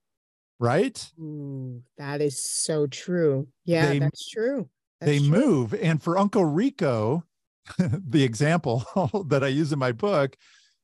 right? 0.59 1.11
Ooh, 1.19 1.81
that 1.97 2.21
is 2.21 2.41
so 2.41 2.87
true. 2.87 3.47
Yeah 3.65 3.87
they, 3.87 3.99
that's 3.99 4.29
true. 4.29 4.69
That's 5.01 5.11
they 5.11 5.17
true. 5.17 5.27
move. 5.27 5.73
And 5.73 6.01
for 6.01 6.17
uncle 6.17 6.45
rico 6.45 7.23
the 7.77 8.23
example 8.23 8.85
that 9.27 9.43
i 9.43 9.47
use 9.47 9.71
in 9.71 9.79
my 9.79 9.91
book 9.91 10.35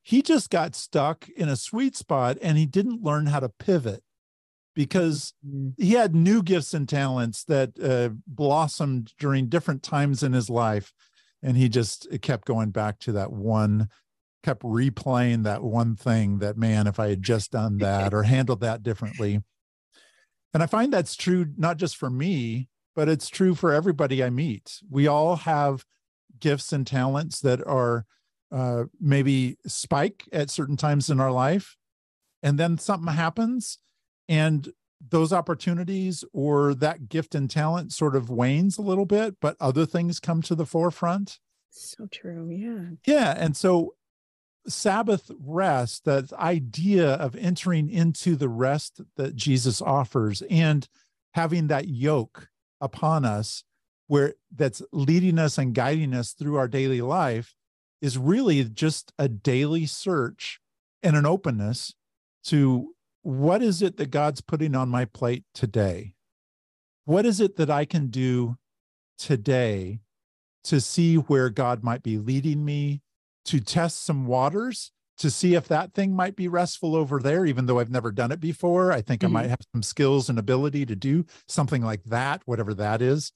he 0.01 0.21
just 0.21 0.49
got 0.49 0.75
stuck 0.75 1.27
in 1.29 1.49
a 1.49 1.55
sweet 1.55 1.95
spot 1.95 2.37
and 2.41 2.57
he 2.57 2.65
didn't 2.65 3.03
learn 3.03 3.25
how 3.25 3.39
to 3.39 3.49
pivot 3.49 4.01
because 4.75 5.33
mm-hmm. 5.45 5.69
he 5.81 5.93
had 5.93 6.15
new 6.15 6.41
gifts 6.41 6.73
and 6.73 6.87
talents 6.87 7.43
that 7.45 7.71
uh, 7.81 8.09
blossomed 8.27 9.13
during 9.19 9.47
different 9.47 9.83
times 9.83 10.23
in 10.23 10.33
his 10.33 10.49
life 10.49 10.93
and 11.41 11.57
he 11.57 11.69
just 11.69 12.07
kept 12.21 12.45
going 12.45 12.69
back 12.69 12.99
to 12.99 13.11
that 13.13 13.31
one 13.31 13.89
kept 14.43 14.63
replaying 14.63 15.43
that 15.43 15.63
one 15.63 15.95
thing 15.95 16.39
that 16.39 16.57
man 16.57 16.87
if 16.87 16.99
i 16.99 17.09
had 17.09 17.21
just 17.21 17.51
done 17.51 17.77
that 17.79 18.13
or 18.13 18.23
handled 18.23 18.61
that 18.61 18.83
differently 18.83 19.41
and 20.53 20.63
i 20.63 20.65
find 20.65 20.93
that's 20.93 21.15
true 21.15 21.45
not 21.57 21.77
just 21.77 21.97
for 21.97 22.09
me 22.09 22.67
but 22.95 23.09
it's 23.09 23.29
true 23.29 23.55
for 23.55 23.73
everybody 23.73 24.23
i 24.23 24.29
meet 24.29 24.79
we 24.89 25.07
all 25.07 25.35
have 25.35 25.83
gifts 26.39 26.71
and 26.71 26.87
talents 26.87 27.41
that 27.41 27.65
are 27.67 28.05
uh, 28.51 28.85
maybe 28.99 29.57
spike 29.67 30.23
at 30.33 30.49
certain 30.49 30.77
times 30.77 31.09
in 31.09 31.19
our 31.19 31.31
life 31.31 31.75
and 32.41 32.57
then 32.57 32.77
something 32.77 33.13
happens 33.13 33.77
and 34.29 34.71
those 35.09 35.33
opportunities 35.33 36.23
or 36.31 36.73
that 36.75 37.09
gift 37.09 37.33
and 37.35 37.49
talent 37.49 37.91
sort 37.91 38.15
of 38.15 38.29
wanes 38.29 38.77
a 38.77 38.81
little 38.81 39.05
bit 39.05 39.35
but 39.41 39.57
other 39.59 39.85
things 39.85 40.19
come 40.19 40.41
to 40.41 40.55
the 40.55 40.65
forefront. 40.65 41.39
So 41.71 42.07
true 42.07 42.49
yeah. 42.49 42.95
Yeah 43.05 43.33
and 43.37 43.57
so 43.57 43.95
sabbath 44.67 45.31
rest 45.39 46.05
that 46.05 46.31
idea 46.33 47.13
of 47.13 47.35
entering 47.35 47.89
into 47.89 48.35
the 48.35 48.49
rest 48.49 49.01
that 49.15 49.35
jesus 49.35 49.81
offers 49.81 50.43
and 50.49 50.87
having 51.33 51.67
that 51.67 51.87
yoke 51.87 52.49
upon 52.81 53.25
us 53.25 53.63
where 54.07 54.33
that's 54.53 54.81
leading 54.91 55.39
us 55.39 55.57
and 55.57 55.73
guiding 55.73 56.13
us 56.13 56.33
through 56.33 56.57
our 56.57 56.67
daily 56.67 57.01
life 57.01 57.55
is 58.01 58.17
really 58.17 58.63
just 58.63 59.13
a 59.17 59.29
daily 59.29 59.85
search 59.85 60.59
and 61.03 61.15
an 61.15 61.25
openness 61.25 61.93
to 62.43 62.93
what 63.21 63.61
is 63.61 63.81
it 63.81 63.97
that 63.97 64.11
God's 64.11 64.41
putting 64.41 64.75
on 64.75 64.89
my 64.89 65.05
plate 65.05 65.43
today? 65.53 66.13
What 67.05 67.25
is 67.25 67.39
it 67.39 67.57
that 67.57 67.69
I 67.69 67.85
can 67.85 68.07
do 68.07 68.57
today 69.17 69.99
to 70.65 70.79
see 70.79 71.15
where 71.15 71.49
God 71.49 71.83
might 71.83 72.03
be 72.03 72.17
leading 72.17 72.63
me, 72.63 73.01
to 73.45 73.59
test 73.59 74.03
some 74.03 74.27
waters, 74.27 74.91
to 75.17 75.29
see 75.29 75.53
if 75.55 75.67
that 75.67 75.93
thing 75.93 76.15
might 76.15 76.35
be 76.35 76.47
restful 76.47 76.95
over 76.95 77.19
there, 77.19 77.45
even 77.45 77.65
though 77.65 77.79
I've 77.79 77.89
never 77.89 78.11
done 78.11 78.31
it 78.31 78.39
before? 78.39 78.91
I 78.91 79.01
think 79.01 79.21
mm-hmm. 79.21 79.35
I 79.35 79.41
might 79.41 79.49
have 79.49 79.59
some 79.73 79.83
skills 79.83 80.29
and 80.29 80.39
ability 80.39 80.85
to 80.85 80.95
do 80.95 81.25
something 81.47 81.81
like 81.81 82.03
that, 82.05 82.41
whatever 82.45 82.73
that 82.75 83.01
is. 83.01 83.33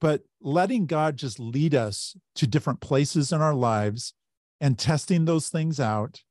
but 0.00 0.22
letting 0.40 0.86
God 0.86 1.16
just 1.16 1.38
lead 1.38 1.74
us 1.74 2.16
to 2.34 2.46
different 2.46 2.80
places 2.80 3.32
in 3.32 3.40
our 3.40 3.54
lives 3.54 4.14
and 4.60 4.78
testing 4.78 5.24
those 5.26 5.48
things 5.48 5.78
out. 5.78 6.22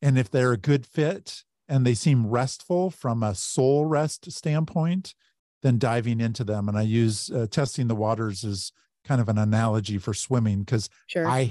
And 0.00 0.18
if 0.18 0.28
they're 0.30 0.52
a 0.52 0.58
good 0.58 0.84
fit 0.84 1.44
and 1.68 1.86
they 1.86 1.94
seem 1.94 2.26
restful 2.26 2.90
from 2.90 3.22
a 3.22 3.34
soul 3.34 3.84
rest 3.86 4.30
standpoint, 4.30 5.14
then 5.62 5.78
diving 5.78 6.20
into 6.20 6.44
them. 6.44 6.68
And 6.68 6.76
I 6.76 6.82
use 6.82 7.30
uh, 7.30 7.46
testing 7.50 7.88
the 7.88 7.94
waters 7.94 8.44
as 8.44 8.72
kind 9.04 9.20
of 9.20 9.28
an 9.28 9.38
analogy 9.38 9.98
for 9.98 10.14
swimming 10.14 10.60
because 10.62 10.88
Sure. 11.06 11.26
I 11.26 11.50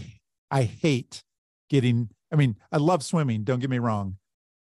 I 0.49 0.63
hate 0.63 1.23
getting. 1.69 2.09
I 2.31 2.35
mean, 2.35 2.55
I 2.71 2.77
love 2.77 3.03
swimming. 3.03 3.43
Don't 3.43 3.59
get 3.59 3.69
me 3.69 3.79
wrong, 3.79 4.17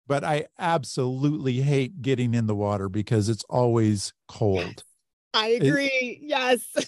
but 0.07 0.23
I 0.23 0.47
absolutely 0.59 1.61
hate 1.61 2.01
getting 2.01 2.33
in 2.33 2.47
the 2.47 2.55
water 2.55 2.89
because 2.89 3.29
it's 3.29 3.43
always 3.49 4.13
cold. 4.27 4.83
I 5.33 5.47
agree. 5.49 6.19
yes. 6.21 6.65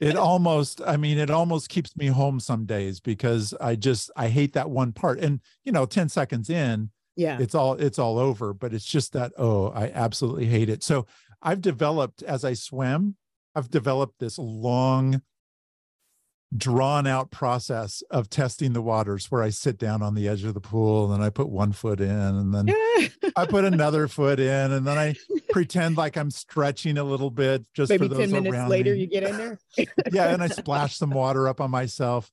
It 0.00 0.14
almost. 0.16 0.82
I 0.86 0.98
mean, 0.98 1.16
it 1.16 1.30
almost 1.30 1.70
keeps 1.70 1.96
me 1.96 2.08
home 2.08 2.38
some 2.38 2.66
days 2.66 3.00
because 3.00 3.54
I 3.62 3.76
just 3.76 4.10
I 4.14 4.28
hate 4.28 4.52
that 4.52 4.68
one 4.68 4.92
part. 4.92 5.20
And 5.20 5.40
you 5.64 5.72
know, 5.72 5.86
ten 5.86 6.10
seconds 6.10 6.50
in, 6.50 6.90
Yeah. 7.16 7.38
it's 7.40 7.54
all 7.54 7.74
it's 7.74 7.98
all 7.98 8.18
over. 8.18 8.52
But 8.54 8.74
it's 8.74 8.84
just 8.84 9.12
that 9.12 9.32
oh, 9.38 9.68
I 9.68 9.90
absolutely 9.92 10.46
hate 10.46 10.68
it. 10.68 10.82
So 10.82 11.06
I've 11.42 11.60
developed 11.60 12.22
as 12.22 12.44
I 12.44 12.54
swim. 12.54 13.16
I've 13.54 13.70
developed 13.70 14.18
this 14.18 14.38
long 14.38 15.22
drawn 16.56 17.06
out 17.06 17.30
process 17.32 18.02
of 18.10 18.30
testing 18.30 18.72
the 18.74 18.82
waters 18.82 19.28
where 19.30 19.42
I 19.42 19.50
sit 19.50 19.76
down 19.76 20.02
on 20.02 20.14
the 20.14 20.28
edge 20.28 20.44
of 20.44 20.54
the 20.54 20.60
pool 20.60 21.04
and 21.04 21.12
then 21.20 21.26
I 21.26 21.30
put 21.30 21.48
one 21.48 21.72
foot 21.72 22.00
in 22.00 22.08
and 22.10 22.54
then 22.54 22.68
I 23.36 23.46
put 23.46 23.64
another 23.64 24.06
foot 24.06 24.38
in 24.38 24.70
and 24.72 24.86
then 24.86 24.96
I 24.96 25.16
pretend 25.50 25.96
like 25.96 26.16
I'm 26.16 26.30
stretching 26.30 26.96
a 26.96 27.02
little 27.02 27.30
bit 27.30 27.64
just 27.74 27.90
Maybe 27.90 28.06
for 28.08 28.14
10 28.14 28.20
those 28.20 28.32
minutes 28.32 28.52
around 28.54 28.68
later, 28.68 28.92
me. 28.92 29.00
you 29.00 29.06
get 29.08 29.24
in 29.24 29.36
there. 29.36 29.58
yeah, 30.12 30.32
and 30.32 30.42
I 30.42 30.46
splash 30.48 30.96
some 30.96 31.10
water 31.10 31.48
up 31.48 31.60
on 31.60 31.72
myself. 31.72 32.30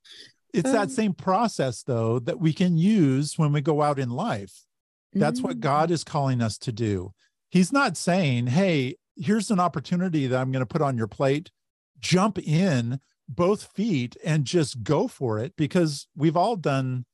It's 0.54 0.68
Um, 0.70 0.74
that 0.74 0.92
same 0.92 1.14
process 1.14 1.82
though 1.82 2.20
that 2.20 2.40
we 2.40 2.54
can 2.54 2.78
use 2.78 3.40
when 3.40 3.52
we 3.52 3.62
go 3.62 3.82
out 3.82 3.98
in 3.98 4.10
life. 4.12 4.66
That's 5.14 5.42
what 5.42 5.58
Mm. 5.58 5.62
God 5.62 5.92
is 5.92 6.04
calling 6.04 6.42
us 6.42 6.58
to 6.60 6.72
do. 6.72 7.14
He's 7.50 7.72
not 7.74 7.98
saying, 7.98 8.48
"Hey, 8.48 8.96
here's 9.18 9.52
an 9.52 9.60
opportunity 9.60 10.26
that 10.28 10.40
I'm 10.40 10.52
going 10.52 10.62
to 10.62 10.66
put 10.66 10.82
on 10.82 10.98
your 10.98 11.08
plate. 11.08 11.52
Jump 12.00 12.40
in 12.40 13.00
both 13.28 13.64
feet 13.76 14.16
and 14.24 14.46
just 14.46 14.84
go 14.84 15.08
for 15.08 15.38
it 15.40 15.56
because 15.56 16.08
we've 16.16 16.38
all 16.38 16.56
done 16.56 17.06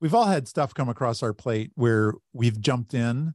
we've 0.00 0.14
all 0.14 0.26
had 0.26 0.46
stuff 0.46 0.72
come 0.72 0.88
across 0.88 1.24
our 1.24 1.32
plate 1.32 1.72
where 1.74 2.12
we've 2.32 2.60
jumped 2.60 2.94
in 2.94 3.34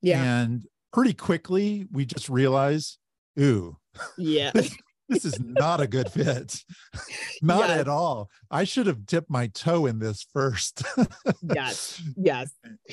Yeah. 0.00 0.22
and 0.22 0.64
pretty 0.92 1.12
quickly 1.12 1.86
we 1.90 2.04
just 2.06 2.28
realize, 2.28 2.98
ooh, 3.40 3.78
Yeah. 4.16 4.52
this 4.54 4.76
is 5.10 5.38
not 5.40 5.80
a 5.80 5.86
good 5.86 6.10
fit. 6.10 6.62
not 7.42 7.68
Yes. 7.68 7.80
at 7.80 7.88
all. 7.88 8.30
I 8.50 8.64
should 8.64 8.86
have 8.86 9.06
dipped 9.06 9.30
my 9.30 9.46
toe 9.48 9.86
in 9.86 9.98
this 9.98 10.26
first 10.32 10.82
yes. 11.42 12.02
Yes. 12.16 12.50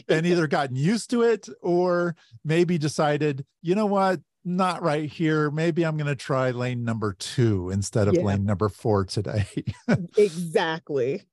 and 0.07 0.25
either 0.25 0.47
gotten 0.47 0.75
used 0.75 1.09
to 1.11 1.21
it 1.23 1.47
or 1.61 2.15
maybe 2.43 2.77
decided, 2.77 3.45
you 3.61 3.75
know 3.75 3.85
what, 3.85 4.21
not 4.43 4.81
right 4.83 5.09
here. 5.09 5.49
Maybe 5.51 5.83
I'm 5.85 5.97
going 5.97 6.07
to 6.07 6.15
try 6.15 6.51
lane 6.51 6.83
number 6.83 7.13
two 7.13 7.69
instead 7.71 8.07
of 8.07 8.13
Yeah. 8.13 8.21
lane 8.23 8.45
number 8.45 8.69
four 8.69 9.05
today. 9.05 9.45
Exactly. 10.17 11.23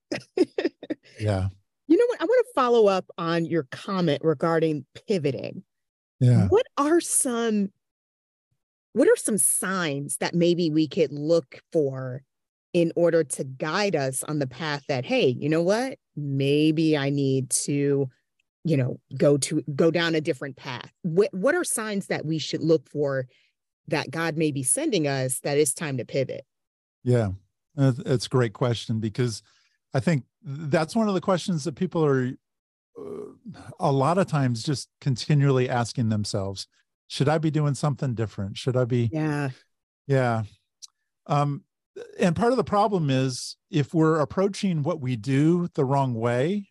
yeah. 1.21 1.49
You 1.89 1.97
know 1.99 2.07
what? 2.09 2.21
I 2.21 2.25
want 2.25 2.47
to 2.47 2.53
follow 2.55 2.87
up 2.87 3.05
on 3.19 3.45
your 3.45 3.65
comment 3.71 4.21
regarding 4.25 4.87
pivoting. 5.09 5.63
Yeah. 6.21 6.47
What 6.49 6.67
are 6.79 7.01
some 7.01 7.71
what 8.93 9.09
are 9.09 9.17
some 9.17 9.39
signs 9.39 10.19
that 10.19 10.35
maybe 10.35 10.71
we 10.71 10.87
could 10.87 11.13
look 11.13 11.61
for 11.73 12.23
in 12.73 12.93
order 12.97 13.23
to 13.23 13.45
guide 13.45 13.95
us 13.95 14.23
on 14.25 14.39
the 14.39 14.47
path 14.47 14.83
that 14.89 15.05
hey, 15.05 15.29
you 15.29 15.49
know 15.49 15.63
what? 15.63 15.99
Maybe 16.17 16.97
I 16.97 17.11
need 17.11 17.51
to 17.51 18.09
you 18.65 18.77
know 18.77 19.01
go 19.17 19.37
to 19.37 19.63
go 19.75 19.91
down 19.91 20.15
a 20.15 20.21
different 20.21 20.57
path. 20.57 20.93
What 21.03 21.33
what 21.33 21.55
are 21.55 21.65
signs 21.65 22.07
that 22.07 22.25
we 22.25 22.39
should 22.39 22.63
look 22.63 22.89
for 22.89 23.27
that 23.89 24.11
God 24.11 24.37
may 24.37 24.51
be 24.51 24.63
sending 24.63 25.09
us 25.09 25.41
that 25.41 25.59
it's 25.59 25.75
time 25.75 25.97
to 25.99 26.05
pivot? 26.05 26.45
Yeah. 27.03 27.31
That's 27.75 28.27
a 28.27 28.29
great 28.29 28.53
question 28.53 29.01
because 29.01 29.43
I 29.95 30.01
think 30.01 30.25
that's 30.45 30.95
one 30.95 31.09
of 31.09 31.15
the 31.15 31.21
questions 31.21 31.65
that 31.65 31.75
people 31.75 32.05
are 32.05 32.33
uh, 32.99 33.03
a 33.81 33.91
lot 33.91 34.19
of 34.19 34.27
times 34.27 34.63
just 34.63 34.89
continually 35.01 35.69
asking 35.69 36.11
themselves 36.11 36.67
should 37.13 37.29
I 37.29 37.37
be 37.37 37.51
doing 37.51 37.75
something 37.75 38.15
different? 38.15 38.57
Should 38.57 38.75
I 38.75 38.87
be 38.87 39.11
Yeah. 39.13 39.51
Yeah. 40.07 40.45
Um, 41.27 41.63
and 42.19 42.35
part 42.35 42.53
of 42.53 42.57
the 42.57 42.65
problem 42.65 43.11
is 43.11 43.59
if 43.71 43.93
we're 43.93 44.19
approaching 44.19 44.83
what 44.83 45.03
we 45.03 45.17
do 45.17 45.69
the 45.75 45.85
wrong 45.85 46.15
way, 46.15 46.71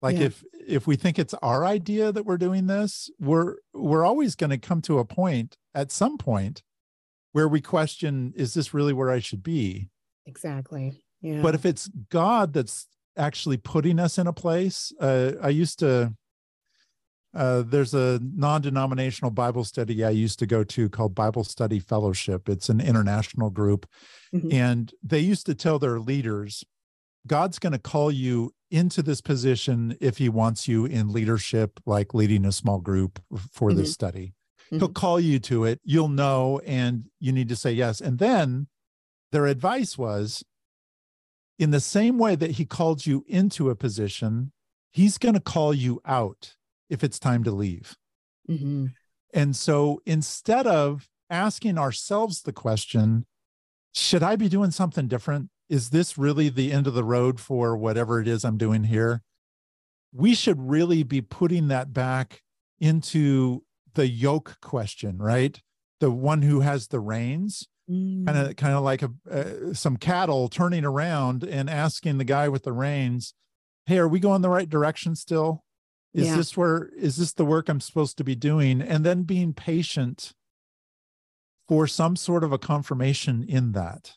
like 0.00 0.16
Yeah. 0.16 0.24
if 0.24 0.42
if 0.66 0.86
we 0.86 0.96
think 0.96 1.18
it's 1.18 1.34
our 1.42 1.66
idea 1.66 2.10
that 2.12 2.24
we're 2.24 2.38
doing 2.38 2.66
this, 2.66 3.10
we're 3.20 3.56
we're 3.74 4.06
always 4.06 4.34
going 4.34 4.48
to 4.48 4.56
come 4.56 4.80
to 4.82 5.00
a 5.00 5.04
point 5.04 5.58
at 5.74 5.92
some 5.92 6.16
point 6.16 6.62
where 7.32 7.46
we 7.46 7.60
question, 7.60 8.32
is 8.36 8.54
this 8.54 8.72
really 8.72 8.94
where 8.94 9.10
I 9.10 9.18
should 9.18 9.42
be? 9.42 9.90
Exactly. 10.24 11.04
Yeah. 11.20 11.42
But 11.42 11.54
if 11.54 11.66
it's 11.66 11.88
God 12.08 12.54
that's 12.54 12.86
actually 13.18 13.58
putting 13.58 13.98
us 13.98 14.16
in 14.16 14.26
a 14.26 14.32
place, 14.32 14.92
uh, 14.98 15.32
I 15.42 15.50
used 15.50 15.78
to. 15.80 16.14
Uh, 17.34 17.62
there's 17.62 17.94
a 17.94 18.20
non-denominational 18.22 19.30
Bible 19.30 19.64
study 19.64 20.04
I 20.04 20.10
used 20.10 20.38
to 20.38 20.46
go 20.46 20.62
to 20.64 20.88
called 20.88 21.14
Bible 21.14 21.42
Study 21.44 21.80
Fellowship. 21.80 22.48
It's 22.48 22.68
an 22.68 22.80
international 22.80 23.50
group, 23.50 23.86
Mhm. 24.32 24.52
and 24.52 24.94
they 25.02 25.18
used 25.18 25.46
to 25.46 25.54
tell 25.54 25.78
their 25.78 25.98
leaders, 25.98 26.64
"God's 27.26 27.58
going 27.58 27.72
to 27.72 27.78
call 27.78 28.12
you 28.12 28.54
into 28.70 29.02
this 29.02 29.20
position 29.20 29.96
if 30.00 30.18
He 30.18 30.28
wants 30.28 30.68
you 30.68 30.84
in 30.86 31.12
leadership, 31.12 31.80
like 31.84 32.14
leading 32.14 32.44
a 32.44 32.52
small 32.52 32.80
group 32.80 33.20
for 33.50 33.72
this 33.72 33.92
study. 33.92 34.34
He'll 34.70 34.88
Mhm. 34.88 34.94
call 34.94 35.20
you 35.20 35.38
to 35.40 35.64
it. 35.64 35.80
You'll 35.84 36.08
know, 36.08 36.60
and 36.60 37.10
you 37.18 37.32
need 37.32 37.48
to 37.48 37.56
say 37.56 37.72
yes." 37.72 38.00
And 38.00 38.18
then 38.18 38.68
their 39.32 39.46
advice 39.46 39.98
was 39.98 40.44
in 41.58 41.70
the 41.70 41.80
same 41.80 42.18
way 42.18 42.34
that 42.36 42.52
he 42.52 42.64
called 42.64 43.06
you 43.06 43.24
into 43.28 43.70
a 43.70 43.76
position, 43.76 44.52
he's 44.92 45.18
going 45.18 45.34
to 45.34 45.40
call 45.40 45.72
you 45.74 46.00
out 46.04 46.56
if 46.88 47.04
it's 47.04 47.18
time 47.18 47.44
to 47.44 47.50
leave. 47.50 47.96
Mhm. 48.48 48.92
And 49.32 49.56
so 49.56 50.00
instead 50.06 50.66
of 50.66 51.08
asking 51.30 51.78
ourselves 51.78 52.42
the 52.42 52.52
question, 52.52 53.26
should 53.92 54.22
I 54.22 54.36
be 54.36 54.48
doing 54.48 54.70
something 54.70 55.08
different? 55.08 55.50
Is 55.68 55.90
this 55.90 56.18
really 56.18 56.48
the 56.48 56.72
end 56.72 56.86
of 56.86 56.94
the 56.94 57.04
road 57.04 57.40
for 57.40 57.76
whatever 57.76 58.20
it 58.20 58.28
is 58.28 58.44
I'm 58.44 58.58
doing 58.58 58.84
here? 58.84 59.22
We 60.12 60.34
should 60.34 60.60
really 60.60 61.02
be 61.02 61.20
putting 61.20 61.68
that 61.68 61.92
back 61.92 62.42
into 62.78 63.64
the 63.94 64.06
yoke 64.06 64.58
question, 64.60 65.18
right? 65.18 65.60
The 66.00 66.10
one 66.10 66.42
who 66.42 66.60
has 66.60 66.88
the 66.88 67.00
reins 67.00 67.66
kind 67.86 68.38
of 68.38 68.56
kind 68.56 68.74
of 68.74 68.82
like 68.82 69.02
a 69.02 69.10
uh, 69.30 69.74
some 69.74 69.96
cattle 69.96 70.48
turning 70.48 70.84
around 70.84 71.44
and 71.44 71.68
asking 71.68 72.16
the 72.18 72.24
guy 72.24 72.48
with 72.48 72.62
the 72.62 72.72
reins 72.72 73.34
hey 73.84 73.98
are 73.98 74.08
we 74.08 74.18
going 74.18 74.40
the 74.40 74.48
right 74.48 74.70
direction 74.70 75.14
still 75.14 75.63
is 76.14 76.28
Yeah. 76.28 76.36
this 76.36 76.56
where 76.56 76.86
is 76.96 77.16
this 77.16 77.32
the 77.32 77.44
work 77.44 77.68
i'm 77.68 77.80
supposed 77.80 78.16
to 78.18 78.24
be 78.24 78.34
doing? 78.36 78.80
And 78.80 79.04
then 79.04 79.24
being 79.24 79.52
patient 79.52 80.32
for 81.68 81.86
some 81.86 82.14
sort 82.16 82.44
of 82.44 82.52
a 82.52 82.58
confirmation 82.58 83.42
in 83.42 83.72
that. 83.72 84.14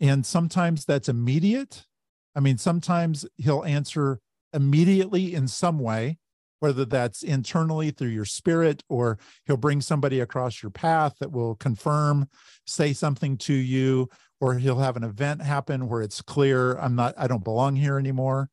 And 0.00 0.24
sometimes 0.24 0.84
that's 0.84 1.08
immediate. 1.08 1.86
I 2.34 2.40
mean 2.40 2.58
sometimes 2.58 3.26
he'll 3.36 3.64
answer 3.64 4.20
immediately 4.52 5.34
in 5.34 5.48
some 5.48 5.78
way 5.78 6.18
whether 6.60 6.84
that's 6.86 7.22
internally 7.22 7.90
through 7.90 8.08
your 8.08 8.24
spirit 8.24 8.82
or 8.88 9.18
he'll 9.44 9.56
bring 9.56 9.82
somebody 9.82 10.20
across 10.20 10.62
your 10.62 10.70
path 10.70 11.14
that 11.20 11.30
will 11.30 11.56
confirm 11.56 12.26
say 12.66 12.92
something 12.94 13.36
to 13.36 13.52
you 13.52 14.08
or 14.40 14.54
he'll 14.54 14.78
have 14.78 14.96
an 14.96 15.04
event 15.04 15.42
happen 15.42 15.88
where 15.88 16.00
it's 16.00 16.22
clear 16.22 16.74
i'm 16.78 16.94
not 16.94 17.12
i 17.18 17.26
don't 17.26 17.44
belong 17.44 17.76
here 17.76 17.98
anymore. 17.98 18.48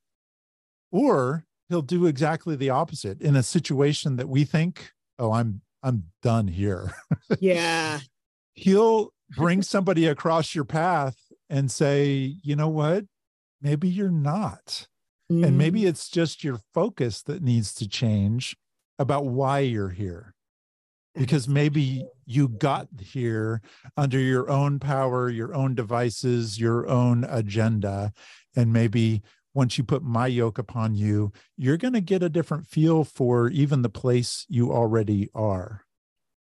Or 0.92 1.46
he'll 1.72 1.82
do 1.82 2.06
exactly 2.06 2.56
the 2.58 2.70
opposite 2.70 3.22
in 3.22 3.36
a 3.38 3.42
situation 3.44 4.18
that 4.18 4.28
we 4.28 4.44
think 4.44 4.92
oh 5.20 5.32
i'm 5.32 5.62
i'm 5.84 6.04
done 6.22 6.48
here 6.50 6.94
Yeah. 7.40 8.00
he'll 8.54 9.14
bring 9.38 9.62
somebody 9.62 10.06
across 10.06 10.54
your 10.54 10.66
path 10.66 11.16
and 11.50 11.72
say 11.72 12.36
you 12.44 12.56
know 12.58 12.68
what 12.68 13.06
maybe 13.62 13.88
you're 13.88 14.12
not 14.12 14.88
and 15.30 15.46
Mm. 15.46 15.54
maybe 15.56 15.86
it's 15.86 16.10
just 16.10 16.44
your 16.44 16.60
focus 16.74 17.22
that 17.24 17.42
needs 17.42 17.74
to 17.76 17.88
change 17.88 18.58
about 19.00 19.26
why 19.26 19.60
you're 19.60 19.88
here 19.90 20.36
because 21.16 21.48
maybe 21.48 22.06
you 22.26 22.50
got 22.50 22.88
here 23.00 23.62
under 23.96 24.20
your 24.20 24.50
own 24.50 24.78
power, 24.80 25.30
your 25.30 25.54
own 25.54 25.74
devices, 25.76 26.60
your 26.60 26.86
own 26.90 27.26
agenda. 27.30 28.12
And 28.58 28.72
maybe 28.74 29.22
once 29.54 29.78
you 29.78 29.84
put 29.84 30.04
my 30.04 30.28
yoke 30.28 30.58
upon 30.58 30.96
you, 30.96 31.32
you're 31.58 31.78
going 31.78 31.94
to 31.94 32.02
get 32.02 32.24
a 32.24 32.30
different 32.30 32.68
feel 32.68 33.04
for 33.04 33.50
even 33.50 33.82
the 33.82 33.90
place 33.90 34.46
you 34.50 34.72
already 34.72 35.30
are. 35.36 35.84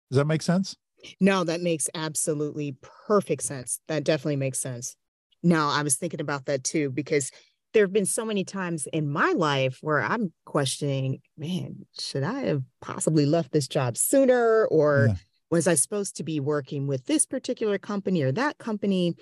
Does 0.10 0.18
that 0.18 0.26
make 0.26 0.42
sense? 0.42 0.76
No, 1.20 1.44
that 1.44 1.62
makes 1.62 1.90
absolutely 1.96 2.76
perfect 3.08 3.44
sense. 3.44 3.80
That 3.88 4.04
definitely 4.04 4.36
makes 4.36 4.60
sense. 4.60 4.96
No, 5.42 5.68
I 5.68 5.82
was 5.82 5.98
thinking 5.98 6.22
about 6.22 6.46
that 6.46 6.64
too, 6.64 6.92
because 6.92 7.32
there 7.74 7.84
have 7.84 7.94
been 7.94 8.06
so 8.06 8.26
many 8.26 8.44
times 8.44 8.88
in 8.94 9.10
my 9.10 9.32
life 9.32 9.80
where 9.82 10.02
I'm 10.02 10.34
questioning, 10.46 11.22
man, 11.38 11.86
should 12.00 12.24
I 12.24 12.42
have 12.42 12.64
possibly 12.82 13.26
left 13.26 13.52
this 13.52 13.68
job 13.68 13.98
sooner? 13.98 14.66
Or 14.66 15.08
yeah. 15.10 15.16
was 15.50 15.68
I 15.68 15.76
supposed 15.76 16.18
to 16.18 16.24
be 16.24 16.40
working 16.40 16.86
with 16.86 17.06
this 17.06 17.26
particular 17.26 17.78
company 17.78 18.22
or 18.22 18.32
that 18.34 18.58
company? 18.58 19.16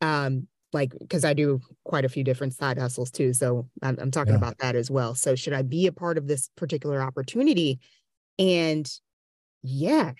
Um, 0.00 0.46
like, 0.72 0.92
because 0.98 1.24
I 1.24 1.34
do 1.34 1.60
quite 1.84 2.04
a 2.04 2.08
few 2.08 2.24
different 2.24 2.54
side 2.54 2.78
hustles 2.78 3.10
too. 3.10 3.32
So 3.32 3.68
I'm, 3.82 3.96
I'm 4.00 4.10
talking 4.10 4.34
yeah. 4.34 4.38
about 4.38 4.58
that 4.58 4.76
as 4.76 4.90
well. 4.90 5.14
So 5.14 5.34
should 5.34 5.52
I 5.52 5.62
be 5.62 5.86
a 5.86 5.92
part 5.92 6.18
of 6.18 6.26
this 6.26 6.50
particular 6.56 7.00
opportunity? 7.00 7.80
And 8.38 8.90
yeah, 9.62 10.12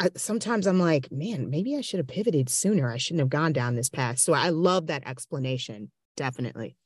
I, 0.00 0.10
sometimes 0.16 0.66
I'm 0.66 0.78
like, 0.78 1.10
man, 1.10 1.50
maybe 1.50 1.76
I 1.76 1.80
should 1.80 1.98
have 1.98 2.06
pivoted 2.06 2.48
sooner. 2.48 2.90
I 2.90 2.96
shouldn't 2.96 3.20
have 3.20 3.28
gone 3.28 3.52
down 3.52 3.74
this 3.74 3.88
path. 3.88 4.18
So 4.18 4.32
I 4.32 4.50
love 4.50 4.86
that 4.86 5.02
explanation. 5.06 5.90
Definitely. 6.16 6.76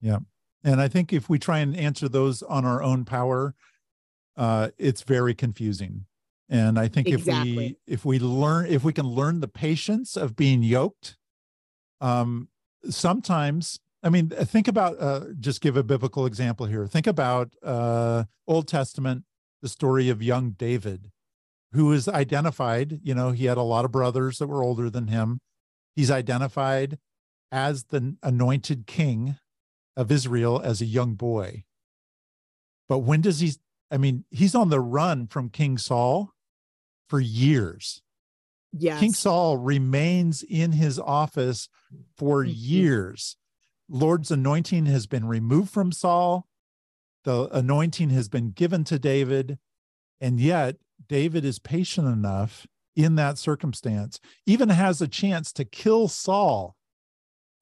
Yeah. 0.00 0.18
And 0.64 0.80
I 0.80 0.88
think 0.88 1.12
if 1.12 1.28
we 1.28 1.38
try 1.38 1.58
and 1.58 1.76
answer 1.76 2.08
those 2.08 2.42
on 2.42 2.64
our 2.64 2.82
own 2.82 3.04
power, 3.04 3.54
uh, 4.36 4.68
it's 4.78 5.02
very 5.02 5.34
confusing. 5.34 6.04
And 6.48 6.78
I 6.78 6.88
think 6.88 7.08
exactly. 7.08 7.50
if 7.50 7.56
we 7.56 7.76
if 7.86 8.04
we 8.04 8.18
learn 8.18 8.66
if 8.66 8.82
we 8.82 8.92
can 8.92 9.06
learn 9.06 9.40
the 9.40 9.48
patience 9.48 10.16
of 10.16 10.34
being 10.34 10.62
yoked, 10.62 11.16
um, 12.00 12.48
sometimes 12.88 13.80
I 14.02 14.10
mean 14.10 14.28
think 14.30 14.68
about 14.68 15.00
uh, 15.00 15.20
just 15.38 15.60
give 15.60 15.76
a 15.76 15.82
biblical 15.82 16.26
example 16.26 16.66
here. 16.66 16.86
Think 16.86 17.06
about 17.06 17.54
uh, 17.62 18.24
Old 18.46 18.68
Testament, 18.68 19.24
the 19.62 19.68
story 19.68 20.08
of 20.08 20.22
young 20.22 20.50
David, 20.50 21.10
who 21.72 21.92
is 21.92 22.08
identified. 22.08 23.00
You 23.02 23.14
know, 23.14 23.32
he 23.32 23.46
had 23.46 23.58
a 23.58 23.62
lot 23.62 23.84
of 23.84 23.92
brothers 23.92 24.38
that 24.38 24.46
were 24.46 24.62
older 24.62 24.90
than 24.90 25.08
him. 25.08 25.40
He's 25.96 26.10
identified 26.10 26.98
as 27.50 27.84
the 27.84 28.16
anointed 28.22 28.86
king 28.86 29.36
of 29.96 30.12
Israel 30.12 30.60
as 30.62 30.80
a 30.80 30.86
young 30.86 31.14
boy. 31.14 31.64
But 32.88 32.98
when 33.00 33.20
does 33.20 33.40
he? 33.40 33.52
I 33.90 33.96
mean, 33.96 34.24
he's 34.30 34.54
on 34.54 34.68
the 34.68 34.80
run 34.80 35.26
from 35.26 35.48
King 35.50 35.78
Saul 35.78 36.32
for 37.08 37.20
years. 37.20 38.02
Yes. 38.72 39.00
King 39.00 39.12
Saul 39.12 39.56
remains 39.56 40.42
in 40.42 40.72
his 40.72 40.98
office 40.98 41.68
for 42.16 42.44
mm-hmm. 42.44 42.52
years. 42.54 43.36
Lord's 43.88 44.30
anointing 44.30 44.86
has 44.86 45.06
been 45.06 45.26
removed 45.26 45.70
from 45.70 45.92
Saul. 45.92 46.46
The 47.24 47.48
anointing 47.52 48.10
has 48.10 48.28
been 48.28 48.50
given 48.50 48.84
to 48.84 48.98
David. 48.98 49.58
And 50.20 50.38
yet, 50.38 50.76
David 51.08 51.44
is 51.44 51.58
patient 51.58 52.06
enough 52.06 52.66
in 52.96 53.14
that 53.14 53.38
circumstance, 53.38 54.18
even 54.44 54.70
has 54.70 55.00
a 55.00 55.06
chance 55.08 55.52
to 55.52 55.64
kill 55.64 56.08
Saul 56.08 56.74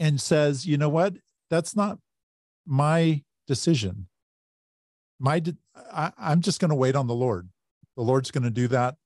and 0.00 0.20
says, 0.20 0.66
you 0.66 0.78
know 0.78 0.88
what? 0.88 1.14
That's 1.50 1.76
not 1.76 1.98
my 2.66 3.22
decision. 3.46 4.08
My 5.20 5.40
de- 5.40 5.58
I, 5.92 6.12
I'm 6.18 6.40
just 6.40 6.58
going 6.58 6.70
to 6.70 6.74
wait 6.74 6.96
on 6.96 7.06
the 7.06 7.14
Lord. 7.14 7.50
The 7.96 8.02
Lord's 8.02 8.30
going 8.30 8.44
to 8.44 8.50
do 8.50 8.66
that. 8.68 8.96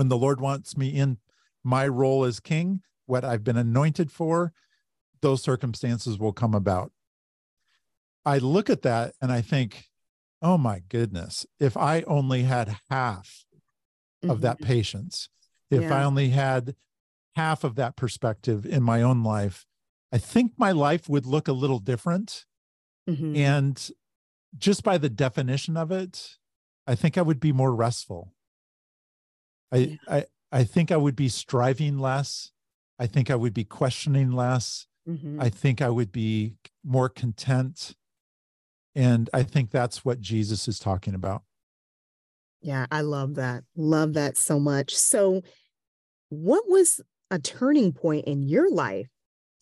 When 0.00 0.08
the 0.08 0.16
Lord 0.16 0.40
wants 0.40 0.78
me 0.78 0.88
in 0.88 1.18
my 1.62 1.86
role 1.86 2.24
as 2.24 2.40
king, 2.40 2.80
what 3.04 3.22
I've 3.22 3.44
been 3.44 3.58
anointed 3.58 4.10
for, 4.10 4.54
those 5.20 5.42
circumstances 5.42 6.18
will 6.18 6.32
come 6.32 6.54
about. 6.54 6.90
I 8.24 8.38
look 8.38 8.70
at 8.70 8.80
that 8.80 9.12
and 9.20 9.30
I 9.30 9.42
think, 9.42 9.90
oh 10.40 10.56
my 10.56 10.80
goodness, 10.88 11.44
if 11.58 11.76
I 11.76 12.00
only 12.06 12.44
had 12.44 12.78
half 12.88 13.44
mm-hmm. 14.24 14.30
of 14.30 14.40
that 14.40 14.56
mm-hmm. 14.56 14.68
patience, 14.68 15.28
if 15.70 15.82
yeah. 15.82 16.00
I 16.00 16.04
only 16.04 16.30
had 16.30 16.76
half 17.36 17.62
of 17.62 17.74
that 17.74 17.94
perspective 17.94 18.64
in 18.64 18.82
my 18.82 19.02
own 19.02 19.22
life, 19.22 19.66
I 20.10 20.16
think 20.16 20.52
my 20.56 20.72
life 20.72 21.10
would 21.10 21.26
look 21.26 21.46
a 21.46 21.52
little 21.52 21.78
different. 21.78 22.46
Mm-hmm. 23.06 23.36
And 23.36 23.90
just 24.56 24.82
by 24.82 24.96
the 24.96 25.10
definition 25.10 25.76
of 25.76 25.92
it, 25.92 26.38
I 26.86 26.94
think 26.94 27.18
I 27.18 27.22
would 27.22 27.38
be 27.38 27.52
more 27.52 27.74
restful. 27.74 28.32
I, 29.72 29.76
yeah. 29.76 29.96
I, 30.08 30.24
I 30.52 30.64
think 30.64 30.90
I 30.90 30.96
would 30.96 31.16
be 31.16 31.28
striving 31.28 31.98
less. 31.98 32.50
I 32.98 33.06
think 33.06 33.30
I 33.30 33.36
would 33.36 33.54
be 33.54 33.64
questioning 33.64 34.32
less. 34.32 34.86
Mm-hmm. 35.08 35.40
I 35.40 35.48
think 35.48 35.80
I 35.80 35.88
would 35.88 36.12
be 36.12 36.56
more 36.84 37.08
content. 37.08 37.94
And 38.94 39.30
I 39.32 39.42
think 39.42 39.70
that's 39.70 40.04
what 40.04 40.20
Jesus 40.20 40.68
is 40.68 40.78
talking 40.78 41.14
about. 41.14 41.42
Yeah, 42.60 42.86
I 42.90 43.00
love 43.00 43.36
that. 43.36 43.64
Love 43.76 44.14
that 44.14 44.36
so 44.36 44.60
much. 44.60 44.94
So, 44.94 45.42
what 46.28 46.64
was 46.68 47.00
a 47.30 47.38
turning 47.38 47.92
point 47.92 48.26
in 48.26 48.42
your 48.42 48.70
life 48.70 49.08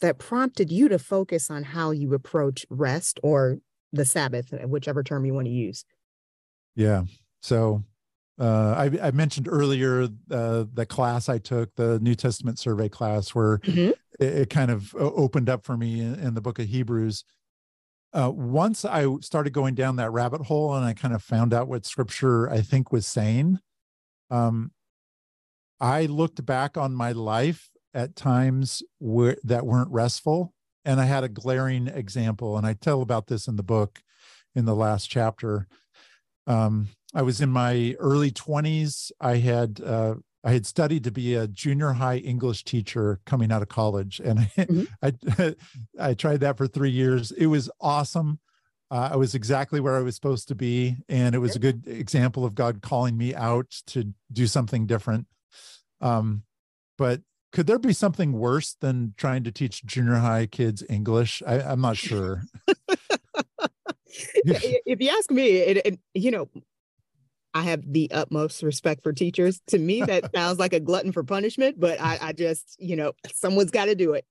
that 0.01 0.18
prompted 0.18 0.73
you 0.73 0.88
to 0.88 0.99
focus 0.99 1.51
on 1.51 1.62
how 1.62 1.92
you 1.92 2.14
approach 2.14 2.66
rest 2.71 3.21
or 3.23 3.59
the 3.92 4.05
Sabbath, 4.05 4.53
whichever 4.64 5.03
term 5.03 5.25
you 5.25 5.35
want 5.35 5.47
to 5.47 5.53
use? 5.53 5.85
Yeah. 6.75 7.05
So 7.40 7.85
uh, 8.38 8.74
I, 8.77 9.09
I, 9.09 9.11
mentioned 9.11 9.48
earlier 9.51 10.09
uh, 10.31 10.64
the 10.72 10.87
class 10.88 11.29
I 11.29 11.38
took, 11.38 11.74
the 11.74 11.98
New 11.98 12.14
Testament 12.14 12.59
survey 12.59 12.88
class, 12.88 13.35
where 13.35 13.59
mm-hmm. 13.59 13.90
it, 14.20 14.35
it, 14.35 14.51
kind 14.51 14.70
of 14.70 14.94
opened 14.94 15.48
up 15.48 15.64
for 15.64 15.77
me 15.77 16.01
in, 16.01 16.14
in 16.14 16.35
the 16.35 16.40
book 16.40 16.61
of 16.61 16.66
Hebrews. 16.66 17.24
Uh, 18.12 18.31
once 18.33 18.85
I 18.85 19.07
started 19.20 19.53
going 19.53 19.74
down 19.74 19.96
that 19.96 20.12
rabbit 20.12 20.42
hole 20.42 20.74
and 20.74 20.85
I 20.85 20.94
kind 20.94 21.14
of 21.14 21.22
found 21.22 21.53
out 21.53 21.68
what 21.68 21.85
scripture 21.85 22.48
I 22.48 22.61
think 22.61 22.92
was 22.92 23.07
saying, 23.07 23.59
um, 24.31 24.70
I 25.81 26.07
looked 26.07 26.44
back 26.46 26.77
on 26.77 26.94
my 26.94 27.12
life 27.12 27.70
at 27.92 28.14
times 28.14 28.83
where, 28.98 29.37
that 29.42 29.66
weren't 29.66 29.90
restful. 29.90 30.55
And 30.85 31.01
I 31.01 31.05
had 31.05 31.24
a 31.24 31.29
glaring 31.29 31.88
example, 31.88 32.57
and 32.57 32.66
I 32.66 32.72
tell 32.72 33.03
about 33.03 33.27
this 33.27 33.46
in 33.46 33.57
the 33.57 33.62
book 33.62 34.01
in 34.55 34.64
the 34.64 34.77
last 34.77 35.11
chapter. 35.11 35.66
Um, 36.46 36.88
I 37.14 37.23
was 37.23 37.40
in 37.40 37.51
my 37.51 37.94
early 37.99 38.31
20s. 38.31 39.11
I 39.21 39.37
had 39.37 39.81
uh, 39.81 40.16
I 40.44 40.53
had 40.53 40.66
studied 40.66 41.05
to 41.05 41.11
be 41.11 41.35
a 41.35 41.49
junior 41.49 41.92
high 41.92 42.18
English 42.18 42.64
teacher 42.64 43.21
coming 43.27 43.51
out 43.51 43.62
of 43.62 43.68
college, 43.68 44.21
and 44.21 44.38
mm-hmm. 44.57 44.85
I 45.03 45.55
I 45.99 46.14
tried 46.14 46.40
that 46.40 46.57
for 46.57 46.66
three 46.66 46.90
years. 46.90 47.33
It 47.33 47.47
was 47.47 47.71
awesome. 47.81 48.40
Uh, 48.90 49.11
I 49.12 49.16
was 49.16 49.35
exactly 49.35 49.81
where 49.81 49.97
I 49.97 50.01
was 50.01 50.14
supposed 50.14 50.49
to 50.49 50.55
be, 50.55 50.97
and 51.09 51.35
it 51.35 51.38
was 51.38 51.55
a 51.57 51.59
good 51.59 51.87
example 51.87 52.44
of 52.44 52.55
God 52.55 52.81
calling 52.81 53.18
me 53.18 53.35
out 53.35 53.71
to 53.88 54.14
do 54.33 54.47
something 54.47 54.87
different. 54.87 55.27
Um, 56.01 56.44
but 56.97 57.21
could 57.53 57.66
there 57.66 57.79
be 57.79 57.92
something 57.92 58.33
worse 58.33 58.77
than 58.81 59.14
trying 59.16 59.44
to 59.44 59.53
teach 59.53 59.85
junior 59.85 60.16
high 60.16 60.47
kids 60.47 60.83
English? 60.88 61.42
I, 61.47 61.73
am 61.73 61.81
not 61.81 61.97
sure. 61.97 62.42
if 64.07 65.01
you 65.01 65.11
ask 65.11 65.31
me, 65.31 65.59
it, 65.59 65.87
it, 65.87 66.01
you 66.14 66.31
know, 66.31 66.49
I 67.55 67.63
have 67.63 67.83
the 67.91 68.11
utmost 68.13 68.63
respect 68.63 69.03
for 69.03 69.13
teachers. 69.13 69.61
To 69.69 69.79
me, 69.79 70.03
that 70.03 70.31
sounds 70.35 70.59
like 70.59 70.73
a 70.73 70.81
glutton 70.81 71.13
for 71.13 71.23
punishment, 71.23 71.81
but 71.81 72.01
I, 72.01 72.19
I 72.21 72.33
just, 72.33 72.77
you 72.79 72.97
know, 72.97 73.13
someone's 73.33 73.71
got 73.71 73.87
to 73.87 73.95
do 73.95 74.15
it. 74.15 74.27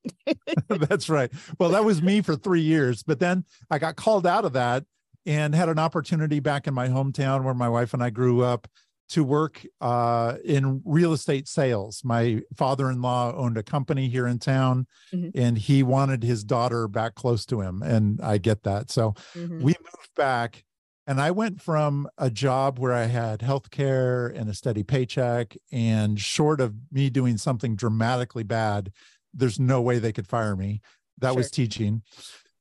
That's 0.67 1.09
right. 1.09 1.31
Well, 1.59 1.69
that 1.69 1.83
was 1.83 2.01
me 2.01 2.21
for 2.21 2.35
three 2.35 2.61
years, 2.61 3.03
but 3.03 3.19
then 3.19 3.45
I 3.71 3.79
got 3.79 3.95
called 3.95 4.27
out 4.27 4.45
of 4.45 4.53
that 4.53 4.85
and 5.25 5.53
had 5.53 5.69
an 5.69 5.79
opportunity 5.79 6.39
back 6.39 6.67
in 6.67 6.73
my 6.73 6.87
hometown 6.87 7.43
where 7.43 7.53
my 7.53 7.69
wife 7.69 7.93
and 7.93 8.03
I 8.03 8.09
grew 8.09 8.43
up 8.43 8.67
to 9.09 9.23
work 9.23 9.65
uh, 9.79 10.35
in 10.43 10.81
real 10.85 11.13
estate 11.13 11.47
sales. 11.47 12.01
My 12.03 12.41
father 12.55 12.89
in 12.89 13.01
law 13.01 13.33
owned 13.35 13.57
a 13.57 13.63
company 13.63 14.09
here 14.09 14.27
in 14.27 14.39
town 14.39 14.85
mm-hmm. 15.13 15.29
and 15.33 15.57
he 15.57 15.81
wanted 15.83 16.23
his 16.23 16.43
daughter 16.43 16.87
back 16.87 17.15
close 17.15 17.45
to 17.47 17.61
him. 17.61 17.81
And 17.81 18.19
I 18.21 18.37
get 18.37 18.63
that. 18.63 18.91
So 18.91 19.13
mm-hmm. 19.33 19.59
we 19.59 19.75
moved 19.79 20.15
back. 20.15 20.63
And 21.07 21.21
I 21.21 21.31
went 21.31 21.61
from 21.61 22.09
a 22.17 22.29
job 22.29 22.79
where 22.79 22.93
I 22.93 23.05
had 23.05 23.41
health 23.41 23.71
care 23.71 24.27
and 24.27 24.49
a 24.49 24.53
steady 24.53 24.83
paycheck, 24.83 25.55
and 25.71 26.19
short 26.19 26.59
of 26.59 26.75
me 26.91 27.09
doing 27.09 27.37
something 27.37 27.75
dramatically 27.75 28.43
bad, 28.43 28.91
there's 29.33 29.59
no 29.59 29.81
way 29.81 29.99
they 29.99 30.11
could 30.11 30.27
fire 30.27 30.55
me. 30.55 30.81
That 31.19 31.29
sure. 31.29 31.37
was 31.37 31.49
teaching, 31.49 32.03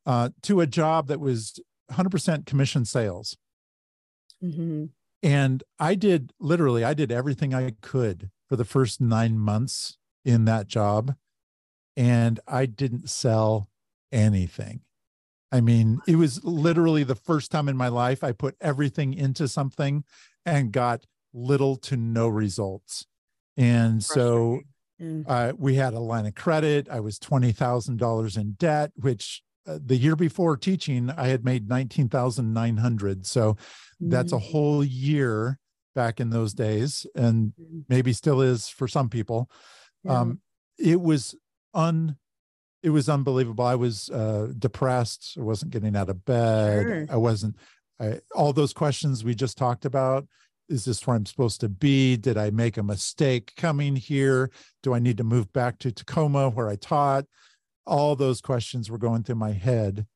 uh, 0.06 0.30
to 0.42 0.60
a 0.60 0.66
job 0.66 1.08
that 1.08 1.20
was 1.20 1.58
100% 1.90 2.46
commission 2.46 2.84
sales. 2.84 3.36
Mm-hmm 4.42 4.86
and 5.22 5.64
i 5.78 5.94
did 5.94 6.32
literally 6.38 6.84
i 6.84 6.94
did 6.94 7.10
everything 7.10 7.54
i 7.54 7.72
could 7.80 8.30
for 8.48 8.56
the 8.56 8.64
first 8.64 9.00
nine 9.00 9.38
months 9.38 9.98
in 10.24 10.44
that 10.44 10.66
job 10.66 11.14
and 11.96 12.38
i 12.46 12.66
didn't 12.66 13.10
sell 13.10 13.68
anything 14.12 14.80
i 15.52 15.60
mean 15.60 16.00
it 16.06 16.16
was 16.16 16.42
literally 16.44 17.04
the 17.04 17.14
first 17.14 17.50
time 17.50 17.68
in 17.68 17.76
my 17.76 17.88
life 17.88 18.22
i 18.24 18.32
put 18.32 18.54
everything 18.60 19.14
into 19.14 19.48
something 19.48 20.04
and 20.44 20.72
got 20.72 21.04
little 21.32 21.76
to 21.76 21.96
no 21.96 22.28
results 22.28 23.06
and 23.56 24.02
so 24.04 24.60
mm. 25.00 25.24
uh, 25.28 25.52
we 25.56 25.74
had 25.74 25.94
a 25.94 26.00
line 26.00 26.26
of 26.26 26.34
credit 26.34 26.88
i 26.90 27.00
was 27.00 27.18
$20000 27.18 28.36
in 28.38 28.52
debt 28.52 28.90
which 28.96 29.42
uh, 29.66 29.78
the 29.84 29.96
year 29.96 30.16
before 30.16 30.56
teaching 30.56 31.10
i 31.10 31.28
had 31.28 31.44
made 31.44 31.68
19900 31.68 33.26
so 33.26 33.56
that's 34.00 34.32
a 34.32 34.36
mm. 34.36 34.50
whole 34.50 34.84
year 34.84 35.58
back 35.96 36.20
in 36.20 36.30
those 36.30 36.54
days, 36.54 37.06
and 37.16 37.54
Mhm. 37.58 37.84
maybe 37.88 38.12
still 38.12 38.40
is 38.40 38.68
for 38.68 38.86
some 38.86 39.08
people. 39.08 39.50
Yeah. 40.04 40.20
Um, 40.20 40.40
it 40.78 41.00
was 41.00 41.34
un 41.74 42.16
it 42.82 42.90
was 42.90 43.08
unbelievable. 43.08 43.64
I 43.64 43.74
was 43.74 44.10
uh, 44.10 44.52
depressed. 44.58 45.36
I 45.38 45.42
wasn't 45.42 45.72
getting 45.72 45.96
out 45.96 46.08
of 46.08 46.24
bed. 46.24 46.82
Sure. 46.82 47.06
I 47.10 47.16
wasn't. 47.16 47.56
I, 48.00 48.20
all 48.34 48.52
those 48.52 48.72
questions 48.72 49.24
we 49.24 49.34
just 49.34 49.56
talked 49.56 49.84
about. 49.84 50.26
Is 50.68 50.84
this 50.84 51.06
where 51.06 51.16
I'm 51.16 51.26
supposed 51.26 51.60
to 51.60 51.68
be? 51.68 52.16
Did 52.16 52.36
I 52.36 52.50
make 52.50 52.76
a 52.76 52.82
mistake 52.82 53.52
coming 53.56 53.94
here? 53.94 54.50
Do 54.82 54.94
I 54.94 54.98
need 54.98 55.16
to 55.18 55.24
move 55.24 55.52
back 55.52 55.78
to 55.80 55.92
Tacoma 55.92 56.48
where 56.50 56.68
I 56.68 56.76
taught? 56.76 57.24
All 57.86 58.16
those 58.16 58.40
questions 58.40 58.90
were 58.90 58.98
going 58.98 59.22
through 59.22 59.36
my 59.36 59.52
head, 59.52 60.06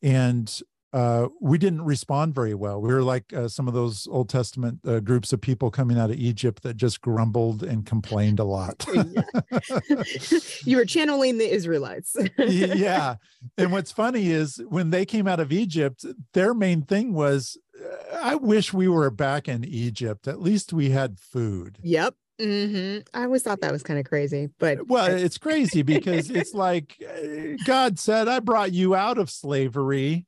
and 0.00 0.60
uh, 0.92 1.28
we 1.40 1.58
didn't 1.58 1.82
respond 1.82 2.34
very 2.34 2.54
well. 2.54 2.80
We 2.80 2.92
were 2.92 3.02
like 3.02 3.32
uh, 3.34 3.48
some 3.48 3.68
of 3.68 3.74
those 3.74 4.06
Old 4.10 4.30
Testament 4.30 4.80
uh, 4.86 5.00
groups 5.00 5.32
of 5.34 5.40
people 5.40 5.70
coming 5.70 5.98
out 5.98 6.10
of 6.10 6.16
Egypt 6.16 6.62
that 6.62 6.76
just 6.76 7.02
grumbled 7.02 7.62
and 7.62 7.84
complained 7.84 8.38
a 8.38 8.44
lot. 8.44 8.86
you 10.64 10.76
were 10.78 10.86
channeling 10.86 11.36
the 11.36 11.50
Israelites. 11.50 12.16
yeah. 12.38 13.16
And 13.58 13.70
what's 13.70 13.92
funny 13.92 14.30
is 14.30 14.62
when 14.68 14.90
they 14.90 15.04
came 15.04 15.28
out 15.28 15.40
of 15.40 15.52
Egypt, 15.52 16.06
their 16.32 16.54
main 16.54 16.82
thing 16.82 17.12
was, 17.12 17.58
"Uh, 17.78 18.16
I 18.22 18.34
wish 18.36 18.72
we 18.72 18.88
were 18.88 19.10
back 19.10 19.46
in 19.46 19.64
Egypt. 19.64 20.26
At 20.26 20.40
least 20.40 20.72
we 20.72 20.90
had 20.90 21.20
food. 21.20 21.78
Yep. 21.82 22.14
hmm 22.40 22.98
I 23.12 23.24
always 23.24 23.42
thought 23.42 23.60
that 23.60 23.72
was 23.72 23.82
kind 23.82 24.00
of 24.00 24.06
crazy, 24.06 24.48
but 24.58 24.88
Well, 24.88 25.06
it's 25.10 25.36
crazy 25.36 25.82
because 25.82 26.30
it's 26.30 26.54
like 26.54 26.96
uh, 27.06 27.62
God 27.66 27.98
said, 27.98 28.26
I 28.26 28.40
brought 28.40 28.72
you 28.72 28.94
out 28.94 29.18
of 29.18 29.28
slavery 29.28 30.24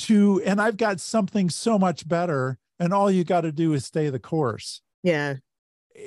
to, 0.00 0.42
and 0.44 0.60
I've 0.60 0.76
got 0.76 1.00
something 1.00 1.50
so 1.50 1.78
much 1.78 2.08
better. 2.08 2.58
And 2.78 2.94
all 2.94 3.10
you 3.10 3.24
got 3.24 3.42
to 3.42 3.52
do 3.52 3.72
is 3.74 3.84
stay 3.84 4.08
the 4.10 4.18
course. 4.18 4.80
yeah, 5.02 5.36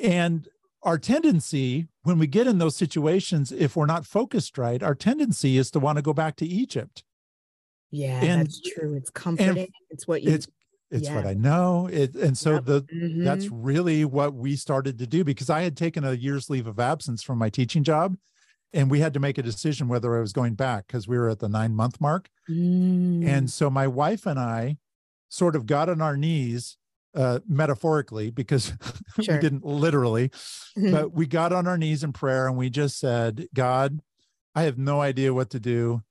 And 0.02 0.48
our 0.82 0.98
tendency 0.98 1.88
when 2.04 2.18
we 2.20 2.28
get 2.28 2.48
in 2.48 2.58
those 2.58 2.76
situations, 2.76 3.52
if 3.52 3.76
we're 3.76 3.86
not 3.86 4.06
focused 4.06 4.58
right, 4.58 4.82
our 4.84 4.96
tendency 4.96 5.58
is 5.58 5.70
to 5.72 5.80
want 5.80 5.98
to 5.98 6.02
go 6.02 6.14
back 6.14 6.36
to 6.38 6.46
Egypt. 6.46 7.04
yeah, 7.92 8.20
And- 8.24 8.42
that's 8.42 8.60
true. 8.60 8.96
It's 8.96 9.10
comforting. 9.12 9.68
It's 9.92 10.08
what 10.08 10.24
you. 10.24 10.32
It's 10.32 10.48
it's 10.92 11.10
what 11.10 11.26
I 11.26 11.34
know. 11.34 11.88
It 11.92 12.14
and 12.16 12.38
so 12.38 12.54
Yep. 12.56 12.66
the 12.66 12.82
Mhm. 12.84 13.24
that's 13.24 13.50
really 13.50 14.06
what 14.06 14.34
we 14.36 14.56
started 14.56 15.00
to 15.00 15.08
do 15.08 15.24
because 15.24 15.50
I 15.50 15.62
had 15.62 15.76
taken 15.78 16.04
a 16.04 16.14
year's 16.14 16.50
leave 16.52 16.68
of 16.68 16.80
absence 16.80 17.24
from 17.24 17.38
my 17.40 17.50
teaching 17.50 17.84
job 17.84 18.16
and 18.74 18.90
we 18.90 19.00
had 19.00 19.14
to 19.14 19.20
make 19.20 19.38
a 19.38 19.44
decision 19.44 19.88
whether 19.88 20.18
I 20.18 20.22
was 20.22 20.34
going 20.34 20.56
back 20.56 20.88
because 20.88 21.08
we 21.08 21.18
were 21.18 21.30
at 21.30 21.40
the 21.40 21.50
nine 21.50 21.76
month 21.76 22.02
mark. 22.02 22.30
Mm. 22.50 23.26
And 23.28 23.50
so 23.52 23.70
my 23.70 23.88
wife 23.88 24.26
and 24.26 24.40
I 24.40 24.78
sort 25.30 25.56
of 25.56 25.66
got 25.66 25.90
on 25.90 26.02
our 26.02 26.18
knees, 26.18 26.78
uh, 27.16 27.40
metaphorically, 27.48 28.32
because 28.32 28.74
Sure. 29.22 29.36
we 29.36 29.42
didn't 29.42 29.64
literally, 29.66 30.30
Mhm. 30.78 30.92
but 30.92 31.14
we 31.14 31.26
got 31.28 31.54
on 31.54 31.68
our 31.68 31.78
knees 31.78 32.04
in 32.04 32.14
prayer 32.14 32.48
and 32.48 32.58
we 32.58 32.70
just 32.70 32.98
said, 33.00 33.48
God, 33.54 34.00
I 34.56 34.64
have 34.64 34.78
no 34.78 35.02
idea 35.02 35.34
what 35.34 35.50
to 35.52 35.60
do. 35.60 36.02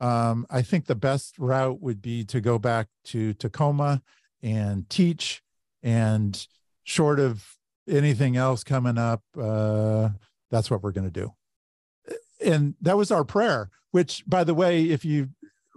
Um, 0.00 0.46
I 0.50 0.60
think 0.62 0.86
the 0.86 0.94
best 0.94 1.38
route 1.38 1.80
would 1.80 2.02
be 2.02 2.24
to 2.26 2.40
go 2.40 2.58
back 2.58 2.88
to 3.04 3.32
Tacoma 3.34 4.02
and 4.42 4.88
teach, 4.90 5.42
and 5.82 6.46
short 6.82 7.18
of 7.20 7.56
anything 7.88 8.36
else 8.36 8.64
coming 8.64 8.98
up, 8.98 9.22
uh, 9.38 10.10
that's 10.50 10.70
what 10.70 10.82
we're 10.82 10.92
going 10.92 11.10
to 11.10 11.20
do. 11.20 11.32
And 12.44 12.74
that 12.80 12.96
was 12.96 13.10
our 13.10 13.24
prayer, 13.24 13.70
which, 13.90 14.22
by 14.26 14.44
the 14.44 14.54
way, 14.54 14.84
if 14.84 15.04
you 15.04 15.30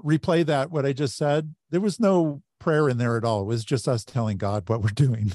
replay 0.04 0.46
that, 0.46 0.72
what 0.72 0.86
I 0.86 0.94
just 0.94 1.16
said, 1.18 1.56
there 1.72 1.82
was 1.82 2.00
no 2.00 2.42
prayer 2.60 2.90
in 2.90 2.98
there 2.98 3.18
at 3.18 3.24
all. 3.24 3.42
It 3.42 3.46
was 3.46 3.64
just 3.66 3.88
us 3.88 4.04
telling 4.04 4.38
God 4.38 4.68
what 4.70 4.82
we're 4.82 4.90
doing. 4.90 5.32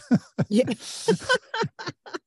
yeah. 0.49 0.65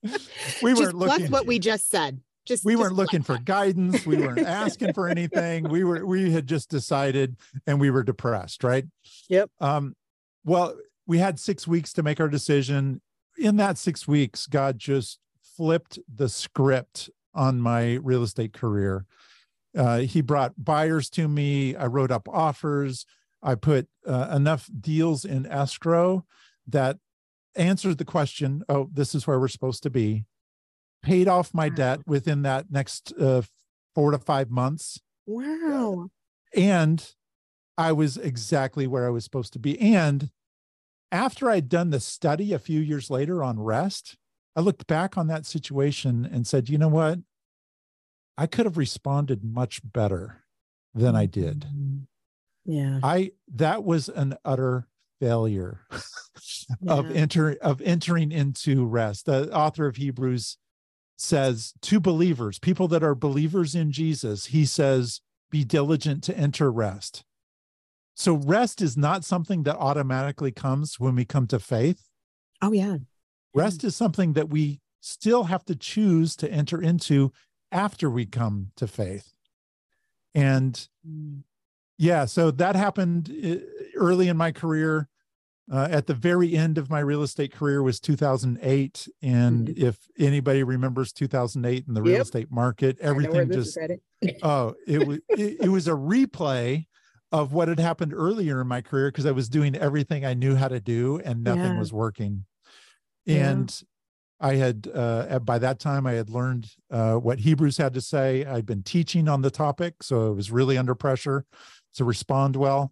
we 0.01 0.10
Just 0.12 0.82
weren't 0.82 0.95
looking 0.95 1.32
what 1.32 1.45
we 1.45 1.60
just 1.60 1.89
said. 1.89 2.22
Just 2.45 2.64
we 2.64 2.74
just 2.74 2.82
weren't 2.82 2.93
looking 2.95 3.24
for 3.24 3.39
guidance 3.39 4.06
we 4.06 4.18
weren't 4.18 4.39
asking 4.47 4.93
for 4.93 5.08
anything 5.10 5.68
we 5.68 5.84
were 5.84 6.06
we 6.06 6.32
had 6.32 6.45
just 6.45 6.70
decided 6.70 7.38
and 7.66 7.80
we 7.82 7.89
were 7.89 8.03
depressed 8.03 8.64
right 8.64 8.86
Yep. 9.30 9.49
um 9.62 9.95
well 10.43 10.76
we 11.08 11.18
had 11.18 11.39
six 11.39 11.68
weeks 11.68 11.91
to 11.93 12.03
make 12.03 12.20
our 12.20 12.28
decision 12.28 13.01
in 13.39 13.58
that 13.58 13.80
six 13.80 14.08
weeks 14.08 14.45
god 14.45 14.78
just 14.78 15.18
flipped 15.58 15.97
the 16.14 16.30
script 16.30 17.10
on 17.36 17.60
my 17.62 17.94
real 17.96 18.24
estate 18.24 18.54
career. 18.54 19.06
Uh, 19.78 20.00
he 20.00 20.22
brought 20.22 20.54
buyers 20.58 21.10
to 21.12 21.28
me. 21.28 21.76
I 21.76 21.86
wrote 21.88 22.10
up 22.12 22.28
offers. 22.30 23.06
I 23.44 23.56
put 23.56 23.88
uh, 24.08 24.30
enough 24.34 24.70
deals 24.80 25.26
in 25.26 25.46
escrow 25.46 26.26
that 26.68 26.98
answered 27.56 27.98
the 28.00 28.06
question 28.06 28.64
oh 28.68 28.90
this 28.92 29.16
is 29.16 29.28
where 29.28 29.40
we're 29.40 29.48
supposed 29.48 29.84
to 29.84 29.90
be. 29.90 30.26
Paid 31.04 31.28
off 31.28 31.54
my 31.54 31.68
Wow. 31.70 31.76
debt 31.76 32.00
within 32.08 32.42
that 32.42 32.72
next 32.72 33.14
uh, 33.20 33.44
four 33.94 34.12
to 34.12 34.18
five 34.18 34.50
months. 34.50 35.00
Wow. 35.28 36.10
and 36.56 37.14
i 37.78 37.92
was 37.92 38.16
exactly 38.18 38.86
where 38.88 39.06
i 39.08 39.10
was 39.10 39.24
supposed 39.24 39.54
to 39.54 39.60
be. 39.60 39.80
And 39.80 40.30
after 41.12 41.50
i'd 41.50 41.70
done 41.70 41.90
the 41.92 42.00
study 42.00 42.54
a 42.54 42.60
few 42.60 42.80
years 42.80 43.10
later 43.10 43.44
on 43.44 43.60
rest 43.60 44.18
i 44.56 44.62
looked 44.62 44.88
back 44.88 45.18
on 45.18 45.28
that 45.28 45.45
situation 45.45 46.28
and 46.32 46.45
said 46.47 46.70
you 46.70 46.78
know 46.78 46.88
what 46.88 47.20
i 48.38 48.45
could 48.47 48.66
have 48.66 48.78
responded 48.78 49.43
much 49.43 49.82
better 49.84 50.43
than 50.93 51.16
i 51.16 51.26
did 51.26 51.62
Mhm. 51.74 52.08
Yeah. 52.66 52.99
i 53.03 53.32
that 53.53 53.84
was 53.84 54.10
an 54.10 54.36
utter 54.43 54.88
failure 55.20 55.82
of 56.88 57.10
Yeah. 57.10 57.16
enter 57.16 57.51
of 57.62 57.82
entering 57.82 58.32
into 58.32 58.86
rest 58.86 59.26
the 59.28 59.53
author 59.56 59.88
of 59.88 59.95
hebrews 59.97 60.58
says 61.18 61.74
to 61.82 61.99
believers 61.99 62.60
people 62.60 62.88
that 62.89 63.03
are 63.03 63.16
believers 63.16 63.76
in 63.76 63.91
jesus 63.91 64.47
he 64.47 64.66
says 64.66 65.22
be 65.51 65.64
diligent 65.64 66.24
to 66.26 66.38
enter 66.38 66.70
rest 66.72 67.24
so 68.18 68.34
rest 68.36 68.82
is 68.82 68.97
not 68.97 69.24
something 69.24 69.64
that 69.64 69.78
automatically 69.78 70.51
comes 70.51 70.99
when 70.99 71.16
we 71.16 71.24
come 71.26 71.47
to 71.47 71.60
faith 71.60 72.10
Oh 72.62 72.72
yeah. 72.72 72.97
Rest 73.56 73.84
is 73.84 73.95
something 73.95 74.34
that 74.34 74.49
we 74.49 74.80
still 75.01 75.45
have 75.45 75.64
to 75.66 75.76
choose 75.76 76.36
to 76.38 76.51
enter 76.51 76.82
into 76.82 77.32
after 77.72 78.10
we 78.10 78.26
come 78.26 78.72
to 78.76 78.88
faith. 78.88 79.34
And 80.34 80.88
Mm. 81.08 81.43
yeah 81.97 82.26
so 82.26 82.51
that 82.51 82.76
happened 82.76 83.30
uh, 83.43 83.58
early 83.95 84.28
in 84.28 84.38
my 84.38 84.51
career. 84.51 85.08
Uh, 85.72 85.88
at 85.89 86.06
the 86.06 86.14
very 86.14 86.56
end 86.56 86.78
of 86.78 86.91
my 86.91 86.99
real 86.99 87.24
estate 87.24 87.51
career 87.51 87.82
was 87.82 87.99
2008 87.99 89.08
and 89.24 89.70
if 89.70 89.97
anybody 90.20 90.62
remembers 90.62 91.12
2008 91.12 91.86
in 91.88 91.93
the 91.95 92.03
real 92.03 92.18
estate 92.22 92.51
market 92.51 92.97
I 93.01 93.06
know 93.08 93.14
where 93.16 93.26
everything 93.41 93.49
just 93.51 93.76
oh 94.43 94.76
it 94.86 94.99
was 95.08 95.18
it, 95.30 95.58
it 95.62 95.70
was 95.70 95.88
a 95.88 95.91
replay 95.93 96.86
of 97.32 97.51
what 97.53 97.68
had 97.68 97.80
happened 97.80 98.14
earlier 98.14 98.62
in 98.62 98.68
my 98.68 98.82
career 98.82 99.10
because 99.10 99.26
i 99.26 99.32
was 99.32 99.49
doing 99.49 99.76
everything 99.76 100.24
i 100.24 100.36
knew 100.36 100.53
how 100.56 100.68
to 100.68 100.80
do 100.80 101.20
and 101.26 101.43
nothing 101.43 101.74
Yeah. 101.74 101.80
was 101.80 101.91
working 101.91 102.45
Yeah. 103.26 103.49
and 103.49 103.84
i 104.39 104.55
had 104.55 104.88
uh 104.93 105.39
by 105.39 105.57
that 105.59 105.80
time 105.80 106.05
i 106.05 106.13
had 106.13 106.30
learned 106.30 106.69
uh 106.91 107.15
what 107.15 107.39
hebrews 107.39 107.78
had 107.78 107.93
to 107.93 108.01
say 108.01 108.45
i'd 108.45 108.65
been 108.65 108.84
teaching 108.84 109.28
on 109.30 109.41
the 109.41 109.49
topic 109.51 110.03
so 110.03 110.32
it 110.32 110.36
was 110.36 110.51
really 110.51 110.78
under 110.78 110.93
pressure 110.95 111.45
to 111.95 112.03
respond 112.03 112.55
well 112.55 112.91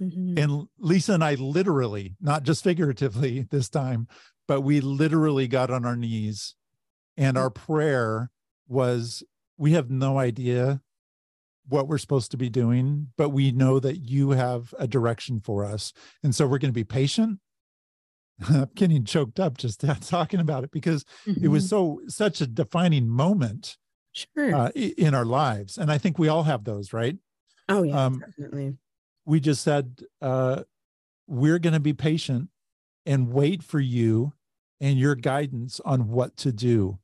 Mhm. 0.00 0.38
and 0.38 0.68
lisa 0.78 1.14
and 1.14 1.24
i 1.24 1.34
literally 1.34 2.16
not 2.20 2.42
just 2.42 2.62
figuratively 2.62 3.42
this 3.50 3.68
time 3.70 4.06
but 4.48 4.60
we 4.60 4.80
literally 4.80 5.48
got 5.48 5.70
on 5.70 5.84
our 5.86 5.96
knees 5.96 6.54
and 7.16 7.38
our 7.38 7.48
prayer 7.50 8.30
was 8.68 9.22
we 9.56 9.72
have 9.72 9.90
no 9.90 10.18
idea 10.18 10.82
what 11.68 11.88
we're 11.88 11.96
supposed 11.98 12.30
to 12.32 12.36
be 12.36 12.48
doing 12.50 13.08
but 13.16 13.30
we 13.30 13.50
know 13.52 13.78
that 13.80 13.98
you 13.98 14.30
have 14.30 14.74
a 14.78 14.86
direction 14.86 15.40
for 15.40 15.64
us 15.64 15.92
and 16.22 16.34
so 16.34 16.46
we're 16.46 16.58
going 16.58 16.70
to 16.72 16.80
be 16.80 16.84
patient 16.84 17.38
i'm 18.48 18.68
getting 18.74 19.04
choked 19.04 19.40
up 19.40 19.56
just 19.56 19.84
talking 20.02 20.40
about 20.40 20.64
it 20.64 20.70
because 20.70 21.04
it 21.26 21.48
was 21.48 21.64
Mhm. 21.64 21.68
so 21.68 22.00
such 22.08 22.40
a 22.40 22.46
defining 22.46 23.08
moment 23.08 23.76
sure. 24.12 24.54
uh, 24.54 24.70
in 24.74 25.14
our 25.14 25.24
lives 25.24 25.78
and 25.78 25.90
i 25.90 25.98
think 25.98 26.18
we 26.18 26.28
all 26.28 26.42
have 26.44 26.64
those 26.64 26.92
right 26.92 27.16
oh 27.68 27.82
yeah, 27.82 28.04
um, 28.06 28.18
definitely. 28.20 28.76
we 29.24 29.40
just 29.40 29.62
said 29.62 30.00
uh, 30.22 30.62
we're 31.26 31.58
going 31.58 31.72
to 31.74 31.80
be 31.80 31.92
patient 31.92 32.48
and 33.04 33.32
wait 33.32 33.62
for 33.62 33.80
you 33.80 34.32
and 34.80 34.98
your 34.98 35.14
guidance 35.14 35.80
on 35.84 36.08
what 36.08 36.36
to 36.36 36.52
do 36.52 36.98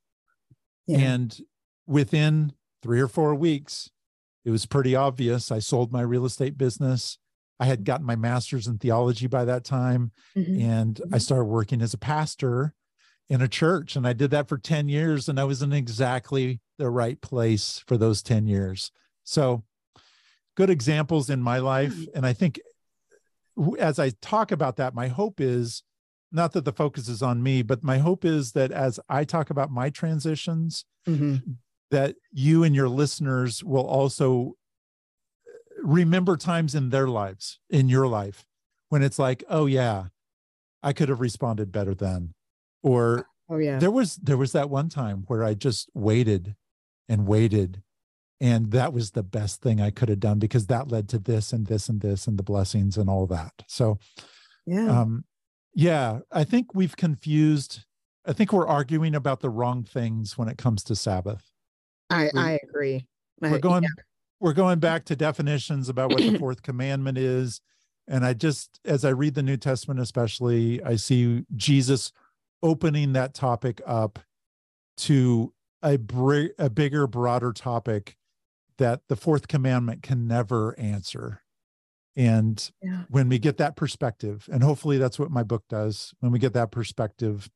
Yeah. 0.87 0.99
and 0.99 1.39
within 1.87 2.53
three 2.83 3.01
or 3.01 3.09
four 3.09 3.35
weeks 3.35 3.91
it 4.45 4.51
was 4.51 4.67
pretty 4.67 4.95
obvious 4.95 5.51
i 5.51 5.59
sold 5.61 5.91
my 5.93 6.03
real 6.03 6.25
estate 6.27 6.59
business 6.59 7.19
i 7.63 7.67
had 7.67 7.85
gotten 7.85 8.05
my 8.05 8.17
master's 8.17 8.67
in 8.67 8.77
theology 8.79 9.29
by 9.29 9.45
that 9.45 9.65
time 9.65 10.11
Mhm. 10.37 10.61
and 10.61 11.01
I 11.13 11.17
Mhm. 11.19 11.23
started 11.23 11.45
working 11.45 11.81
as 11.81 11.95
a 11.95 11.99
pastor 11.99 12.75
in 13.29 13.41
a 13.41 13.49
church 13.49 13.95
and 13.97 14.05
I 14.07 14.13
did 14.13 14.31
that 14.33 14.49
for 14.49 14.59
10 14.59 14.89
years 14.89 15.29
and 15.29 15.39
I 15.39 15.45
was 15.45 15.63
in 15.63 15.73
exactly 15.73 16.61
the 16.79 16.91
right 16.91 17.21
place 17.21 17.79
for 17.87 17.97
those 17.97 18.21
10 18.23 18.47
years. 18.47 18.91
So 19.25 19.63
good 20.57 20.71
examples 20.71 21.31
in 21.31 21.41
my 21.41 21.59
life 21.59 21.95
Hmm. 21.95 22.17
and 22.17 22.27
I 22.27 22.33
think 22.33 22.61
as 23.79 23.99
I 23.99 24.11
talk 24.21 24.51
about 24.51 24.77
that 24.77 24.95
my 24.95 25.09
hope 25.09 25.41
is 25.41 25.83
not 26.33 26.53
that 26.53 26.65
the 26.65 26.73
focus 26.73 27.09
is 27.09 27.23
on 27.23 27.43
me, 27.43 27.63
but 27.63 27.85
my 27.85 27.99
hope 27.99 28.25
is 28.25 28.53
that 28.53 28.73
as 28.73 28.99
I 29.09 29.25
talk 29.25 29.51
about 29.51 29.71
my 29.71 29.89
transitions, 29.91 30.85
Mm-hmm. 31.07 31.53
that 31.91 32.15
you 32.33 32.65
and 32.65 32.75
your 32.75 32.89
listeners 32.89 33.63
will 33.65 33.87
also 33.87 34.57
remember 35.83 36.37
times 36.37 36.75
in 36.75 36.91
their 36.91 37.09
lives, 37.09 37.59
in 37.71 37.89
your 37.89 38.07
life, 38.07 38.47
when 38.89 39.03
it's 39.03 39.19
like, 39.19 39.45
oh 39.49 39.67
yeah, 39.67 40.07
I 40.83 40.93
could 40.93 41.09
have 41.09 41.21
responded 41.21 41.73
better 41.73 41.95
then. 41.95 42.35
Or 42.83 43.27
Oh 43.49 43.59
yeah. 43.59 43.79
there 43.79 43.91
was 43.91 44.17
there 44.17 44.37
was 44.39 44.53
that 44.53 44.71
one 44.71 44.89
time 44.89 45.25
where 45.27 45.45
I 45.45 45.55
just 45.55 45.91
waited 45.95 46.55
and 47.09 47.27
waited. 47.27 47.83
And 48.41 48.71
that 48.73 48.93
was 48.93 49.13
the 49.13 49.23
best 49.23 49.63
thing 49.63 49.81
I 49.81 49.91
could 49.91 50.09
have 50.09 50.19
done 50.21 50.39
because 50.41 50.67
that 50.67 50.89
led 50.89 51.09
to 51.11 51.19
this 51.19 51.53
and 51.53 51.67
this 51.67 51.89
and 51.89 52.01
this 52.01 52.27
and 52.27 52.39
the 52.39 52.43
blessings 52.43 52.97
and 52.97 53.09
all 53.09 53.27
that. 53.29 53.53
So 53.69 53.99
yeah. 54.67 55.01
um 55.01 55.25
yeah 55.75 56.21
i 56.31 56.45
think 56.45 56.75
we've 56.75 56.97
confused 56.97 57.85
i 58.27 58.33
think 58.33 58.53
we're 58.53 58.67
arguing 58.69 59.15
about 59.15 59.41
the 59.41 59.51
wrong 59.51 59.83
things 59.83 60.37
when 60.39 60.47
it 60.49 60.57
comes 60.59 60.85
to 60.85 60.95
sabbath 60.95 61.51
I 62.11 62.31
we- 62.35 62.41
I 62.41 62.59
agree. 62.63 63.07
we're 63.41 63.59
going 63.59 63.83
yeah. 63.85 63.89
We're 64.43 64.53
going 64.53 64.81
back 64.81 65.05
to 65.07 65.17
definitions 65.17 65.89
about 65.89 66.11
what 66.11 66.19
the 66.21 66.39
fourth 66.39 66.63
commandment 66.63 67.17
is 67.17 67.61
and 68.09 68.25
i 68.27 68.35
just 68.35 68.81
as 68.85 69.05
i 69.05 69.09
read 69.09 69.35
the 69.35 69.43
new 69.43 69.57
testament 69.57 70.01
especially 70.01 70.83
i 70.83 70.97
see 70.97 71.45
jesus 71.57 72.13
opening 72.63 73.13
that 73.13 73.33
topic 73.35 73.81
up 73.87 74.19
to 74.97 75.53
a, 75.83 75.97
br- 75.97 76.47
a 76.59 76.69
bigger 76.69 77.07
broader 77.07 77.53
topic 77.53 78.17
that 78.79 79.01
the 79.09 79.17
fourth 79.17 79.49
commandment 79.49 80.03
can 80.03 80.27
never 80.27 80.79
answer 80.79 81.43
and 82.17 82.71
Yeah. 82.83 83.05
when 83.09 83.29
we 83.29 83.39
get 83.39 83.57
that 83.59 83.77
perspective 83.77 84.49
and 84.53 84.63
hopefully 84.63 84.99
that's 84.99 85.19
what 85.19 85.31
my 85.31 85.43
book 85.45 85.65
does 85.69 86.13
when 86.21 86.33
we 86.33 86.39
get 86.39 86.53
that 86.55 86.71
perspective 86.73 87.49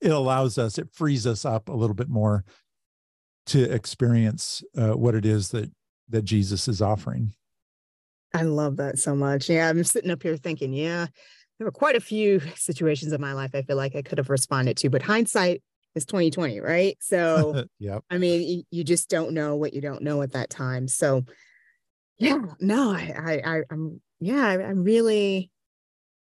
it 0.00 0.10
allows 0.12 0.56
us 0.56 0.78
it 0.78 0.88
frees 0.92 1.26
us 1.26 1.44
up 1.44 1.68
a 1.68 1.72
little 1.74 1.94
bit 1.94 2.08
more 2.08 2.44
to 3.46 3.62
experience 3.72 4.62
uh, 4.76 4.92
what 4.92 5.14
it 5.14 5.24
is 5.26 5.50
that 5.50 5.70
that 6.08 6.24
jesus 6.24 6.68
is 6.68 6.80
offering 6.80 7.32
I 8.36 8.42
love 8.42 8.76
that 8.76 8.98
so 8.98 9.14
much. 9.14 9.48
Yeah, 9.48 9.68
I'm 9.68 9.82
sitting 9.82 10.10
up 10.10 10.22
here 10.22 10.36
thinking, 10.36 10.72
yeah, 10.74 11.06
there 11.58 11.64
were 11.64 11.72
quite 11.72 11.96
a 11.96 12.00
few 12.00 12.40
situations 12.56 13.12
in 13.12 13.20
my 13.20 13.32
life 13.32 13.52
I 13.54 13.62
feel 13.62 13.76
like 13.76 13.96
I 13.96 14.02
could 14.02 14.18
have 14.18 14.30
responded 14.30 14.76
to, 14.78 14.90
but 14.90 15.02
hindsight 15.02 15.62
is 15.94 16.04
2020, 16.04 16.60
right? 16.60 16.96
So 17.00 17.64
yep 17.78 18.04
I 18.10 18.18
mean, 18.18 18.64
you 18.70 18.84
just 18.84 19.08
don't 19.08 19.32
know 19.32 19.56
what 19.56 19.72
you 19.72 19.80
don't 19.80 20.02
know 20.02 20.20
at 20.22 20.32
that 20.32 20.50
time. 20.50 20.88
So, 20.88 21.24
yeah, 22.18 22.40
no, 22.60 22.90
I, 22.90 23.14
I, 23.18 23.56
I 23.56 23.62
I'm, 23.70 24.00
yeah, 24.20 24.46
I, 24.46 24.62
I'm 24.62 24.84
really, 24.84 25.50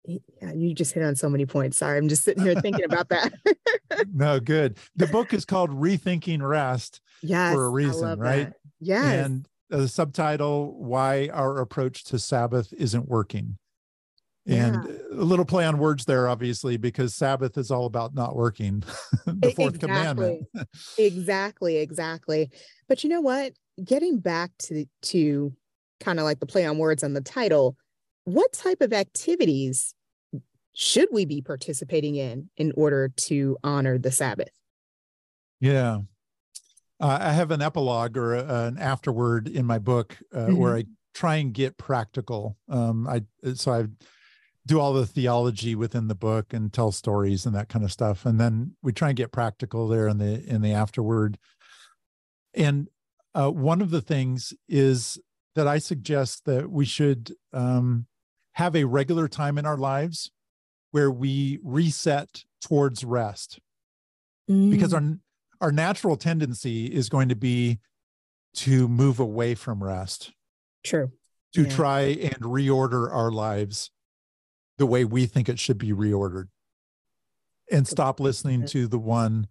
yeah, 0.05 0.53
you 0.53 0.75
just 0.75 0.93
hit 0.93 1.03
on 1.03 1.15
so 1.15 1.29
many 1.29 1.47
points. 1.47 1.79
Sorry, 1.79 1.97
I'm 1.97 2.09
just 2.09 2.23
sitting 2.23 2.43
here 2.43 2.59
thinking 2.61 2.85
about 2.85 3.09
that. 3.09 3.33
no 4.13 4.39
good 4.39 4.77
the 4.95 5.07
book 5.07 5.33
is 5.33 5.45
called 5.45 5.71
rethinking 5.71 6.47
rest 6.47 7.01
yes, 7.21 7.53
for 7.53 7.65
a 7.65 7.69
reason 7.69 8.19
right 8.19 8.49
that. 8.49 8.55
Yes, 8.79 9.25
and 9.25 9.47
Uh, 9.75 9.81
the 9.81 9.87
subtitle 9.87 10.75
why 10.77 11.29
our 11.33 11.59
approach 11.59 12.03
to 12.05 12.17
sabbath 12.19 12.73
isn't 12.77 13.07
working 13.07 13.57
and 14.47 14.75
a 15.11 15.23
little 15.23 15.43
play 15.43 15.65
on 15.65 15.79
words 15.79 16.05
there 16.05 16.27
obviously 16.27 16.77
because 16.77 17.15
sabbath 17.15 17.57
is 17.57 17.71
all 17.71 17.85
about 17.85 18.13
not 18.13 18.35
working 18.35 18.83
the 19.25 19.51
fourth 19.55 19.79
commandment 19.79 20.45
exactly, 20.97 21.77
exactly. 21.77 22.49
But 22.87 23.03
you 23.03 23.09
know 23.09 23.21
what? 23.21 23.53
Getting 23.83 24.19
back 24.19 24.51
to 24.63 24.85
to 25.03 25.53
kind 25.99 26.19
of 26.19 26.25
like 26.25 26.39
the 26.39 26.45
play 26.45 26.65
on 26.65 26.77
words 26.77 27.03
on 27.03 27.13
the 27.13 27.21
title, 27.21 27.75
what 28.25 28.53
type 28.53 28.81
of 28.81 28.93
activities 28.93 29.93
should 30.73 31.09
we 31.11 31.25
be 31.25 31.41
participating 31.41 32.15
in 32.15 32.49
in 32.57 32.73
order 32.75 33.09
to 33.09 33.57
honor 33.63 33.97
the 33.97 34.11
Sabbath? 34.11 34.51
Yeah. 35.59 35.99
Uh, 36.99 37.17
I 37.21 37.33
have 37.33 37.51
an 37.51 37.61
epilogue 37.61 38.17
or 38.17 38.35
a, 38.35 38.67
an 38.67 38.77
afterword 38.77 39.47
in 39.47 39.65
my 39.65 39.79
book 39.79 40.17
uh, 40.33 40.47
where 40.47 40.75
I 40.75 40.85
try 41.13 41.35
and 41.35 41.53
get 41.53 41.77
practical. 41.77 42.57
Um, 42.69 43.07
I 43.07 43.23
so 43.53 43.73
I 43.73 43.85
do 44.65 44.79
all 44.79 44.93
the 44.93 45.05
theology 45.05 45.75
within 45.75 46.07
the 46.07 46.15
book 46.15 46.53
and 46.53 46.71
tell 46.71 46.91
stories 46.91 47.45
and 47.45 47.55
that 47.55 47.69
kind 47.69 47.83
of 47.83 47.91
stuff, 47.91 48.25
and 48.25 48.39
then 48.39 48.75
we 48.81 48.93
try 48.93 49.09
and 49.09 49.17
get 49.17 49.31
practical 49.31 49.87
there 49.87 50.07
in 50.07 50.17
the 50.17 50.43
in 50.45 50.61
the 50.61 50.71
afterword. 50.71 51.37
And 52.53 52.87
uh, 53.33 53.51
one 53.51 53.81
of 53.81 53.91
the 53.91 54.01
things 54.01 54.53
is 54.69 55.19
that 55.55 55.67
I 55.67 55.77
suggest 55.77 56.45
that 56.45 56.69
we 56.69 56.85
should 56.85 57.33
um, 57.51 58.07
have 58.53 58.75
a 58.75 58.85
regular 58.85 59.27
time 59.27 59.57
in 59.57 59.65
our 59.65 59.77
lives 59.77 60.31
where 60.91 61.11
we 61.11 61.59
reset 61.61 62.45
towards 62.61 63.03
rest 63.03 63.59
because 64.47 64.93
our 64.93 65.03
our 65.65 65.71
natural 65.71 66.15
tendency 66.15 66.85
is 66.85 67.09
going 67.09 67.27
to 67.27 67.35
be 67.35 67.79
to 68.53 68.87
move 68.87 69.19
away 69.19 69.55
from 69.55 69.83
rest 69.83 70.31
true. 70.83 71.11
to 71.55 71.63
Yeah. 71.63 71.69
try 71.75 72.01
and 72.01 72.35
reorder 72.43 73.11
our 73.11 73.31
lives 73.31 73.89
the 74.77 74.85
way 74.85 75.05
we 75.05 75.25
think 75.25 75.49
it 75.49 75.57
should 75.57 75.79
be 75.79 75.91
reordered 75.91 76.49
and 77.71 77.87
stop 77.87 78.19
listening 78.19 78.67
to 78.67 78.87
the 78.87 78.99
one 78.99 79.47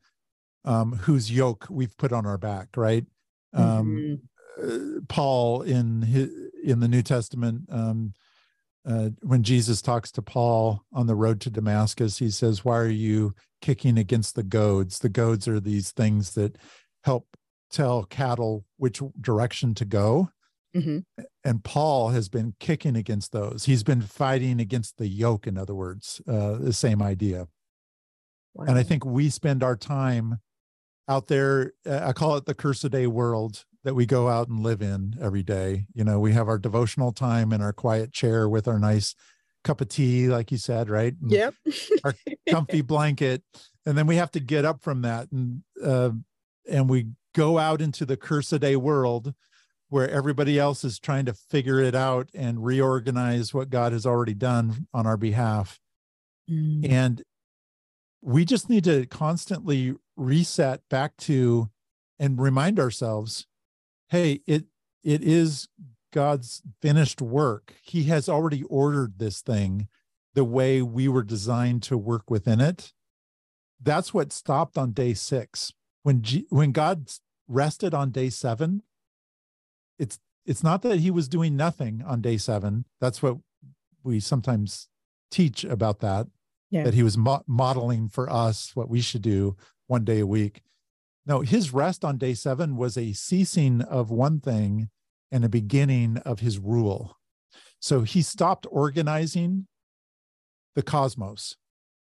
um, 0.65 0.93
whose 0.99 1.33
yoke 1.33 1.67
we've 1.69 1.97
put 1.97 2.13
on 2.13 2.25
our 2.27 2.39
back 2.39 2.69
right 2.77 3.05
um, 3.53 4.21
Mhm. 4.61 4.99
uh, 4.99 5.01
paul 5.09 5.63
in 5.63 6.03
his, 6.03 6.31
in 6.63 6.79
the 6.79 6.87
new 6.87 7.03
testament 7.03 7.63
um, 7.71 8.13
uh, 8.87 9.11
when 9.23 9.43
jesus 9.43 9.81
talks 9.83 10.11
to 10.13 10.21
paul 10.23 10.83
on 10.93 11.07
the 11.07 11.15
road 11.15 11.41
to 11.41 11.51
damascus 11.51 12.19
he 12.19 12.31
says 12.31 12.65
why 12.65 12.77
are 12.77 12.87
you 12.89 13.35
kicking 13.65 13.97
against 13.97 14.35
the 14.35 14.43
goads? 14.43 14.99
The 14.99 15.09
goads 15.09 15.49
are 15.49 15.59
these 15.59 15.91
things 15.91 16.35
that 16.35 16.59
help 17.03 17.27
tell 17.71 18.05
cattle 18.05 18.67
which 18.77 19.01
direction 19.19 19.75
to 19.77 19.87
go. 19.87 20.29
Mhm. 20.77 21.05
and 21.45 21.65
paul 21.65 22.09
has 22.11 22.29
been 22.29 22.55
kicking 22.61 22.95
against 22.97 23.31
those. 23.33 23.65
He's 23.65 23.85
been 23.85 24.03
fighting 24.03 24.61
against 24.61 24.99
the 24.99 25.07
yoke 25.09 25.47
in 25.47 25.57
other 25.57 25.75
words 25.75 26.21
uh, 26.29 26.57
the 26.59 26.73
same 26.75 27.01
idea. 27.01 27.49
And 28.69 28.77
i 28.77 28.83
think 28.83 29.05
we 29.07 29.31
spend 29.31 29.63
our 29.63 29.77
time 29.77 30.41
out 31.09 31.27
there 31.29 31.73
uh, 31.87 32.01
i 32.05 32.13
call 32.13 32.37
it 32.37 32.47
the 32.47 32.55
curse 32.55 32.83
a 32.85 32.89
day 32.89 33.07
world 33.07 33.65
that 33.85 33.95
we 33.95 34.07
go 34.07 34.29
out 34.29 34.49
and 34.49 34.61
live 34.63 34.81
in 34.81 35.15
every 35.21 35.43
day. 35.43 35.85
You 35.95 36.05
know 36.05 36.19
we 36.19 36.33
have 36.33 36.49
our 36.49 36.59
devotional 36.59 37.13
time 37.13 37.53
in 37.53 37.61
our 37.61 37.73
quiet 37.75 38.13
chair 38.13 38.49
with 38.49 38.67
our 38.67 38.79
nice 38.79 39.15
cup 39.63 39.81
of 39.83 39.89
tea 39.89 40.27
like 40.29 40.51
you 40.51 40.59
said 40.59 40.89
right? 40.89 41.15
And 41.21 41.31
Yep. 41.31 41.55
our 42.03 42.15
comfy 42.49 42.81
blanket. 42.81 43.43
And 43.87 43.97
then 43.99 44.07
we 44.07 44.17
have 44.17 44.31
to 44.33 44.41
get 44.41 44.65
up 44.65 44.83
from 44.83 45.03
that. 45.03 45.31
And 45.31 45.63
uh, 45.85 46.13
and 46.69 46.89
we 46.89 47.09
go 47.35 47.59
out 47.59 47.83
into 47.83 48.07
the 48.07 48.17
curse 48.17 48.53
a 48.53 48.59
day 48.59 48.77
world 48.77 49.35
where 49.91 50.09
everybody 50.09 50.59
else 50.59 50.83
is 50.83 50.99
trying 50.99 51.27
to 51.27 51.35
figure 51.35 51.79
it 51.81 51.95
out 51.95 52.31
and 52.35 52.65
reorganize 52.65 53.53
what 53.53 53.69
god 53.69 53.93
has 53.93 54.07
already 54.07 54.35
done 54.35 54.87
on 54.95 55.07
our 55.07 55.19
behalf. 55.19 55.79
Mm. 56.51 56.91
and 56.91 57.23
we 58.25 58.45
just 58.45 58.71
need 58.71 58.85
to 58.85 59.07
constantly 59.07 59.95
reset 60.17 60.81
back 60.89 61.17
to 61.19 61.69
and 62.19 62.41
remind 62.41 62.81
ourselves 62.81 63.47
hey 64.09 64.41
it 64.47 64.65
it 65.03 65.23
is 65.23 65.69
god's 66.15 66.63
finished 66.81 67.21
work. 67.21 67.75
He 67.83 68.05
has 68.05 68.29
already 68.29 68.63
ordered 68.65 69.19
this 69.19 69.43
thing 69.43 69.89
the 70.33 70.45
way 70.45 70.81
we 70.81 71.09
were 71.09 71.25
designed 71.25 71.83
to 71.83 71.99
work 71.99 72.31
within 72.31 72.61
it. 72.61 72.93
That's 73.83 74.15
what 74.15 74.33
stopped 74.33 74.79
on 74.79 74.93
day 74.93 75.13
6 75.13 75.73
when 76.05 76.23
G, 76.23 76.47
when 76.49 76.73
god 76.73 77.11
rested 77.49 77.93
on 77.93 78.11
day 78.11 78.31
7 78.31 78.83
it's 79.99 80.19
it's 80.47 80.63
not 80.63 80.81
that 80.81 81.01
he 81.01 81.11
was 81.11 81.29
doing 81.29 81.57
nothing 81.57 82.03
on 82.07 82.23
day 82.23 82.39
7 82.39 82.87
that's 83.03 83.23
what 83.23 83.37
we 84.03 84.19
sometimes 84.19 84.89
teach 85.31 85.63
about 85.65 86.01
that 86.01 86.27
Yeah. 86.75 86.83
that 86.83 86.95
he 86.95 87.05
was 87.05 87.17
mo- 87.17 87.45
modeling 87.47 88.09
for 88.09 88.29
us 88.29 88.75
what 88.75 88.89
we 88.91 89.01
should 89.01 89.23
do 89.23 89.57
one 89.87 90.05
day 90.05 90.19
a 90.19 90.27
week 90.27 90.61
no 91.25 91.41
his 91.43 91.73
rest 91.73 92.05
on 92.05 92.19
day 92.19 92.35
7 92.35 92.77
was 92.77 92.99
a 92.99 93.13
ceasing 93.13 93.81
of 93.83 94.11
one 94.11 94.41
thing 94.41 94.89
and 95.31 95.45
a 95.45 95.49
beginning 95.49 96.17
of 96.19 96.41
his 96.41 96.59
rule 96.59 97.17
so 97.79 98.03
he 98.03 98.23
stopped 98.23 98.67
organizing 98.73 99.69
the 100.75 100.83
cosmos 100.83 101.57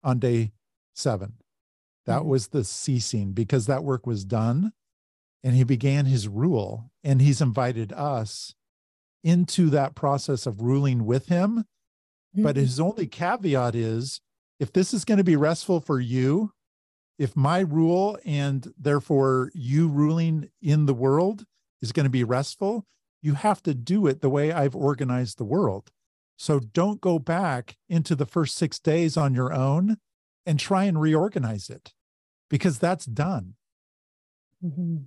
on 0.05 0.19
day 0.19 0.53
7 0.95 1.33
that 2.05 2.21
Mhm. 2.21 2.25
was 2.27 2.47
the 2.47 2.63
ceasing 2.63 3.33
because 3.33 3.65
that 3.65 3.83
work 3.83 4.07
was 4.07 4.23
done 4.23 4.71
and 5.43 5.53
he 5.53 5.65
began 5.65 6.05
his 6.05 6.29
rule 6.29 6.91
and 7.03 7.21
he's 7.21 7.41
invited 7.41 7.91
us 7.91 8.55
into 9.21 9.69
that 9.69 9.95
process 9.95 10.45
of 10.45 10.61
ruling 10.61 11.05
with 11.05 11.25
him 11.25 11.65
but 12.33 12.55
Mhm. 12.55 12.59
his 12.59 12.79
only 12.79 13.05
caveat 13.07 13.75
is 13.75 14.21
if 14.61 14.71
this 14.71 14.93
is 14.93 15.03
going 15.03 15.17
to 15.17 15.23
be 15.25 15.35
restful 15.35 15.81
for 15.81 15.99
you 15.99 16.53
if 17.19 17.35
my 17.35 17.59
rule 17.59 18.17
and 18.25 18.71
therefore 18.79 19.51
you 19.53 19.89
ruling 19.89 20.49
in 20.61 20.85
the 20.85 20.93
world 20.93 21.43
is 21.81 21.91
going 21.91 22.05
to 22.05 22.09
be 22.09 22.23
restful 22.23 22.85
you 23.21 23.33
have 23.33 23.61
to 23.61 23.73
do 23.73 24.07
it 24.07 24.21
the 24.21 24.29
way 24.29 24.53
i've 24.53 24.75
organized 24.75 25.37
the 25.37 25.43
world 25.43 25.91
So 26.41 26.59
don't 26.59 27.01
go 27.01 27.19
back 27.19 27.77
into 27.87 28.15
the 28.15 28.25
first 28.25 28.55
six 28.55 28.79
days 28.79 29.15
on 29.15 29.35
your 29.35 29.53
own 29.53 29.97
and 30.43 30.59
try 30.59 30.85
and 30.85 30.99
reorganize 30.99 31.69
it 31.69 31.93
because 32.49 32.79
that's 32.79 33.05
done. 33.05 33.53
Mm-hmm. 34.65 35.03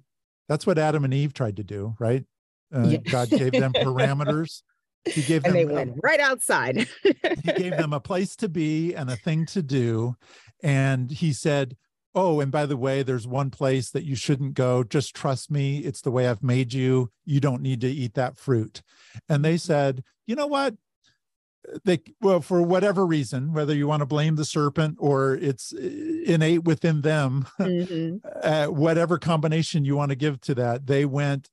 That's 0.49 0.65
what 0.65 0.79
Adam 0.79 1.05
and 1.05 1.13
Eve 1.13 1.35
tried 1.35 1.57
to 1.57 1.65
do, 1.65 1.97
right? 1.99 2.25
Uh, 2.73 2.87
yeah. 2.87 2.99
God 2.99 3.31
gave 3.31 3.51
them 3.51 3.73
parameters. 3.87 4.63
He 5.07 5.23
gave 5.23 5.43
them, 5.43 5.55
and 5.55 5.71
they 5.71 5.75
went 5.75 5.97
right 6.03 6.21
outside. 6.21 6.89
he 7.03 7.53
gave 7.53 7.77
them 7.77 7.93
a 7.93 8.01
place 8.01 8.37
to 8.37 8.49
be 8.49 8.95
and 8.95 9.11
a 9.11 9.17
thing 9.17 9.47
to 9.47 9.63
do. 9.63 10.17
And 10.63 11.11
he 11.11 11.33
said, 11.33 11.77
Oh, 12.15 12.41
and 12.41 12.53
by 12.53 12.65
the 12.65 12.77
way, 12.77 13.03
there's 13.03 13.27
one 13.27 13.51
place 13.51 13.91
that 13.91 14.05
you 14.05 14.15
shouldn't 14.15 14.55
go. 14.55 14.85
Just 14.85 15.17
trust 15.17 15.51
me. 15.51 15.79
It's 15.79 16.01
the 16.01 16.13
way 16.13 16.29
I've 16.29 16.45
made 16.45 16.73
you. 16.73 17.11
You 17.25 17.41
don't 17.41 17.61
need 17.61 17.81
to 17.81 17.89
eat 17.89 18.15
that 18.15 18.39
fruit. 18.39 18.83
And 19.29 19.45
they 19.45 19.57
said, 19.57 20.05
You 20.27 20.37
know 20.37 20.47
what? 20.47 20.75
They, 21.85 22.01
well, 22.21 22.41
for 22.41 22.63
whatever 22.63 23.07
reason, 23.07 23.53
whether 23.53 23.75
you 23.75 23.87
want 23.87 24.01
to 24.01 24.07
blame 24.07 24.37
the 24.37 24.45
serpent 24.45 24.97
or 25.01 25.35
it's 25.35 25.73
innate 25.73 26.65
within 26.65 27.01
them, 27.01 27.47
mm-hmm. 27.61 28.17
uh, 28.43 28.67
whatever 28.67 29.19
combination 29.19 29.85
you 29.85 29.97
want 29.97 30.11
to 30.11 30.17
give 30.17 30.41
to 30.43 30.55
that, 30.57 30.87
they 30.87 31.05
went 31.05 31.51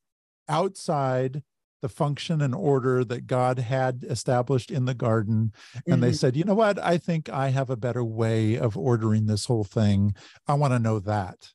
outside 0.47 1.43
the 1.81 1.89
function 1.89 2.41
and 2.41 2.55
order 2.55 3.03
that 3.03 3.27
God 3.27 3.59
had 3.59 4.03
established 4.03 4.71
in 4.71 4.85
the 4.85 4.93
garden. 4.93 5.51
And 5.73 5.83
mm-hmm. 5.85 6.01
they 6.01 6.13
said, 6.13 6.35
you 6.35 6.43
know 6.43 6.53
what? 6.53 6.79
I 6.79 6.97
think 6.97 7.29
I 7.29 7.49
have 7.49 7.69
a 7.69 7.75
better 7.75 8.03
way 8.03 8.55
of 8.57 8.77
ordering 8.77 9.25
this 9.25 9.45
whole 9.45 9.63
thing. 9.63 10.15
I 10.47 10.53
want 10.53 10.73
to 10.73 10.79
know 10.79 10.99
that. 10.99 11.51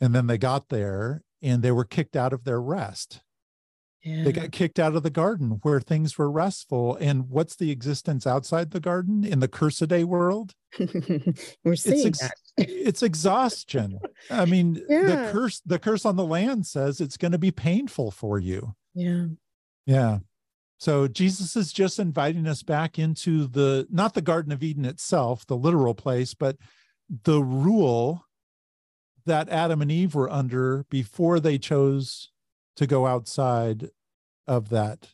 And 0.00 0.14
then 0.14 0.26
they 0.26 0.38
got 0.38 0.68
there 0.68 1.22
and 1.42 1.62
they 1.62 1.72
were 1.72 1.84
kicked 1.84 2.16
out 2.16 2.32
of 2.32 2.44
their 2.44 2.60
rest. 2.60 3.20
Yeah. 4.02 4.24
They 4.24 4.32
got 4.32 4.50
kicked 4.50 4.78
out 4.78 4.96
of 4.96 5.02
the 5.02 5.10
garden 5.10 5.58
where 5.62 5.78
things 5.78 6.16
were 6.16 6.30
restful. 6.30 6.96
And 6.96 7.28
what's 7.28 7.56
the 7.56 7.70
existence 7.70 8.26
outside 8.26 8.70
the 8.70 8.80
garden 8.80 9.24
in 9.24 9.40
the 9.40 9.48
curse 9.48 9.82
a 9.82 9.86
day 9.86 10.04
world? 10.04 10.54
we're 10.78 11.76
seeing 11.76 12.06
it's, 12.06 12.22
ex- 12.22 12.32
it's 12.56 13.02
exhaustion. 13.02 13.98
I 14.30 14.46
mean, 14.46 14.82
yeah. 14.88 15.02
the 15.02 15.30
curse, 15.32 15.60
the 15.66 15.78
curse 15.78 16.06
on 16.06 16.16
the 16.16 16.24
land 16.24 16.66
says 16.66 17.00
it's 17.00 17.18
going 17.18 17.32
to 17.32 17.38
be 17.38 17.50
painful 17.50 18.10
for 18.10 18.38
you. 18.38 18.74
Yeah. 18.94 19.26
Yeah. 19.86 20.18
So 20.78 21.06
Jesus 21.06 21.56
is 21.56 21.72
just 21.72 21.98
inviting 21.98 22.46
us 22.46 22.62
back 22.62 22.98
into 22.98 23.46
the 23.46 23.86
not 23.90 24.14
the 24.14 24.22
Garden 24.22 24.50
of 24.50 24.62
Eden 24.62 24.84
itself, 24.84 25.46
the 25.46 25.56
literal 25.56 25.94
place, 25.94 26.32
but 26.32 26.56
the 27.24 27.42
rule 27.42 28.24
that 29.26 29.48
Adam 29.50 29.82
and 29.82 29.92
Eve 29.92 30.14
were 30.14 30.30
under 30.30 30.86
before 30.88 31.38
they 31.38 31.58
chose 31.58 32.30
to 32.76 32.86
go 32.86 33.06
outside 33.06 33.90
of 34.46 34.70
that. 34.70 35.10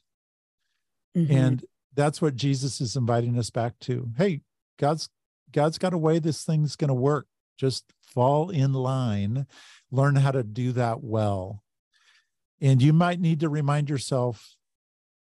Mm-hmm. 1.16 1.34
And 1.36 1.64
that's 1.94 2.22
what 2.22 2.36
Jesus 2.36 2.80
is 2.80 2.94
inviting 2.94 3.38
us 3.38 3.50
back 3.50 3.78
to. 3.80 4.10
Hey, 4.16 4.42
God's 4.78 5.08
God's 5.52 5.78
got 5.78 5.94
a 5.94 5.98
way 5.98 6.18
this 6.18 6.44
thing's 6.44 6.76
going 6.76 6.88
to 6.88 6.94
work. 6.94 7.26
Just 7.58 7.92
fall 8.02 8.50
in 8.50 8.72
line, 8.72 9.46
learn 9.90 10.16
how 10.16 10.30
to 10.30 10.42
do 10.42 10.72
that 10.72 11.02
well. 11.02 11.62
And 12.60 12.80
you 12.82 12.92
might 12.92 13.20
need 13.20 13.40
to 13.40 13.48
remind 13.48 13.90
yourself 13.90 14.56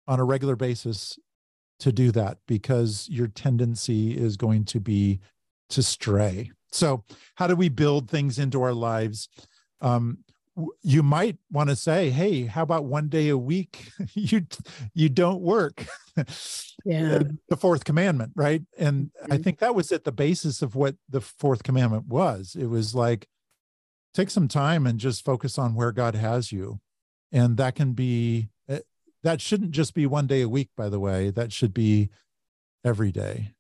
on 0.07 0.19
a 0.19 0.23
regular 0.23 0.55
basis 0.55 1.19
to 1.79 1.91
do 1.91 2.11
that 2.11 2.39
because 2.47 3.07
your 3.09 3.27
tendency 3.27 4.17
is 4.17 4.37
going 4.37 4.65
to 4.65 4.79
be 4.79 5.19
to 5.69 5.83
stray. 5.83 6.51
So, 6.71 7.03
how 7.35 7.47
do 7.47 7.55
we 7.55 7.69
build 7.69 8.09
things 8.09 8.39
into 8.39 8.61
our 8.61 8.73
lives? 8.73 9.29
Um, 9.81 10.19
you 10.81 11.03
might 11.03 11.37
want 11.51 11.69
to 11.69 11.75
say, 11.75 12.09
"Hey, 12.09 12.45
how 12.45 12.63
about 12.63 12.85
one 12.85 13.09
day 13.09 13.29
a 13.29 13.37
week 13.37 13.89
you 14.13 14.47
you 14.93 15.09
don't 15.09 15.41
work?" 15.41 15.85
Yeah, 16.85 17.23
the 17.49 17.57
fourth 17.57 17.83
commandment, 17.83 18.31
right? 18.35 18.61
And 18.77 19.07
mm-hmm. 19.07 19.33
I 19.33 19.37
think 19.39 19.59
that 19.59 19.75
was 19.75 19.91
at 19.91 20.05
the 20.05 20.11
basis 20.11 20.61
of 20.61 20.73
what 20.73 20.95
the 21.09 21.19
fourth 21.19 21.63
commandment 21.63 22.07
was. 22.07 22.55
It 22.57 22.67
was 22.67 22.95
like, 22.95 23.27
take 24.13 24.29
some 24.29 24.47
time 24.47 24.87
and 24.87 24.97
just 24.97 25.25
focus 25.25 25.57
on 25.57 25.75
where 25.75 25.91
God 25.91 26.15
has 26.15 26.51
you 26.51 26.79
and 27.31 27.57
that 27.57 27.75
can 27.75 27.93
be 27.93 28.49
eh, 28.67 28.79
that 29.23 29.41
shouldn't 29.41 29.71
just 29.71 29.93
be 29.93 30.05
one 30.05 30.27
day 30.27 30.41
a 30.41 30.49
week 30.49 30.69
by 30.75 30.89
the 30.89 30.99
way. 30.99 31.29
That 31.29 31.51
should 31.51 31.73
be 31.73 32.09
every 32.83 33.11
day. 33.11 33.53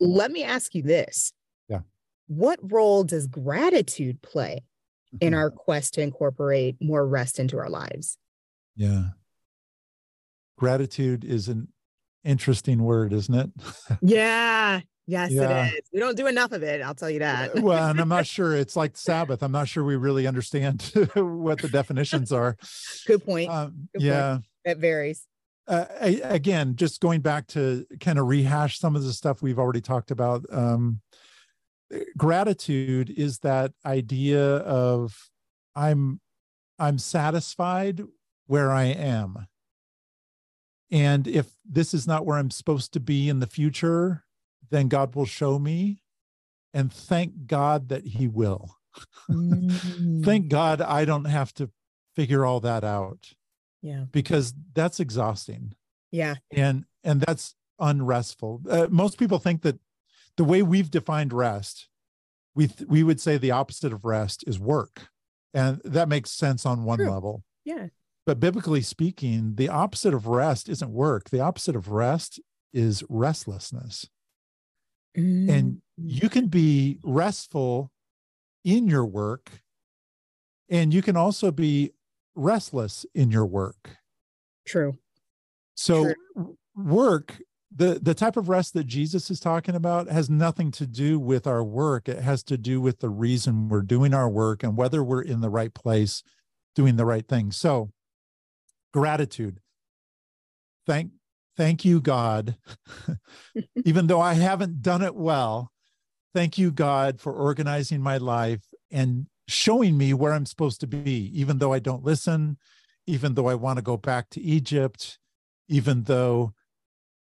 Let 0.00 0.30
me 0.30 0.44
ask 0.44 0.74
you 0.74 0.82
this. 0.82 1.32
Yeah. 1.68 1.80
What 2.26 2.58
role 2.62 3.04
does 3.04 3.26
gratitude 3.26 4.22
play 4.22 4.64
mm-hmm. 5.14 5.26
in 5.26 5.34
our 5.34 5.50
quest 5.50 5.94
to 5.94 6.02
incorporate 6.02 6.76
more 6.80 7.06
rest 7.06 7.38
into 7.38 7.58
our 7.58 7.70
lives? 7.70 8.18
Yeah. 8.76 9.10
Gratitude 10.56 11.24
is 11.24 11.48
an 11.48 11.68
interesting 12.24 12.82
word 12.82 13.12
isn't 13.12 13.34
it? 13.34 13.50
Yeah 14.02 14.80
Yes, 15.08 15.32
yeah. 15.32 15.68
it 15.68 15.74
is. 15.74 15.80
We 15.90 16.00
don't 16.00 16.18
do 16.18 16.26
enough 16.26 16.52
of 16.52 16.62
it. 16.62 16.82
I'll 16.82 16.94
tell 16.94 17.08
you 17.08 17.20
that. 17.20 17.58
well, 17.60 17.88
and 17.88 17.98
I'm 17.98 18.10
not 18.10 18.26
sure 18.36 18.54
it's 18.54 18.76
like 18.76 18.94
Sabbath. 18.94 19.42
I'm 19.42 19.50
not 19.50 19.66
sure 19.66 19.82
we 19.82 19.96
really 19.96 20.26
understand 20.26 20.82
what 21.14 21.62
the 21.62 21.68
definitions 21.68 22.30
are. 22.30 22.58
Good 23.06 23.24
point. 23.24 23.50
Um, 23.50 23.88
Good 23.94 24.02
yeah, 24.02 24.32
point. 24.32 24.44
it 24.66 24.78
varies. 24.78 25.26
Uh, 25.66 25.86
I, 25.98 26.20
again, 26.24 26.76
just 26.76 27.00
going 27.00 27.22
back 27.22 27.46
to 27.48 27.86
kind 28.00 28.18
of 28.18 28.26
rehash 28.26 28.78
some 28.78 28.94
of 28.96 29.02
the 29.02 29.14
stuff 29.14 29.40
we've 29.40 29.58
already 29.58 29.80
talked 29.80 30.10
about. 30.10 30.44
Um, 30.52 31.00
gratitude 32.18 33.08
is 33.08 33.38
that 33.38 33.72
idea 33.86 34.56
of 34.58 35.30
I'm 35.74 36.20
I'm 36.78 36.98
satisfied 36.98 38.02
where 38.46 38.70
I 38.70 38.84
am. 38.84 39.46
And 40.90 41.26
if 41.26 41.46
this 41.64 41.94
is 41.94 42.06
not 42.06 42.26
where 42.26 42.36
I'm 42.36 42.50
supposed 42.50 42.92
to 42.92 43.00
be 43.00 43.30
in 43.30 43.40
the 43.40 43.46
future, 43.46 44.24
then 44.70 44.88
God 44.88 45.14
will 45.14 45.26
show 45.26 45.58
me. 45.58 46.00
And 46.74 46.92
thank 46.92 47.46
God 47.46 47.88
that 47.88 48.06
He 48.06 48.28
will. 48.28 48.76
Mm. 49.30 50.24
thank 50.24 50.48
God 50.48 50.80
I 50.80 51.04
don't 51.04 51.24
have 51.24 51.52
to 51.54 51.70
figure 52.14 52.44
all 52.44 52.60
that 52.60 52.84
out. 52.84 53.32
Yeah. 53.82 54.04
Because 54.10 54.54
that's 54.74 55.00
exhausting. 55.00 55.74
Yeah. 56.10 56.36
And 56.50 56.84
and 57.04 57.20
that's 57.20 57.54
unrestful. 57.78 58.62
Uh, 58.68 58.88
most 58.90 59.18
people 59.18 59.38
think 59.38 59.62
that 59.62 59.78
the 60.36 60.44
way 60.44 60.62
we've 60.62 60.90
defined 60.90 61.32
rest, 61.32 61.88
we 62.54 62.68
th- 62.68 62.88
we 62.88 63.02
would 63.02 63.20
say 63.20 63.38
the 63.38 63.50
opposite 63.50 63.92
of 63.92 64.04
rest 64.04 64.44
is 64.46 64.58
work. 64.58 65.08
And 65.54 65.80
that 65.84 66.08
makes 66.08 66.30
sense 66.30 66.66
on 66.66 66.84
one 66.84 66.98
True. 66.98 67.10
level. 67.10 67.44
Yeah. 67.64 67.86
But 68.26 68.40
biblically 68.40 68.82
speaking, 68.82 69.54
the 69.54 69.68
opposite 69.68 70.12
of 70.12 70.26
rest 70.26 70.68
isn't 70.68 70.90
work. 70.90 71.30
The 71.30 71.40
opposite 71.40 71.74
of 71.74 71.90
rest 71.90 72.40
is 72.72 73.02
restlessness. 73.08 74.08
Mm. 75.18 75.50
And 75.50 75.82
you 75.96 76.28
can 76.28 76.46
be 76.46 76.98
restful 77.02 77.90
in 78.64 78.86
your 78.86 79.04
work, 79.04 79.62
and 80.68 80.94
you 80.94 81.02
can 81.02 81.16
also 81.16 81.50
be 81.50 81.92
restless 82.34 83.04
in 83.14 83.30
your 83.30 83.46
work. 83.46 83.96
True. 84.66 84.98
So, 85.74 86.12
True. 86.34 86.56
work, 86.76 87.40
the, 87.74 87.98
the 88.00 88.14
type 88.14 88.36
of 88.36 88.48
rest 88.48 88.74
that 88.74 88.86
Jesus 88.86 89.30
is 89.30 89.40
talking 89.40 89.74
about 89.74 90.08
has 90.08 90.30
nothing 90.30 90.70
to 90.72 90.86
do 90.86 91.18
with 91.18 91.46
our 91.46 91.64
work. 91.64 92.08
It 92.08 92.22
has 92.22 92.42
to 92.44 92.56
do 92.56 92.80
with 92.80 93.00
the 93.00 93.10
reason 93.10 93.68
we're 93.68 93.82
doing 93.82 94.14
our 94.14 94.28
work 94.28 94.62
and 94.62 94.76
whether 94.76 95.02
we're 95.02 95.22
in 95.22 95.40
the 95.40 95.50
right 95.50 95.72
place 95.72 96.22
doing 96.74 96.96
the 96.96 97.04
right 97.04 97.26
thing. 97.26 97.50
So, 97.50 97.90
gratitude. 98.92 99.60
Thank 100.86 101.12
thank 101.58 101.84
you, 101.84 102.00
God. 102.00 102.56
Even 103.84 104.06
though 104.06 104.20
I 104.20 104.34
haven't 104.34 104.80
done 104.80 105.02
it 105.02 105.14
well, 105.14 105.72
thank 106.32 106.56
you, 106.56 106.70
God, 106.70 107.20
for 107.20 107.32
organizing 107.32 108.00
my 108.00 108.16
life 108.16 108.62
and 108.92 109.26
showing 109.48 109.98
me 109.98 110.14
where 110.14 110.32
I'm 110.32 110.46
supposed 110.46 110.80
to 110.80 110.86
be, 110.86 111.32
even 111.34 111.58
though 111.58 111.72
I 111.72 111.80
don't 111.80 112.04
listen, 112.04 112.58
even 113.06 113.34
though 113.34 113.48
I 113.48 113.56
want 113.56 113.78
to 113.78 113.82
go 113.82 113.96
back 113.96 114.30
to 114.30 114.40
Egypt, 114.40 115.18
even 115.68 116.04
though 116.04 116.54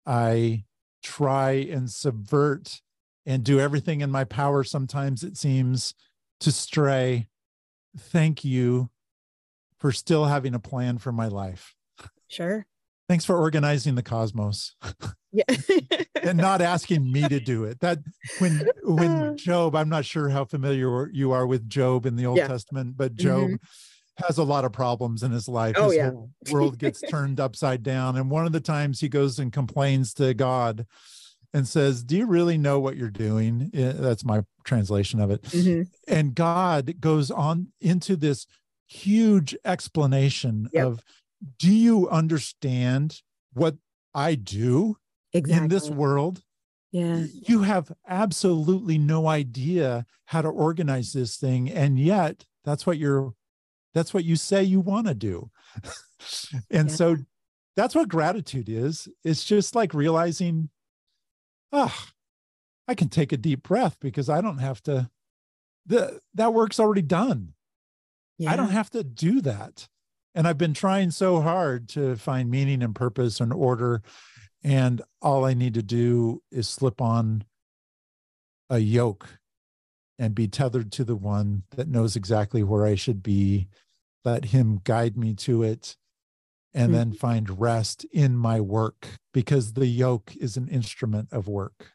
I 0.05 0.65
try 1.03 1.53
and 1.53 1.89
subvert 1.89 2.81
and 3.27 3.45
do 3.45 3.61
everything 3.61 4.01
in 4.01 4.11
my 4.11 4.25
power, 4.25 4.65
sometimes 4.65 5.23
it 5.23 5.37
seems 5.37 5.95
to 6.41 6.51
stray. 6.51 7.29
Thank 7.97 8.45
you 8.45 8.91
for 9.79 9.93
still 9.93 10.25
having 10.25 10.55
a 10.55 10.59
plan 10.59 10.99
for 10.99 11.13
my 11.13 11.29
life. 11.29 11.75
Sure. 12.29 12.67
Thanks 13.09 13.25
for 13.25 13.37
organizing 13.37 13.95
the 13.95 14.03
cosmos. 14.03 14.75
Yeah. 15.33 15.45
and 16.23 16.39
not 16.39 16.61
asking 16.61 17.11
me 17.11 17.29
to 17.29 17.39
do 17.39 17.65
it. 17.65 17.81
That 17.81 17.99
when 18.39 18.69
when 18.83 19.37
Job, 19.37 19.77
I'm 19.77 19.89
not 19.89 20.05
sure 20.05 20.29
how 20.29 20.45
familiar 20.45 21.09
you 21.13 21.33
are 21.33 21.47
with 21.47 21.69
Job 21.69 22.07
in 22.07 22.17
the 22.17 22.27
Old 22.27 22.39
yeah. 22.39 22.49
Testament, 22.49 22.97
but 22.97 23.15
Job 23.15 23.51
mm-hmm. 23.51 24.25
has 24.25 24.39
a 24.39 24.45
lot 24.45 24.65
of 24.65 24.73
problems 24.73 25.23
in 25.23 25.31
his 25.31 25.47
life. 25.47 25.77
Oh, 25.79 25.91
his 25.91 25.97
yeah. 25.97 26.11
world 26.51 26.79
gets 26.79 27.01
turned 27.03 27.39
upside 27.39 27.83
down. 27.83 28.17
And 28.17 28.31
one 28.31 28.47
of 28.47 28.53
the 28.53 28.61
times 28.61 29.01
he 29.01 29.09
goes 29.09 29.39
and 29.39 29.53
complains 29.53 30.15
to 30.15 30.35
God 30.35 30.87
and 31.53 31.67
says, 31.67 32.03
Do 32.03 32.17
you 32.17 32.27
really 32.27 32.59
know 32.59 32.81
what 32.81 32.97
you're 32.97 33.11
doing? 33.11 33.71
That's 33.73 34.25
my 34.25 34.43
translation 34.65 35.21
of 35.21 35.31
it. 35.31 35.43
Mm-hmm. 35.43 35.83
And 36.07 36.35
God 36.35 37.01
goes 37.01 37.31
on 37.31 37.69
into 37.81 38.17
this 38.17 38.47
huge 38.87 39.57
explanation 39.65 40.69
yep. 40.73 40.87
of 40.87 41.03
do 41.59 41.73
you 41.73 42.09
understand 42.09 43.21
what 43.53 43.77
I 44.15 44.35
do 44.35 44.97
exactly. 45.33 45.65
in 45.65 45.69
this 45.69 45.91
world, 45.91 46.43
yeah. 46.93 47.25
you 47.31 47.63
have 47.63 47.93
absolutely 48.09 48.99
no 48.99 49.27
idea 49.27 50.07
how 50.27 50.43
to 50.43 50.49
organize 50.49 51.13
this 51.13 51.37
thing. 51.37 51.71
And 51.71 51.99
yet 51.99 52.45
that's 52.65 52.87
what 52.87 52.99
you're, 52.99 53.35
that's 53.95 54.15
what 54.15 54.25
you 54.25 54.37
say 54.37 54.63
you 54.63 54.81
want 54.81 55.07
to 55.07 55.15
do. 55.15 55.51
and 56.71 56.89
Yeah. 56.89 56.95
so 56.95 57.17
that's 57.77 57.95
what 57.95 58.09
gratitude 58.09 58.69
is. 58.69 59.09
It's 59.25 59.45
just 59.45 59.75
like 59.75 59.93
realizing, 59.93 60.71
ah, 61.73 62.09
I 62.89 62.95
can 62.95 63.09
take 63.09 63.33
a 63.33 63.37
deep 63.37 63.63
breath 63.63 63.99
because 64.01 64.31
I 64.31 64.41
don't 64.41 64.59
have 64.59 64.83
to, 64.85 65.11
the, 65.85 66.21
that 66.35 66.55
work's 66.55 66.81
already 66.81 67.03
done. 67.03 67.53
yeah. 68.39 68.53
I 68.53 68.57
don't 68.57 68.71
have 68.71 68.91
to 68.91 69.05
do 69.05 69.41
that. 69.43 69.89
And 70.37 70.47
I've 70.47 70.59
been 70.59 70.75
trying 70.75 71.11
so 71.13 71.41
hard 71.41 71.89
to 71.91 72.15
find 72.17 72.51
meaning 72.51 72.83
and 72.83 72.95
purpose 72.95 73.41
and 73.41 73.55
order. 73.55 74.03
And 74.63 75.01
all 75.23 75.47
I 75.47 75.55
need 75.55 75.73
to 75.75 75.83
do 75.83 76.43
is 76.53 76.69
slip 76.69 77.01
on 77.01 77.45
a 78.69 78.79
yoke 78.79 79.39
and 80.19 80.35
be 80.35 80.47
tethered 80.47 80.93
to 80.93 81.05
the 81.05 81.17
one 81.17 81.63
that 81.75 81.89
knows 81.89 82.17
exactly 82.17 82.63
where 82.63 82.85
I 82.85 82.97
should 82.97 83.23
be. 83.23 83.69
Let 84.27 84.47
him 84.47 84.81
guide 84.85 85.17
me 85.17 85.33
to 85.35 85.63
it 85.63 85.97
and 86.75 86.95
then 86.95 87.09
mm-hmm. 87.09 87.17
find 87.17 87.59
rest 87.59 88.05
in 88.13 88.37
my 88.37 88.61
work 88.61 89.09
because 89.33 89.73
the 89.73 89.87
yoke 89.87 90.35
is 90.39 90.59
an 90.59 90.69
instrument 90.69 91.29
of 91.33 91.49
work. 91.49 91.93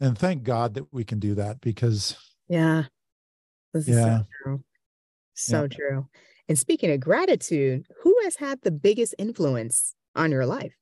And 0.00 0.18
thank 0.18 0.42
God 0.42 0.74
that 0.74 0.92
we 0.92 1.04
can 1.04 1.20
do 1.20 1.36
that 1.36 1.60
because 1.60 2.16
Yeah. 2.48 2.84
This 3.72 3.86
is 3.86 3.96
Yeah. 3.96 4.18
so 4.18 4.26
true. 4.42 4.64
So 5.34 5.68
true. 5.68 6.08
And 6.48 6.58
speaking 6.58 6.90
of 6.90 7.00
gratitude, 7.00 7.86
who 8.02 8.16
has 8.24 8.36
had 8.36 8.62
the 8.62 8.70
biggest 8.70 9.14
influence 9.18 9.94
on 10.16 10.30
your 10.30 10.46
life? 10.46 10.74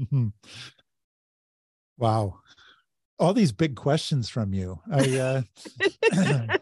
Mhm. 0.00 0.32
Wow. 1.98 2.40
All 3.18 3.34
these 3.34 3.52
big 3.52 3.76
questions 3.76 4.28
from 4.28 4.52
you. 4.54 4.80
I 4.90 5.18
uh 5.18 5.42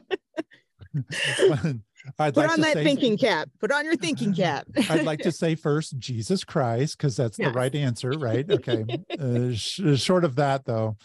I'd 2.19 2.35
Put 2.35 2.37
like 2.43 2.51
on 2.51 2.61
that 2.61 2.73
say 2.75 2.85
thinking 2.85 3.17
cap. 3.19 3.49
Put 3.61 3.71
on 3.73 3.85
your 3.85 3.97
thinking 3.97 4.35
cap. 4.35 4.67
I'd 4.89 5.05
like 5.05 5.21
to 5.21 5.33
say 5.33 5.55
first 5.55 5.99
Jesus 5.99 6.45
Christ 6.45 6.97
because 6.97 7.17
that's 7.17 7.37
the 7.37 7.51
right 7.51 7.75
answer, 7.75 8.11
right? 8.11 8.49
Okay. 8.51 8.85
Uh, 9.19 9.53
sh- 9.55 9.81
short 9.97 10.25
of 10.25 10.37
that 10.37 10.65
though, 10.65 10.97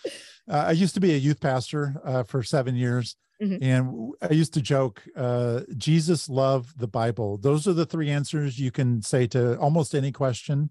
uh, 0.49 0.65
I 0.67 0.71
used 0.71 0.93
to 0.95 0.99
be 1.01 1.13
a 1.13 1.17
youth 1.17 1.39
pastor 1.39 1.95
uh, 2.03 2.24
for 2.24 2.41
7 2.43 2.76
years 2.76 3.15
Mhm. 3.43 3.57
and 3.61 4.13
I 4.21 4.33
used 4.33 4.53
to 4.53 4.61
joke 4.61 5.03
uh, 5.15 5.61
Jesus 5.77 6.29
love 6.29 6.73
the 6.77 6.87
Bible. 6.87 7.37
Those 7.37 7.67
are 7.67 7.73
the 7.73 7.85
three 7.85 8.09
answers 8.09 8.57
you 8.59 8.71
can 8.71 9.01
say 9.01 9.27
to 9.27 9.57
almost 9.59 9.93
any 9.93 10.11
question 10.11 10.69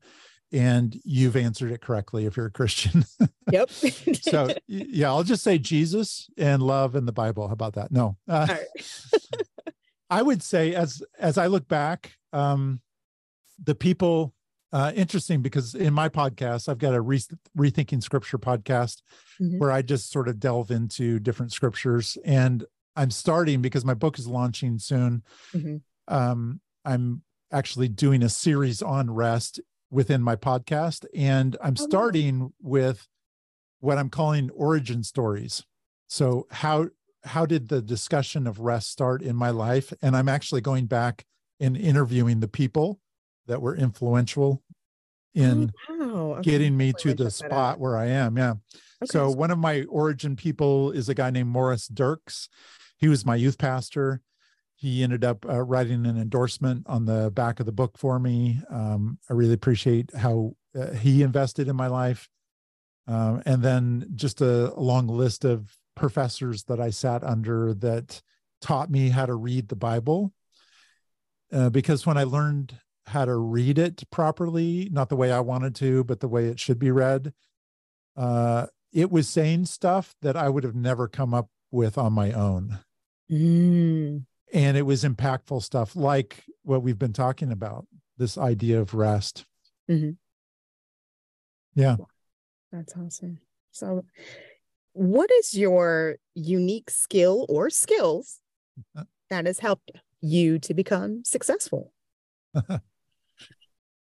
and 0.52 1.00
you've 1.04 1.36
answered 1.36 1.72
it 1.72 1.80
correctly 1.80 2.26
if 2.26 2.36
you're 2.36 2.46
a 2.46 2.50
Christian. 2.50 3.04
yep. 3.50 3.70
so 4.22 4.48
yeah 4.66 5.08
i'll 5.08 5.24
just 5.24 5.42
say 5.42 5.58
jesus 5.58 6.28
and 6.36 6.62
love 6.62 6.94
and 6.94 7.08
the 7.08 7.12
bible 7.12 7.48
how 7.48 7.52
about 7.52 7.74
that 7.74 7.90
no 7.90 8.16
uh, 8.28 8.46
right. 8.48 9.44
i 10.10 10.22
would 10.22 10.42
say 10.42 10.74
as 10.74 11.02
as 11.18 11.38
i 11.38 11.46
look 11.46 11.66
back 11.68 12.12
um 12.32 12.80
the 13.62 13.74
people 13.74 14.32
uh 14.72 14.92
interesting 14.94 15.42
because 15.42 15.74
in 15.74 15.92
my 15.92 16.08
podcast 16.08 16.68
i've 16.68 16.78
got 16.78 16.94
a 16.94 17.00
re- 17.00 17.20
rethinking 17.56 18.02
scripture 18.02 18.38
podcast 18.38 19.02
Mhm. 19.40 19.58
where 19.58 19.70
i 19.72 19.82
just 19.82 20.10
sort 20.10 20.28
of 20.28 20.38
delve 20.40 20.70
into 20.70 21.18
different 21.18 21.52
scriptures 21.52 22.16
and 22.24 22.64
i'm 22.96 23.10
starting 23.10 23.60
because 23.62 23.84
my 23.84 23.94
book 23.94 24.18
is 24.18 24.26
launching 24.26 24.78
soon 24.78 25.22
Mhm. 25.54 25.82
um 26.08 26.60
i'm 26.84 27.22
actually 27.50 27.88
doing 27.88 28.22
a 28.22 28.28
series 28.28 28.80
on 28.82 29.10
rest 29.10 29.60
within 29.90 30.22
my 30.22 30.36
podcast 30.36 31.04
and 31.14 31.56
i'm 31.62 31.68
Oh, 31.78 31.82
nice. 31.82 31.82
starting 31.84 32.52
with 32.60 33.06
what 33.80 33.98
i'm 33.98 34.08
calling 34.10 34.50
origin 34.50 35.02
stories 35.02 35.64
so 36.08 36.46
how 36.50 36.88
how 37.24 37.46
did 37.46 37.68
the 37.68 37.80
discussion 37.82 38.46
of 38.46 38.58
rest 38.58 38.90
start 38.90 39.22
in 39.22 39.36
my 39.36 39.50
life 39.50 39.92
and 40.02 40.16
i'm 40.16 40.28
actually 40.28 40.60
going 40.60 40.86
back 40.86 41.24
and 41.60 41.76
interviewing 41.76 42.40
the 42.40 42.48
people 42.48 43.00
that 43.46 43.60
were 43.62 43.74
influential 43.76 44.62
in 45.34 45.72
Oh, 45.88 45.98
wow. 45.98 46.34
Okay. 46.38 46.50
getting 46.50 46.76
me 46.76 46.92
to 46.94 47.14
the 47.14 47.30
spot 47.30 47.78
where 47.80 47.96
i 47.96 48.06
am 48.06 48.36
yeah 48.36 48.54
Okay. 49.02 49.10
so 49.10 49.30
one 49.30 49.50
of 49.50 49.58
my 49.58 49.82
origin 49.84 50.36
people 50.36 50.92
is 50.92 51.08
a 51.08 51.14
guy 51.14 51.30
named 51.30 51.48
Morris 51.48 51.88
Dirks. 51.88 52.48
He 52.98 53.08
was 53.08 53.26
my 53.26 53.34
youth 53.34 53.58
pastor. 53.58 54.20
He 54.76 55.02
ended 55.02 55.24
up 55.24 55.44
uh, 55.48 55.60
writing 55.62 56.06
an 56.06 56.16
endorsement 56.16 56.84
on 56.86 57.04
the 57.06 57.32
back 57.32 57.58
of 57.58 57.66
the 57.66 57.72
book 57.72 57.98
for 57.98 58.20
me. 58.20 58.60
Um, 58.70 59.18
I 59.28 59.32
really 59.32 59.54
appreciate 59.54 60.14
how 60.14 60.54
uh, 60.78 60.92
he 60.92 61.22
invested 61.22 61.66
in 61.66 61.74
my 61.74 61.88
life. 61.88 62.28
Um, 63.08 63.42
and 63.44 63.60
then 63.60 64.06
just 64.14 64.40
a, 64.40 64.72
a 64.72 64.78
long 64.80 65.08
list 65.08 65.44
of 65.44 65.76
professors 65.96 66.62
that 66.64 66.78
I 66.78 66.90
sat 66.90 67.24
under 67.24 67.74
that 67.74 68.22
taught 68.60 68.88
me 68.88 69.08
how 69.08 69.26
to 69.26 69.34
read 69.34 69.66
the 69.66 69.74
Bible. 69.74 70.32
Uh, 71.52 71.70
because 71.70 72.06
when 72.06 72.16
I 72.16 72.22
learned 72.22 72.78
how 73.06 73.24
to 73.24 73.34
read 73.36 73.78
it 73.78 74.02
properly, 74.10 74.88
not 74.92 75.08
the 75.08 75.16
way 75.16 75.32
I 75.32 75.40
wanted 75.40 75.74
to, 75.76 76.04
but 76.04 76.20
the 76.20 76.28
way 76.28 76.46
it 76.46 76.60
should 76.60 76.78
be 76.78 76.90
read, 76.90 77.32
uh, 78.16 78.66
it 78.92 79.10
was 79.10 79.28
saying 79.28 79.66
stuff 79.66 80.14
that 80.22 80.36
I 80.36 80.48
would 80.48 80.64
have 80.64 80.74
never 80.74 81.08
come 81.08 81.34
up 81.34 81.48
with 81.70 81.96
on 81.98 82.12
my 82.12 82.32
own. 82.32 82.78
Mm, 83.30 84.24
And 84.52 84.76
it 84.76 84.82
was 84.82 85.02
impactful 85.04 85.62
stuff 85.62 85.96
like 85.96 86.44
what 86.62 86.82
we've 86.82 86.98
been 86.98 87.14
talking 87.14 87.50
about 87.50 87.86
this 88.18 88.36
idea 88.36 88.80
of 88.80 88.92
rest. 88.94 89.46
Mhm. 89.90 90.16
Yeah. 91.74 91.96
that's 92.70 92.94
awesome. 92.96 93.38
So, 93.70 94.04
what 94.92 95.30
is 95.30 95.54
your 95.54 96.16
unique 96.34 96.90
skill 96.90 97.46
or 97.48 97.70
skills 97.70 98.40
Uh. 98.94 99.04
that 99.30 99.46
has 99.46 99.58
helped 99.60 99.90
you 100.20 100.58
to 100.60 100.74
become 100.74 101.24
successful? 101.24 101.92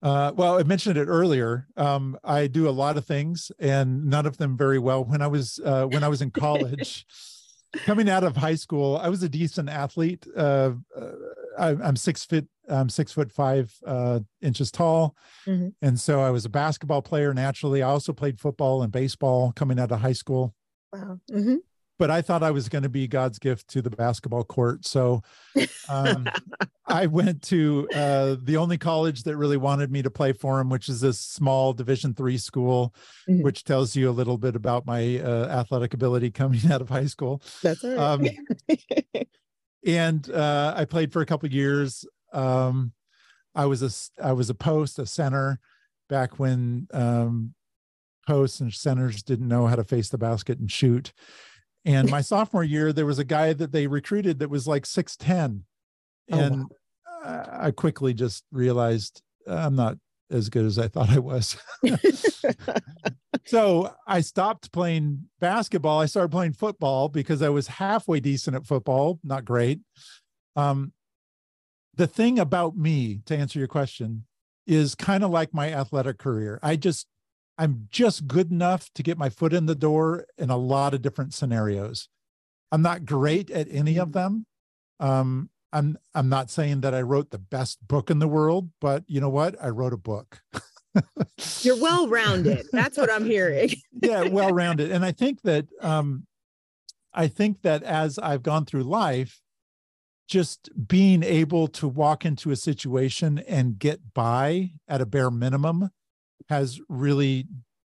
Uh, 0.01 0.33
well, 0.37 0.59
I 0.59 0.63
mentioned 0.63 0.97
it 0.97 1.07
earlier. 1.07 1.67
Um, 1.77 2.17
I 2.23 2.47
do 2.47 2.69
a 2.69 2.71
lot 2.71 2.97
of 2.97 3.05
things, 3.05 3.51
and 3.59 4.05
none 4.07 4.27
of 4.27 4.37
them 4.37 4.57
very 4.57 4.79
well. 4.79 5.05
When 5.05 5.23
I 5.23 5.27
was 5.27 5.59
uh, 5.65 5.87
when 5.87 6.05
I 6.05 6.09
was 6.09 6.23
in 6.23 6.31
college, 6.31 7.05
coming 7.85 8.09
out 8.09 8.23
of 8.23 8.37
high 8.37 8.55
school, 8.55 8.97
I 8.97 9.09
was 9.09 9.23
a 9.25 9.29
decent 9.29 9.69
athlete. 9.69 10.25
Uh, 10.37 10.73
uh, 10.97 11.11
I, 11.59 11.69
I'm 11.71 11.97
six 11.97 12.25
foot. 12.25 12.47
I'm 12.69 12.89
six 12.89 13.13
foot 13.13 13.33
five 13.33 13.75
uh, 13.87 14.21
inches 14.43 14.71
tall, 14.71 15.17
Mhm. 15.47 15.73
and 15.83 15.99
so 15.99 16.21
I 16.21 16.31
was 16.31 16.45
a 16.45 16.51
basketball 16.51 17.03
player 17.03 17.33
naturally. 17.35 17.83
I 17.83 17.89
also 17.89 18.13
played 18.13 18.39
football 18.39 18.83
and 18.83 18.93
baseball 18.93 19.53
coming 19.53 19.81
out 19.81 19.91
of 19.91 20.01
high 20.01 20.13
school. 20.13 20.55
Wow. 20.93 21.19
hmm 21.31 21.57
But 21.99 22.11
I 22.13 22.23
thought 22.23 22.45
I 22.45 22.53
was 22.53 22.69
going 22.69 22.85
to 22.85 22.89
be 22.89 23.09
God's 23.09 23.41
gift 23.41 23.67
to 23.71 23.83
the 23.83 23.91
basketball 23.91 24.45
court, 24.45 24.87
so 24.87 25.21
um, 25.89 26.29
I 26.87 27.07
went 27.07 27.43
to 27.45 27.89
uh, 27.93 28.37
the 28.41 28.57
only 28.57 28.79
college 28.79 29.25
that 29.25 29.37
really 29.37 29.57
wanted 29.57 29.91
me 29.91 30.03
to 30.03 30.11
play 30.11 30.33
for 30.33 30.61
him, 30.61 30.69
which 30.71 30.89
is 30.89 31.01
this 31.01 31.19
small 31.19 31.73
Division 31.73 32.15
three 32.15 32.39
school, 32.39 32.95
Mhm. 33.29 33.43
which 33.43 33.65
tells 33.65 33.97
you 33.97 34.09
a 34.09 34.13
little 34.13 34.39
bit 34.39 34.55
about 34.55 34.87
my 34.87 35.19
uh, 35.19 35.49
athletic 35.49 35.93
ability 35.93 36.31
coming 36.31 36.61
out 36.73 36.81
of 36.81 36.89
high 36.89 37.07
school. 37.07 37.43
That's 37.63 37.83
Um, 37.85 38.23
right. 38.69 39.29
And 39.87 40.29
uh, 40.31 40.75
I 40.77 40.85
played 40.85 41.13
for 41.13 41.23
a 41.23 41.27
couple 41.27 41.47
of 41.47 41.53
years. 41.53 42.05
Um, 42.33 42.93
I 43.55 43.67
was 43.67 43.83
a 43.83 44.23
I 44.23 44.33
was 44.33 44.51
a 44.51 44.55
post, 44.55 44.99
a 44.99 45.07
center, 45.07 45.61
back 46.09 46.39
when 46.39 46.89
um, 46.93 47.55
posts 48.27 48.61
and 48.61 48.73
centers 48.75 49.23
didn't 49.23 49.47
know 49.49 49.67
how 49.67 49.77
to 49.77 49.85
face 49.85 50.09
the 50.11 50.19
basket 50.19 50.59
and 50.59 50.71
shoot. 50.71 51.13
And 51.89 52.09
my 52.17 52.21
sophomore 52.21 52.63
year, 52.63 52.93
there 52.93 53.07
was 53.07 53.19
a 53.19 53.25
guy 53.25 53.53
that 53.55 53.73
they 53.73 53.87
recruited 53.87 54.39
that 54.39 54.51
was 54.51 54.69
like 54.69 54.87
six 54.87 55.17
ten, 55.17 55.65
Oh, 56.31 56.37
wow. 56.37 56.45
and 56.45 56.67
I 57.25 57.67
I 57.67 57.71
quickly 57.73 58.15
just 58.15 58.45
realized 58.53 59.23
I'm 59.49 59.75
not 59.75 59.97
as 60.31 60.51
good 60.51 60.67
as 60.67 60.79
I 60.79 60.89
thought 60.89 61.09
I 61.09 61.19
was. 61.19 61.57
so 63.47 63.95
I 64.07 64.21
stopped 64.21 64.73
playing 64.73 65.29
basketball. 65.41 66.01
I 66.01 66.07
started 66.07 66.31
playing 66.31 66.53
football 66.53 67.09
because 67.09 67.41
I 67.43 67.49
was 67.49 67.67
halfway 67.67 68.21
decent 68.21 68.55
at 68.55 68.67
football, 68.67 69.19
not 69.25 69.45
great. 69.45 69.81
Um, 70.55 70.93
the 71.95 72.07
thing 72.07 72.39
about 72.39 72.77
me, 72.77 73.21
to 73.27 73.37
answer 73.37 73.59
your 73.59 73.69
question, 73.69 74.27
is 74.67 74.95
kind 74.95 75.25
of 75.25 75.31
like 75.31 75.55
my 75.55 75.73
athletic 75.73 76.19
career. 76.19 76.61
I 76.63 76.77
just, 76.77 77.07
I'm 77.59 77.89
just 77.91 78.29
good 78.29 78.53
enough 78.53 78.89
to 78.95 79.03
get 79.03 79.19
my 79.19 79.29
foot 79.29 79.53
in 79.53 79.67
the 79.67 79.75
door 79.75 80.27
in 80.39 80.49
a 80.49 80.57
lot 80.57 80.95
of 80.95 81.03
different 81.03 81.35
scenarios. 81.35 82.09
I'm 82.71 82.83
not 82.83 83.05
great 83.05 83.51
at 83.51 83.67
any 83.71 83.99
of 83.99 84.13
them. 84.13 84.47
Um, 85.01 85.51
I'm 85.73 85.99
I'm 86.15 86.29
not 86.29 86.51
saying 86.51 86.81
that 86.83 86.95
I 86.95 87.03
wrote 87.03 87.31
the 87.31 87.39
best 87.39 87.87
book 87.87 88.11
in 88.11 88.21
the 88.21 88.29
world, 88.29 88.71
but 88.81 89.05
you 89.07 89.21
know 89.21 89.29
what? 89.29 89.57
I 89.61 89.69
wrote 89.69 89.93
a 89.93 89.99
book. 89.99 90.41
You're 91.61 91.77
well 91.81 92.09
rounded. 92.09 92.67
That's 92.73 92.97
what 92.97 93.13
I'm 93.13 93.27
hearing. 93.27 93.71
yeah, 94.03 94.23
well 94.23 94.53
rounded. 94.53 94.91
And 94.91 95.05
I 95.05 95.13
think 95.13 95.43
that 95.43 95.67
um 95.83 96.27
I 97.13 97.27
think 97.27 97.63
that 97.63 97.83
as 97.83 98.19
I've 98.19 98.43
gone 98.43 98.65
through 98.65 98.85
life, 98.85 99.41
just 100.29 100.71
being 100.87 101.23
able 101.23 101.67
to 101.69 101.89
walk 101.89 102.25
into 102.25 102.51
a 102.51 102.57
situation 102.57 103.39
and 103.39 103.79
get 103.79 104.15
by 104.15 104.71
at 104.87 105.01
a 105.01 105.07
bare 105.07 105.31
minimum 105.31 105.91
has 106.49 106.81
really 106.89 107.47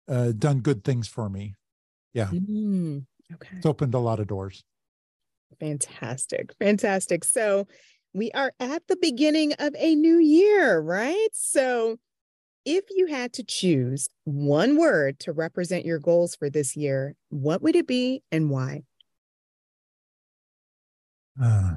uh, 0.08 0.32
done 0.34 0.60
good 0.60 0.84
things 0.84 1.08
for 1.08 1.30
me. 1.30 1.56
Yeah. 2.14 2.28
Mm, 2.28 3.06
okay. 3.34 3.58
It's 3.58 3.66
opened 3.66 3.94
a 3.94 4.00
lot 4.00 4.20
of 4.20 4.28
doors. 4.28 4.64
Fantastic. 5.60 6.54
Fantastic. 6.60 7.24
So 7.24 7.68
we 8.14 8.32
are 8.32 8.52
at 8.60 8.84
the 8.88 8.98
beginning 8.98 9.54
of 9.54 9.74
a 9.78 9.96
new 9.96 10.18
year, 10.18 10.80
right? 10.80 11.30
So 11.34 11.98
if 12.66 12.84
you 12.90 13.08
had 13.08 13.34
to 13.34 13.44
choose 13.44 14.10
one 14.26 14.78
word 14.78 15.20
to 15.20 15.32
represent 15.32 15.86
your 15.86 16.00
goals 16.00 16.36
for 16.36 16.50
this 16.50 16.76
year, 16.76 17.16
what 17.30 17.62
would 17.62 17.76
it 17.76 17.88
be 17.88 18.22
and 18.32 18.50
why? 18.50 18.84
Uh, 21.42 21.74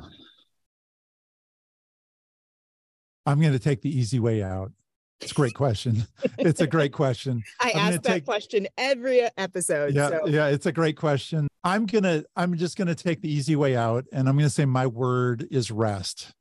I'm 3.27 3.41
going 3.41 3.53
to 3.53 3.59
take 3.59 3.81
the 3.81 3.97
easy 3.97 4.19
way 4.19 4.43
out. 4.43 4.73
It's 5.25 5.33
a 5.33 5.35
great 5.35 5.55
question. 5.55 6.07
It's 6.39 6.61
a 6.61 6.67
great 6.67 6.93
question. 6.93 7.43
I 7.61 7.73
I'm 7.73 7.79
ask 7.79 8.03
that 8.03 8.13
take, 8.13 8.25
question 8.25 8.67
every 8.77 9.23
episode. 9.37 9.95
Yeah, 9.95 10.11
so. 10.11 10.27
yeah, 10.27 10.49
it's 10.49 10.67
a 10.67 10.73
great 10.73 10.97
question. 10.97 11.49
I'm 11.65 11.87
gonna, 11.87 12.25
I'm 12.37 12.57
just 12.57 12.77
gonna 12.77 12.95
take 12.95 13.23
the 13.23 13.33
easy 13.33 13.57
way 13.57 13.77
out, 13.77 14.05
and 14.13 14.29
I'm 14.29 14.37
gonna 14.37 14.51
say 14.51 14.65
my 14.65 14.87
word 14.87 15.47
is 15.51 15.71
rest. 15.71 16.33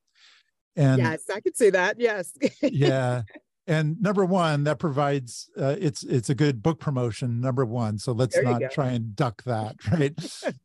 And 0.75 1.01
yes, 1.01 1.29
I 1.33 1.39
could 1.39 1.55
say 1.55 1.69
that. 1.69 1.99
Yes. 1.99 2.33
yeah, 2.61 3.21
and 3.65 4.01
number 4.01 4.25
one, 4.25 4.65
that 4.65 4.79
provides 4.79 5.49
uh, 5.57 5.75
it's 5.79 6.03
it's 6.03 6.29
a 6.29 6.35
good 6.35 6.61
book 6.61 6.79
promotion. 6.79 7.39
Number 7.39 7.63
one, 7.63 7.97
so 7.97 8.11
let's 8.11 8.37
not 8.41 8.59
go. 8.59 8.67
try 8.67 8.89
and 8.89 9.15
duck 9.15 9.43
that, 9.43 9.75
right? 9.91 10.13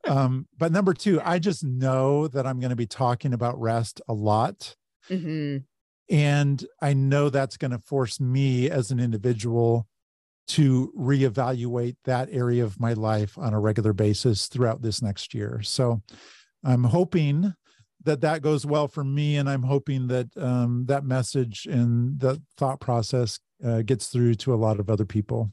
um, 0.09 0.49
but 0.57 0.73
number 0.73 0.95
two, 0.95 1.21
I 1.25 1.39
just 1.39 1.63
know 1.63 2.27
that 2.29 2.47
I'm 2.47 2.59
going 2.59 2.71
to 2.71 2.77
be 2.77 2.87
talking 2.87 3.33
about 3.33 3.61
rest 3.61 4.01
a 4.09 4.15
lot. 4.15 4.75
Mm-hmm. 5.09 5.59
And 6.11 6.65
I 6.81 6.95
know 6.95 7.29
that's 7.29 7.57
going 7.57 7.71
to 7.73 7.79
force 7.81 8.21
me 8.21 8.71
as 8.71 8.91
an 8.91 9.01
individual 9.01 9.87
to 10.49 10.93
reevaluate 10.99 11.97
that 12.05 12.29
area 12.33 12.65
of 12.65 12.81
my 12.81 12.95
life 12.95 13.37
on 13.37 13.53
a 13.53 13.61
regular 13.61 13.93
basis 13.93 14.47
throughout 14.47 14.81
this 14.81 15.03
next 15.03 15.35
year. 15.35 15.61
So 15.63 16.03
I'm 16.65 16.85
hoping 16.85 17.55
that 18.05 18.23
that 18.23 18.43
goes 18.43 18.65
well 18.65 18.89
for 18.89 19.05
me, 19.05 19.37
and 19.37 19.49
I'm 19.49 19.63
hoping 19.63 20.07
that 20.09 20.29
um, 20.37 20.87
that 20.87 21.05
message 21.05 21.67
and 21.71 22.19
the 22.19 22.41
thought 22.57 22.81
process 22.81 23.39
uh, 23.65 23.83
gets 23.83 24.07
through 24.07 24.35
to 24.37 24.55
a 24.55 24.57
lot 24.57 24.81
of 24.81 24.89
other 24.89 25.05
people. 25.05 25.53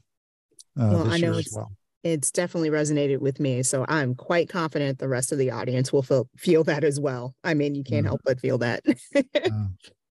Uh, 0.78 0.90
well, 0.92 1.12
I 1.12 1.18
know 1.18 1.36
it's, 1.36 1.54
well. 1.54 1.72
it's 2.02 2.30
definitely 2.30 2.70
resonated 2.70 3.18
with 3.18 3.40
me, 3.40 3.62
so 3.62 3.84
I'm 3.88 4.14
quite 4.14 4.48
confident 4.48 4.98
the 4.98 5.08
rest 5.08 5.32
of 5.32 5.38
the 5.38 5.50
audience 5.50 5.92
will 5.92 6.02
feel 6.02 6.28
feel 6.36 6.64
that 6.64 6.84
as 6.84 6.98
well. 6.98 7.34
I 7.44 7.54
mean, 7.54 7.74
you 7.74 7.84
can't 7.84 8.04
mm. 8.04 8.10
help 8.10 8.22
but 8.24 8.40
feel 8.40 8.58
that. 8.58 8.82
uh, 9.16 9.50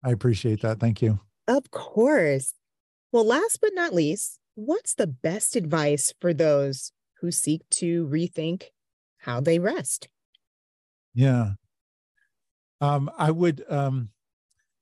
I 0.04 0.12
appreciate 0.12 0.62
that. 0.62 0.80
Thank 0.80 1.02
you. 1.02 1.20
Of 1.48 1.72
course. 1.72 2.54
Well, 3.12 3.26
last 3.26 3.60
but 3.62 3.72
not 3.74 3.94
least, 3.94 4.40
what's 4.56 4.94
the 4.94 5.08
best 5.08 5.56
advice 5.56 6.14
for 6.22 6.34
those 6.34 6.92
who 7.22 7.32
seek 7.32 7.68
to 7.70 8.08
rethink 8.08 8.66
how 9.20 9.42
they 9.42 9.60
rest? 9.60 10.08
Yeah. 11.14 11.52
Um, 12.82 13.10
I 13.18 13.32
would 13.32 13.64
um 13.70 14.10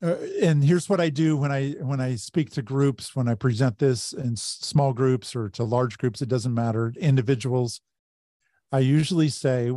uh, 0.03 0.15
and 0.43 0.63
here's 0.63 0.87
what 0.87 1.01
I 1.01 1.09
do 1.09 1.35
when 1.35 1.51
I 1.51 1.71
when 1.79 1.99
I 1.99 2.15
speak 2.15 2.51
to 2.51 2.61
groups, 2.61 3.15
when 3.15 3.27
I 3.27 3.33
present 3.33 3.79
this 3.79 4.13
in 4.13 4.35
small 4.35 4.93
groups 4.93 5.35
or 5.35 5.49
to 5.49 5.63
large 5.63 5.97
groups, 5.97 6.21
it 6.21 6.29
doesn't 6.29 6.53
matter, 6.53 6.93
individuals. 6.99 7.81
I 8.71 8.79
usually 8.79 9.29
say 9.29 9.71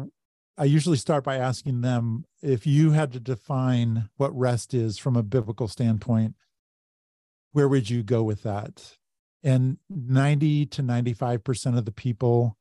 I 0.61 0.65
usually 0.65 0.99
start 0.99 1.25
by 1.25 1.39
asking 1.39 1.81
them 1.81 2.27
if 2.43 2.67
you 2.67 2.91
had 2.91 3.15
to 3.15 3.21
define 3.21 4.11
what 4.19 4.39
rest 4.39 4.75
is 4.75 4.99
from 4.99 5.17
a 5.17 5.23
biblical 5.23 5.69
standpoint, 5.69 6.35
where 7.53 7.67
would 7.67 7.89
you 7.89 8.03
go 8.03 8.23
with 8.23 8.43
that? 8.43 8.99
And 9.43 9.79
90 9.89 10.67
to 10.67 10.83
95% 10.83 11.79
of 11.79 11.87
the 11.87 11.93
people 11.93 12.59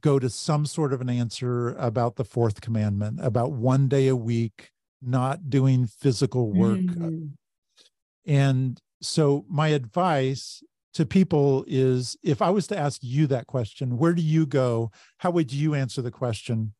go 0.00 0.18
to 0.18 0.28
some 0.28 0.66
sort 0.66 0.92
of 0.92 1.00
an 1.00 1.08
answer 1.08 1.68
about 1.76 2.16
the 2.16 2.24
fourth 2.24 2.60
commandment, 2.60 3.20
about 3.22 3.52
one 3.52 3.86
day 3.86 4.08
a 4.08 4.16
week, 4.16 4.72
not 5.00 5.48
doing 5.48 5.86
physical 5.86 6.52
work. 6.52 6.80
Mm-hmm. 6.80 7.26
And 8.26 8.82
so, 9.00 9.44
my 9.48 9.68
advice 9.68 10.64
to 10.94 11.06
people 11.06 11.64
is 11.68 12.16
if 12.24 12.42
I 12.42 12.50
was 12.50 12.66
to 12.66 12.76
ask 12.76 12.98
you 13.04 13.28
that 13.28 13.46
question, 13.46 13.98
where 13.98 14.14
do 14.14 14.22
you 14.22 14.46
go? 14.46 14.90
How 15.18 15.30
would 15.30 15.52
you 15.52 15.76
answer 15.76 16.02
the 16.02 16.10
question? 16.10 16.74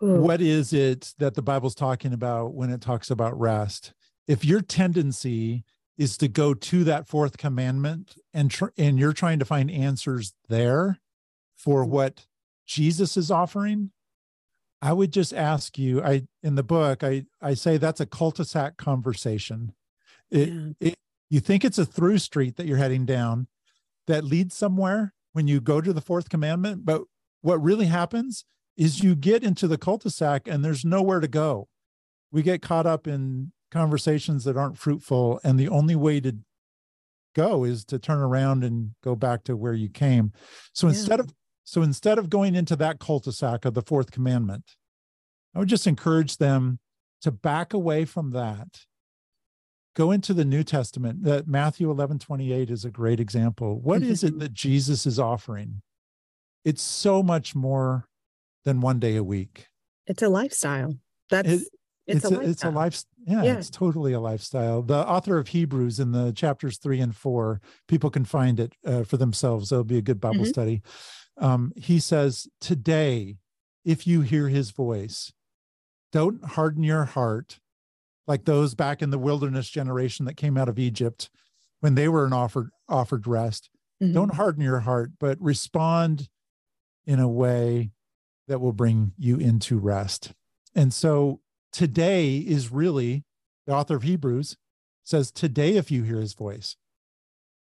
What 0.00 0.40
is 0.40 0.72
it 0.72 1.14
that 1.18 1.34
the 1.34 1.42
Bible's 1.42 1.74
talking 1.74 2.12
about 2.12 2.54
when 2.54 2.70
it 2.70 2.80
talks 2.80 3.10
about 3.10 3.38
rest? 3.38 3.92
If 4.26 4.44
your 4.44 4.62
tendency 4.62 5.64
is 5.98 6.16
to 6.16 6.28
go 6.28 6.54
to 6.54 6.84
that 6.84 7.06
fourth 7.06 7.36
commandment 7.36 8.16
and 8.32 8.50
tr- 8.50 8.68
and 8.78 8.98
you're 8.98 9.12
trying 9.12 9.38
to 9.38 9.44
find 9.44 9.70
answers 9.70 10.32
there 10.48 10.98
for 11.56 11.84
what 11.84 12.26
Jesus 12.66 13.16
is 13.16 13.30
offering, 13.30 13.90
I 14.80 14.94
would 14.94 15.12
just 15.12 15.34
ask 15.34 15.78
you. 15.78 16.02
I 16.02 16.22
in 16.42 16.54
the 16.54 16.62
book 16.62 17.04
I 17.04 17.26
I 17.42 17.52
say 17.54 17.76
that's 17.76 18.00
a 18.00 18.06
cul-de-sac 18.06 18.78
conversation. 18.78 19.74
It, 20.30 20.48
yeah. 20.48 20.72
it 20.80 20.94
you 21.28 21.40
think 21.40 21.64
it's 21.64 21.78
a 21.78 21.84
through 21.84 22.18
street 22.18 22.56
that 22.56 22.66
you're 22.66 22.78
heading 22.78 23.04
down 23.04 23.48
that 24.06 24.24
leads 24.24 24.56
somewhere 24.56 25.12
when 25.32 25.46
you 25.46 25.60
go 25.60 25.80
to 25.80 25.92
the 25.92 26.00
fourth 26.00 26.28
commandment, 26.28 26.84
but 26.84 27.02
what 27.42 27.62
really 27.62 27.86
happens 27.86 28.44
is 28.80 29.02
you 29.02 29.14
get 29.14 29.44
into 29.44 29.68
the 29.68 29.76
cul-de-sac 29.76 30.48
and 30.48 30.64
there's 30.64 30.86
nowhere 30.86 31.20
to 31.20 31.28
go. 31.28 31.68
We 32.32 32.42
get 32.42 32.62
caught 32.62 32.86
up 32.86 33.06
in 33.06 33.52
conversations 33.70 34.44
that 34.44 34.56
aren't 34.56 34.78
fruitful 34.78 35.38
and 35.44 35.60
the 35.60 35.68
only 35.68 35.94
way 35.94 36.18
to 36.20 36.38
go 37.36 37.62
is 37.62 37.84
to 37.84 37.98
turn 37.98 38.20
around 38.20 38.64
and 38.64 38.92
go 39.04 39.14
back 39.14 39.44
to 39.44 39.54
where 39.54 39.74
you 39.74 39.90
came. 39.90 40.32
So 40.72 40.86
yeah. 40.86 40.94
instead 40.94 41.20
of 41.20 41.34
so 41.62 41.82
instead 41.82 42.18
of 42.18 42.30
going 42.30 42.54
into 42.54 42.74
that 42.76 42.98
cul-de-sac 42.98 43.66
of 43.66 43.74
the 43.74 43.82
fourth 43.82 44.10
commandment, 44.10 44.64
I 45.54 45.58
would 45.58 45.68
just 45.68 45.86
encourage 45.86 46.38
them 46.38 46.78
to 47.20 47.30
back 47.30 47.74
away 47.74 48.06
from 48.06 48.30
that. 48.30 48.86
Go 49.94 50.10
into 50.10 50.32
the 50.32 50.44
New 50.46 50.64
Testament. 50.64 51.22
That 51.24 51.46
Matthew 51.46 51.90
11, 51.90 52.20
28 52.20 52.70
is 52.70 52.86
a 52.86 52.90
great 52.90 53.20
example. 53.20 53.78
What 53.78 54.02
is 54.02 54.24
it 54.24 54.30
mm-hmm. 54.30 54.38
that 54.38 54.54
Jesus 54.54 55.04
is 55.04 55.18
offering? 55.18 55.82
It's 56.64 56.82
so 56.82 57.22
much 57.22 57.54
more 57.54 58.08
than 58.64 58.80
one 58.80 58.98
day 58.98 59.16
a 59.16 59.24
week. 59.24 59.66
It's 60.06 60.22
a 60.22 60.28
lifestyle. 60.28 60.94
That's 61.30 61.48
it, 61.48 61.68
it's, 62.06 62.24
it's, 62.24 62.32
a, 62.32 62.38
a 62.38 62.40
it's 62.40 62.64
a 62.64 62.70
life 62.70 63.02
yeah, 63.26 63.42
yeah, 63.42 63.54
it's 63.54 63.70
totally 63.70 64.12
a 64.12 64.20
lifestyle 64.20 64.82
the 64.82 65.06
author 65.06 65.38
of 65.38 65.48
hebrews 65.48 66.00
in 66.00 66.12
the 66.12 66.32
chapters 66.32 66.78
three 66.78 67.00
and 67.00 67.14
four 67.14 67.60
people 67.88 68.10
can 68.10 68.24
find 68.24 68.58
it 68.58 68.72
uh, 68.86 69.04
for 69.04 69.16
themselves 69.16 69.70
it'll 69.70 69.84
be 69.84 69.98
a 69.98 70.02
good 70.02 70.20
bible 70.20 70.36
mm-hmm. 70.36 70.46
study 70.46 70.82
um, 71.38 71.72
he 71.76 71.98
says 71.98 72.48
today 72.60 73.36
if 73.84 74.06
you 74.06 74.22
hear 74.22 74.48
his 74.48 74.70
voice 74.70 75.32
don't 76.12 76.44
harden 76.44 76.82
your 76.82 77.04
heart 77.04 77.60
like 78.26 78.44
those 78.44 78.74
back 78.74 79.02
in 79.02 79.10
the 79.10 79.18
wilderness 79.18 79.68
generation 79.68 80.24
that 80.24 80.36
came 80.36 80.56
out 80.56 80.68
of 80.68 80.78
egypt 80.78 81.30
when 81.80 81.94
they 81.94 82.08
were 82.08 82.24
an 82.24 82.32
offered 82.32 82.70
offered 82.88 83.26
rest 83.26 83.70
mm-hmm. 84.02 84.12
don't 84.12 84.34
harden 84.34 84.62
your 84.62 84.80
heart 84.80 85.12
but 85.20 85.40
respond 85.40 86.28
in 87.06 87.18
a 87.18 87.28
way 87.28 87.90
that 88.50 88.60
will 88.60 88.72
bring 88.72 89.12
you 89.16 89.36
into 89.36 89.78
rest. 89.78 90.32
And 90.74 90.92
so 90.92 91.40
today 91.72 92.38
is 92.38 92.72
really 92.72 93.24
the 93.64 93.72
author 93.72 93.94
of 93.94 94.02
Hebrews 94.02 94.56
says, 95.04 95.30
Today, 95.30 95.76
if 95.76 95.92
you 95.92 96.02
hear 96.02 96.18
his 96.18 96.34
voice. 96.34 96.76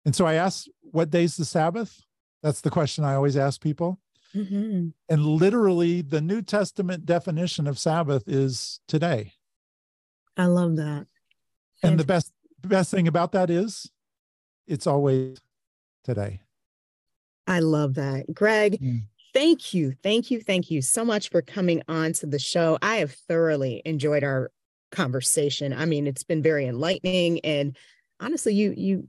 And 0.04 0.14
so 0.14 0.24
I 0.24 0.34
asked, 0.34 0.68
What 0.80 1.10
day's 1.10 1.36
the 1.36 1.44
Sabbath? 1.44 2.00
That's 2.44 2.60
the 2.60 2.70
question 2.70 3.02
I 3.02 3.14
always 3.14 3.36
ask 3.36 3.60
people. 3.60 3.98
Mm-hmm. 4.36 4.90
And 5.08 5.26
literally, 5.26 6.00
the 6.00 6.20
New 6.20 6.42
Testament 6.42 7.04
definition 7.04 7.66
of 7.66 7.76
Sabbath 7.76 8.28
is 8.28 8.78
today. 8.86 9.32
I 10.36 10.46
love 10.46 10.76
that. 10.76 11.08
And 11.82 11.98
the 11.98 12.04
best 12.04 12.32
best 12.62 12.92
thing 12.92 13.08
about 13.08 13.32
that 13.32 13.50
is 13.50 13.90
it's 14.68 14.86
always 14.86 15.38
today. 16.04 16.42
I 17.48 17.58
love 17.60 17.94
that. 17.94 18.32
Greg, 18.32 18.78
mm. 18.80 19.02
Thank 19.34 19.74
you. 19.74 19.92
Thank 20.02 20.30
you. 20.30 20.40
Thank 20.40 20.70
you 20.70 20.82
so 20.82 21.04
much 21.04 21.30
for 21.30 21.42
coming 21.42 21.82
on 21.88 22.12
to 22.14 22.26
the 22.26 22.38
show. 22.38 22.78
I 22.82 22.96
have 22.96 23.12
thoroughly 23.12 23.82
enjoyed 23.84 24.24
our 24.24 24.50
conversation. 24.90 25.72
I 25.72 25.84
mean, 25.84 26.06
it's 26.06 26.24
been 26.24 26.42
very 26.42 26.66
enlightening 26.66 27.40
and 27.44 27.76
honestly, 28.20 28.54
you 28.54 28.74
you 28.76 29.08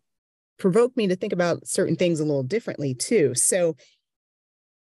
provoked 0.58 0.98
me 0.98 1.08
to 1.08 1.16
think 1.16 1.34
about 1.34 1.66
certain 1.68 1.96
things 1.96 2.20
a 2.20 2.26
little 2.26 2.44
differently 2.44 2.94
too. 2.94 3.34
So 3.34 3.76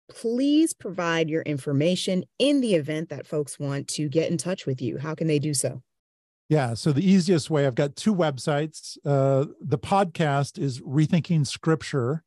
please 0.09 0.73
provide 0.73 1.29
your 1.29 1.43
information 1.43 2.25
in 2.39 2.61
the 2.61 2.75
event 2.75 3.09
that 3.09 3.27
folks 3.27 3.59
want 3.59 3.89
to 3.89 4.09
get 4.09 4.31
in 4.31 4.39
touch 4.39 4.67
with 4.67 4.81
you. 4.81 4.99
How 4.99 5.15
can 5.15 5.27
they 5.27 5.39
do 5.39 5.55
so? 5.55 5.83
Yeah. 6.49 6.75
So 6.75 6.93
the 6.93 7.09
easiest 7.09 7.51
way, 7.51 7.67
I've 7.67 7.75
got 7.75 7.97
two 7.97 8.15
websites. 8.15 8.99
Uh, 9.05 9.47
the 9.61 9.79
podcast 9.79 10.59
is 10.59 10.81
Rethinking 10.81 11.47
Scripture 11.47 12.23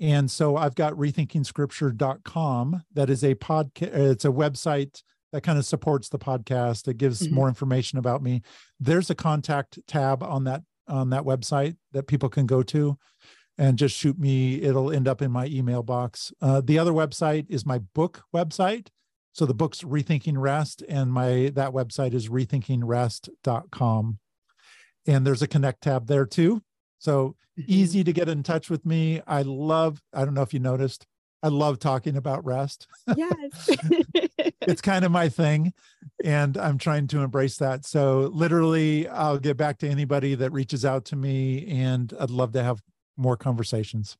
and 0.00 0.30
so 0.30 0.56
I've 0.56 0.74
got 0.74 0.92
rethinkingscripture.com. 0.94 2.82
That 2.94 3.10
is 3.10 3.24
a 3.24 3.34
podcast, 3.34 3.94
it's 3.94 4.24
a 4.24 4.30
website 4.30 5.02
that 5.32 5.42
kind 5.42 5.58
of 5.58 5.66
supports 5.66 6.08
the 6.08 6.18
podcast. 6.18 6.88
It 6.88 6.98
gives 6.98 7.22
mm-hmm. 7.22 7.34
more 7.34 7.48
information 7.48 7.98
about 7.98 8.22
me. 8.22 8.42
There's 8.80 9.10
a 9.10 9.14
contact 9.14 9.78
tab 9.86 10.22
on 10.22 10.44
that 10.44 10.62
on 10.88 11.10
that 11.10 11.24
website 11.24 11.76
that 11.92 12.06
people 12.06 12.28
can 12.28 12.46
go 12.46 12.62
to 12.62 12.96
and 13.58 13.78
just 13.78 13.96
shoot 13.96 14.18
me. 14.18 14.62
It'll 14.62 14.92
end 14.92 15.08
up 15.08 15.20
in 15.22 15.32
my 15.32 15.46
email 15.46 15.82
box. 15.82 16.32
Uh, 16.40 16.60
the 16.60 16.78
other 16.78 16.92
website 16.92 17.46
is 17.48 17.66
my 17.66 17.78
book 17.78 18.22
website. 18.34 18.88
So 19.32 19.44
the 19.44 19.54
book's 19.54 19.82
Rethinking 19.82 20.38
Rest, 20.38 20.82
and 20.88 21.12
my 21.12 21.50
that 21.54 21.72
website 21.72 22.14
is 22.14 22.30
rethinkingrest.com. 22.30 24.18
And 25.06 25.26
there's 25.26 25.42
a 25.42 25.46
connect 25.46 25.82
tab 25.82 26.06
there 26.06 26.24
too. 26.24 26.62
So 26.98 27.36
mm-hmm. 27.58 27.62
easy 27.66 28.04
to 28.04 28.12
get 28.12 28.28
in 28.28 28.42
touch 28.42 28.70
with 28.70 28.84
me. 28.86 29.20
I 29.26 29.42
love, 29.42 30.02
I 30.12 30.24
don't 30.24 30.34
know 30.34 30.42
if 30.42 30.54
you 30.54 30.60
noticed, 30.60 31.06
I 31.42 31.48
love 31.48 31.78
talking 31.78 32.16
about 32.16 32.44
rest. 32.44 32.88
Yes. 33.16 33.70
it's 34.62 34.80
kind 34.80 35.04
of 35.04 35.12
my 35.12 35.28
thing. 35.28 35.72
And 36.24 36.56
I'm 36.56 36.78
trying 36.78 37.06
to 37.08 37.20
embrace 37.20 37.58
that. 37.58 37.84
So, 37.84 38.30
literally, 38.32 39.06
I'll 39.08 39.38
get 39.38 39.56
back 39.56 39.78
to 39.78 39.88
anybody 39.88 40.34
that 40.34 40.50
reaches 40.50 40.84
out 40.84 41.04
to 41.06 41.16
me, 41.16 41.66
and 41.68 42.12
I'd 42.18 42.30
love 42.30 42.52
to 42.52 42.62
have 42.62 42.82
more 43.16 43.36
conversations. 43.36 44.16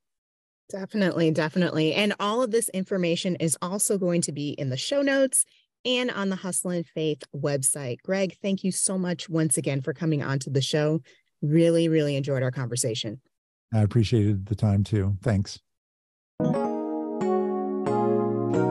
Definitely, 0.68 1.30
definitely. 1.30 1.94
And 1.94 2.14
all 2.20 2.42
of 2.42 2.50
this 2.50 2.68
information 2.70 3.36
is 3.36 3.56
also 3.62 3.98
going 3.98 4.20
to 4.22 4.32
be 4.32 4.50
in 4.50 4.68
the 4.68 4.76
show 4.76 5.00
notes 5.00 5.44
and 5.84 6.10
on 6.10 6.28
the 6.28 6.36
Hustle 6.36 6.70
and 6.70 6.86
Faith 6.86 7.22
website. 7.34 8.02
Greg, 8.02 8.36
thank 8.42 8.64
you 8.64 8.72
so 8.72 8.98
much 8.98 9.28
once 9.28 9.56
again 9.56 9.80
for 9.80 9.94
coming 9.94 10.22
on 10.22 10.38
to 10.40 10.50
the 10.50 10.60
show. 10.60 11.00
Really, 11.42 11.88
really 11.88 12.16
enjoyed 12.16 12.42
our 12.42 12.50
conversation. 12.50 13.20
I 13.72 13.80
appreciated 13.80 14.46
the 14.46 14.54
time 14.54 14.84
too. 14.84 15.16
Thanks. 15.22 15.60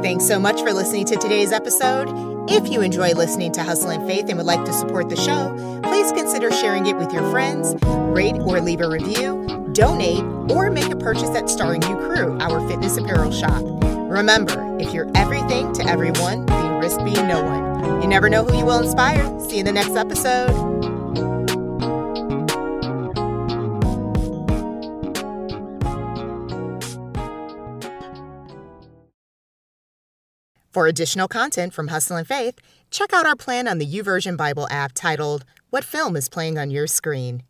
Thanks 0.02 0.28
so 0.28 0.40
much 0.40 0.62
for 0.62 0.72
listening 0.72 1.06
to 1.06 1.16
today's 1.16 1.52
episode. 1.52 2.10
If 2.50 2.72
you 2.72 2.82
enjoy 2.82 3.14
listening 3.14 3.52
to 3.54 3.64
Hustle 3.64 3.90
and 3.90 4.08
Faith 4.08 4.26
and 4.30 4.38
would 4.38 4.46
like 4.46 4.64
to 4.66 4.74
support 4.74 5.10
the 5.10 5.16
show, 5.16 5.82
please 5.84 6.12
consider 6.12 6.52
sharing 6.52 6.86
it 6.86 6.96
with 6.96 7.12
your 7.12 7.28
friends, 7.32 7.76
rate 7.84 8.36
or 8.36 8.62
leave 8.62 8.82
a 8.82 8.88
review, 8.88 9.48
donate, 9.74 10.24
or 10.52 10.70
make 10.70 10.92
a 10.92 10.96
purchase 10.96 11.30
at 11.30 11.50
Starring 11.50 11.82
You 11.84 11.98
Crew, 11.98 12.38
our 12.40 12.68
fitness 12.68 12.98
apparel 12.98 13.32
shop. 13.32 13.64
Remember, 13.84 14.78
if 14.80 14.94
you're 14.94 15.10
everything 15.16 15.74
to 15.74 15.86
everyone, 15.88 16.46
then 16.46 16.80
risk 16.80 17.04
being 17.04 17.28
no 17.28 17.44
one. 17.44 18.02
You 18.02 18.08
never 18.08 18.30
know 18.30 18.46
who 18.46 18.56
you 18.56 18.66
will 18.66 18.82
inspire. 18.84 19.40
See 19.40 19.56
you 19.56 19.60
in 19.62 19.66
the 19.66 19.72
next 19.72 19.96
episode. 19.96 20.95
For 30.76 30.88
additional 30.88 31.30
content 31.30 31.74
from 31.74 31.88
Hustle 31.88 32.18
and 32.18 32.28
Faith, 32.28 32.60
check 32.92 33.14
out 33.14 33.26
our 33.26 33.38
plan 33.38 33.66
on 33.66 33.78
the 33.78 33.86
YouVersion 33.86 34.36
Bible 34.36 34.68
app 34.70 34.92
titled, 34.94 35.46
What 35.70 35.86
Film 35.86 36.18
is 36.18 36.28
Playing 36.28 36.58
on 36.58 36.70
Your 36.70 36.86
Screen? 36.86 37.44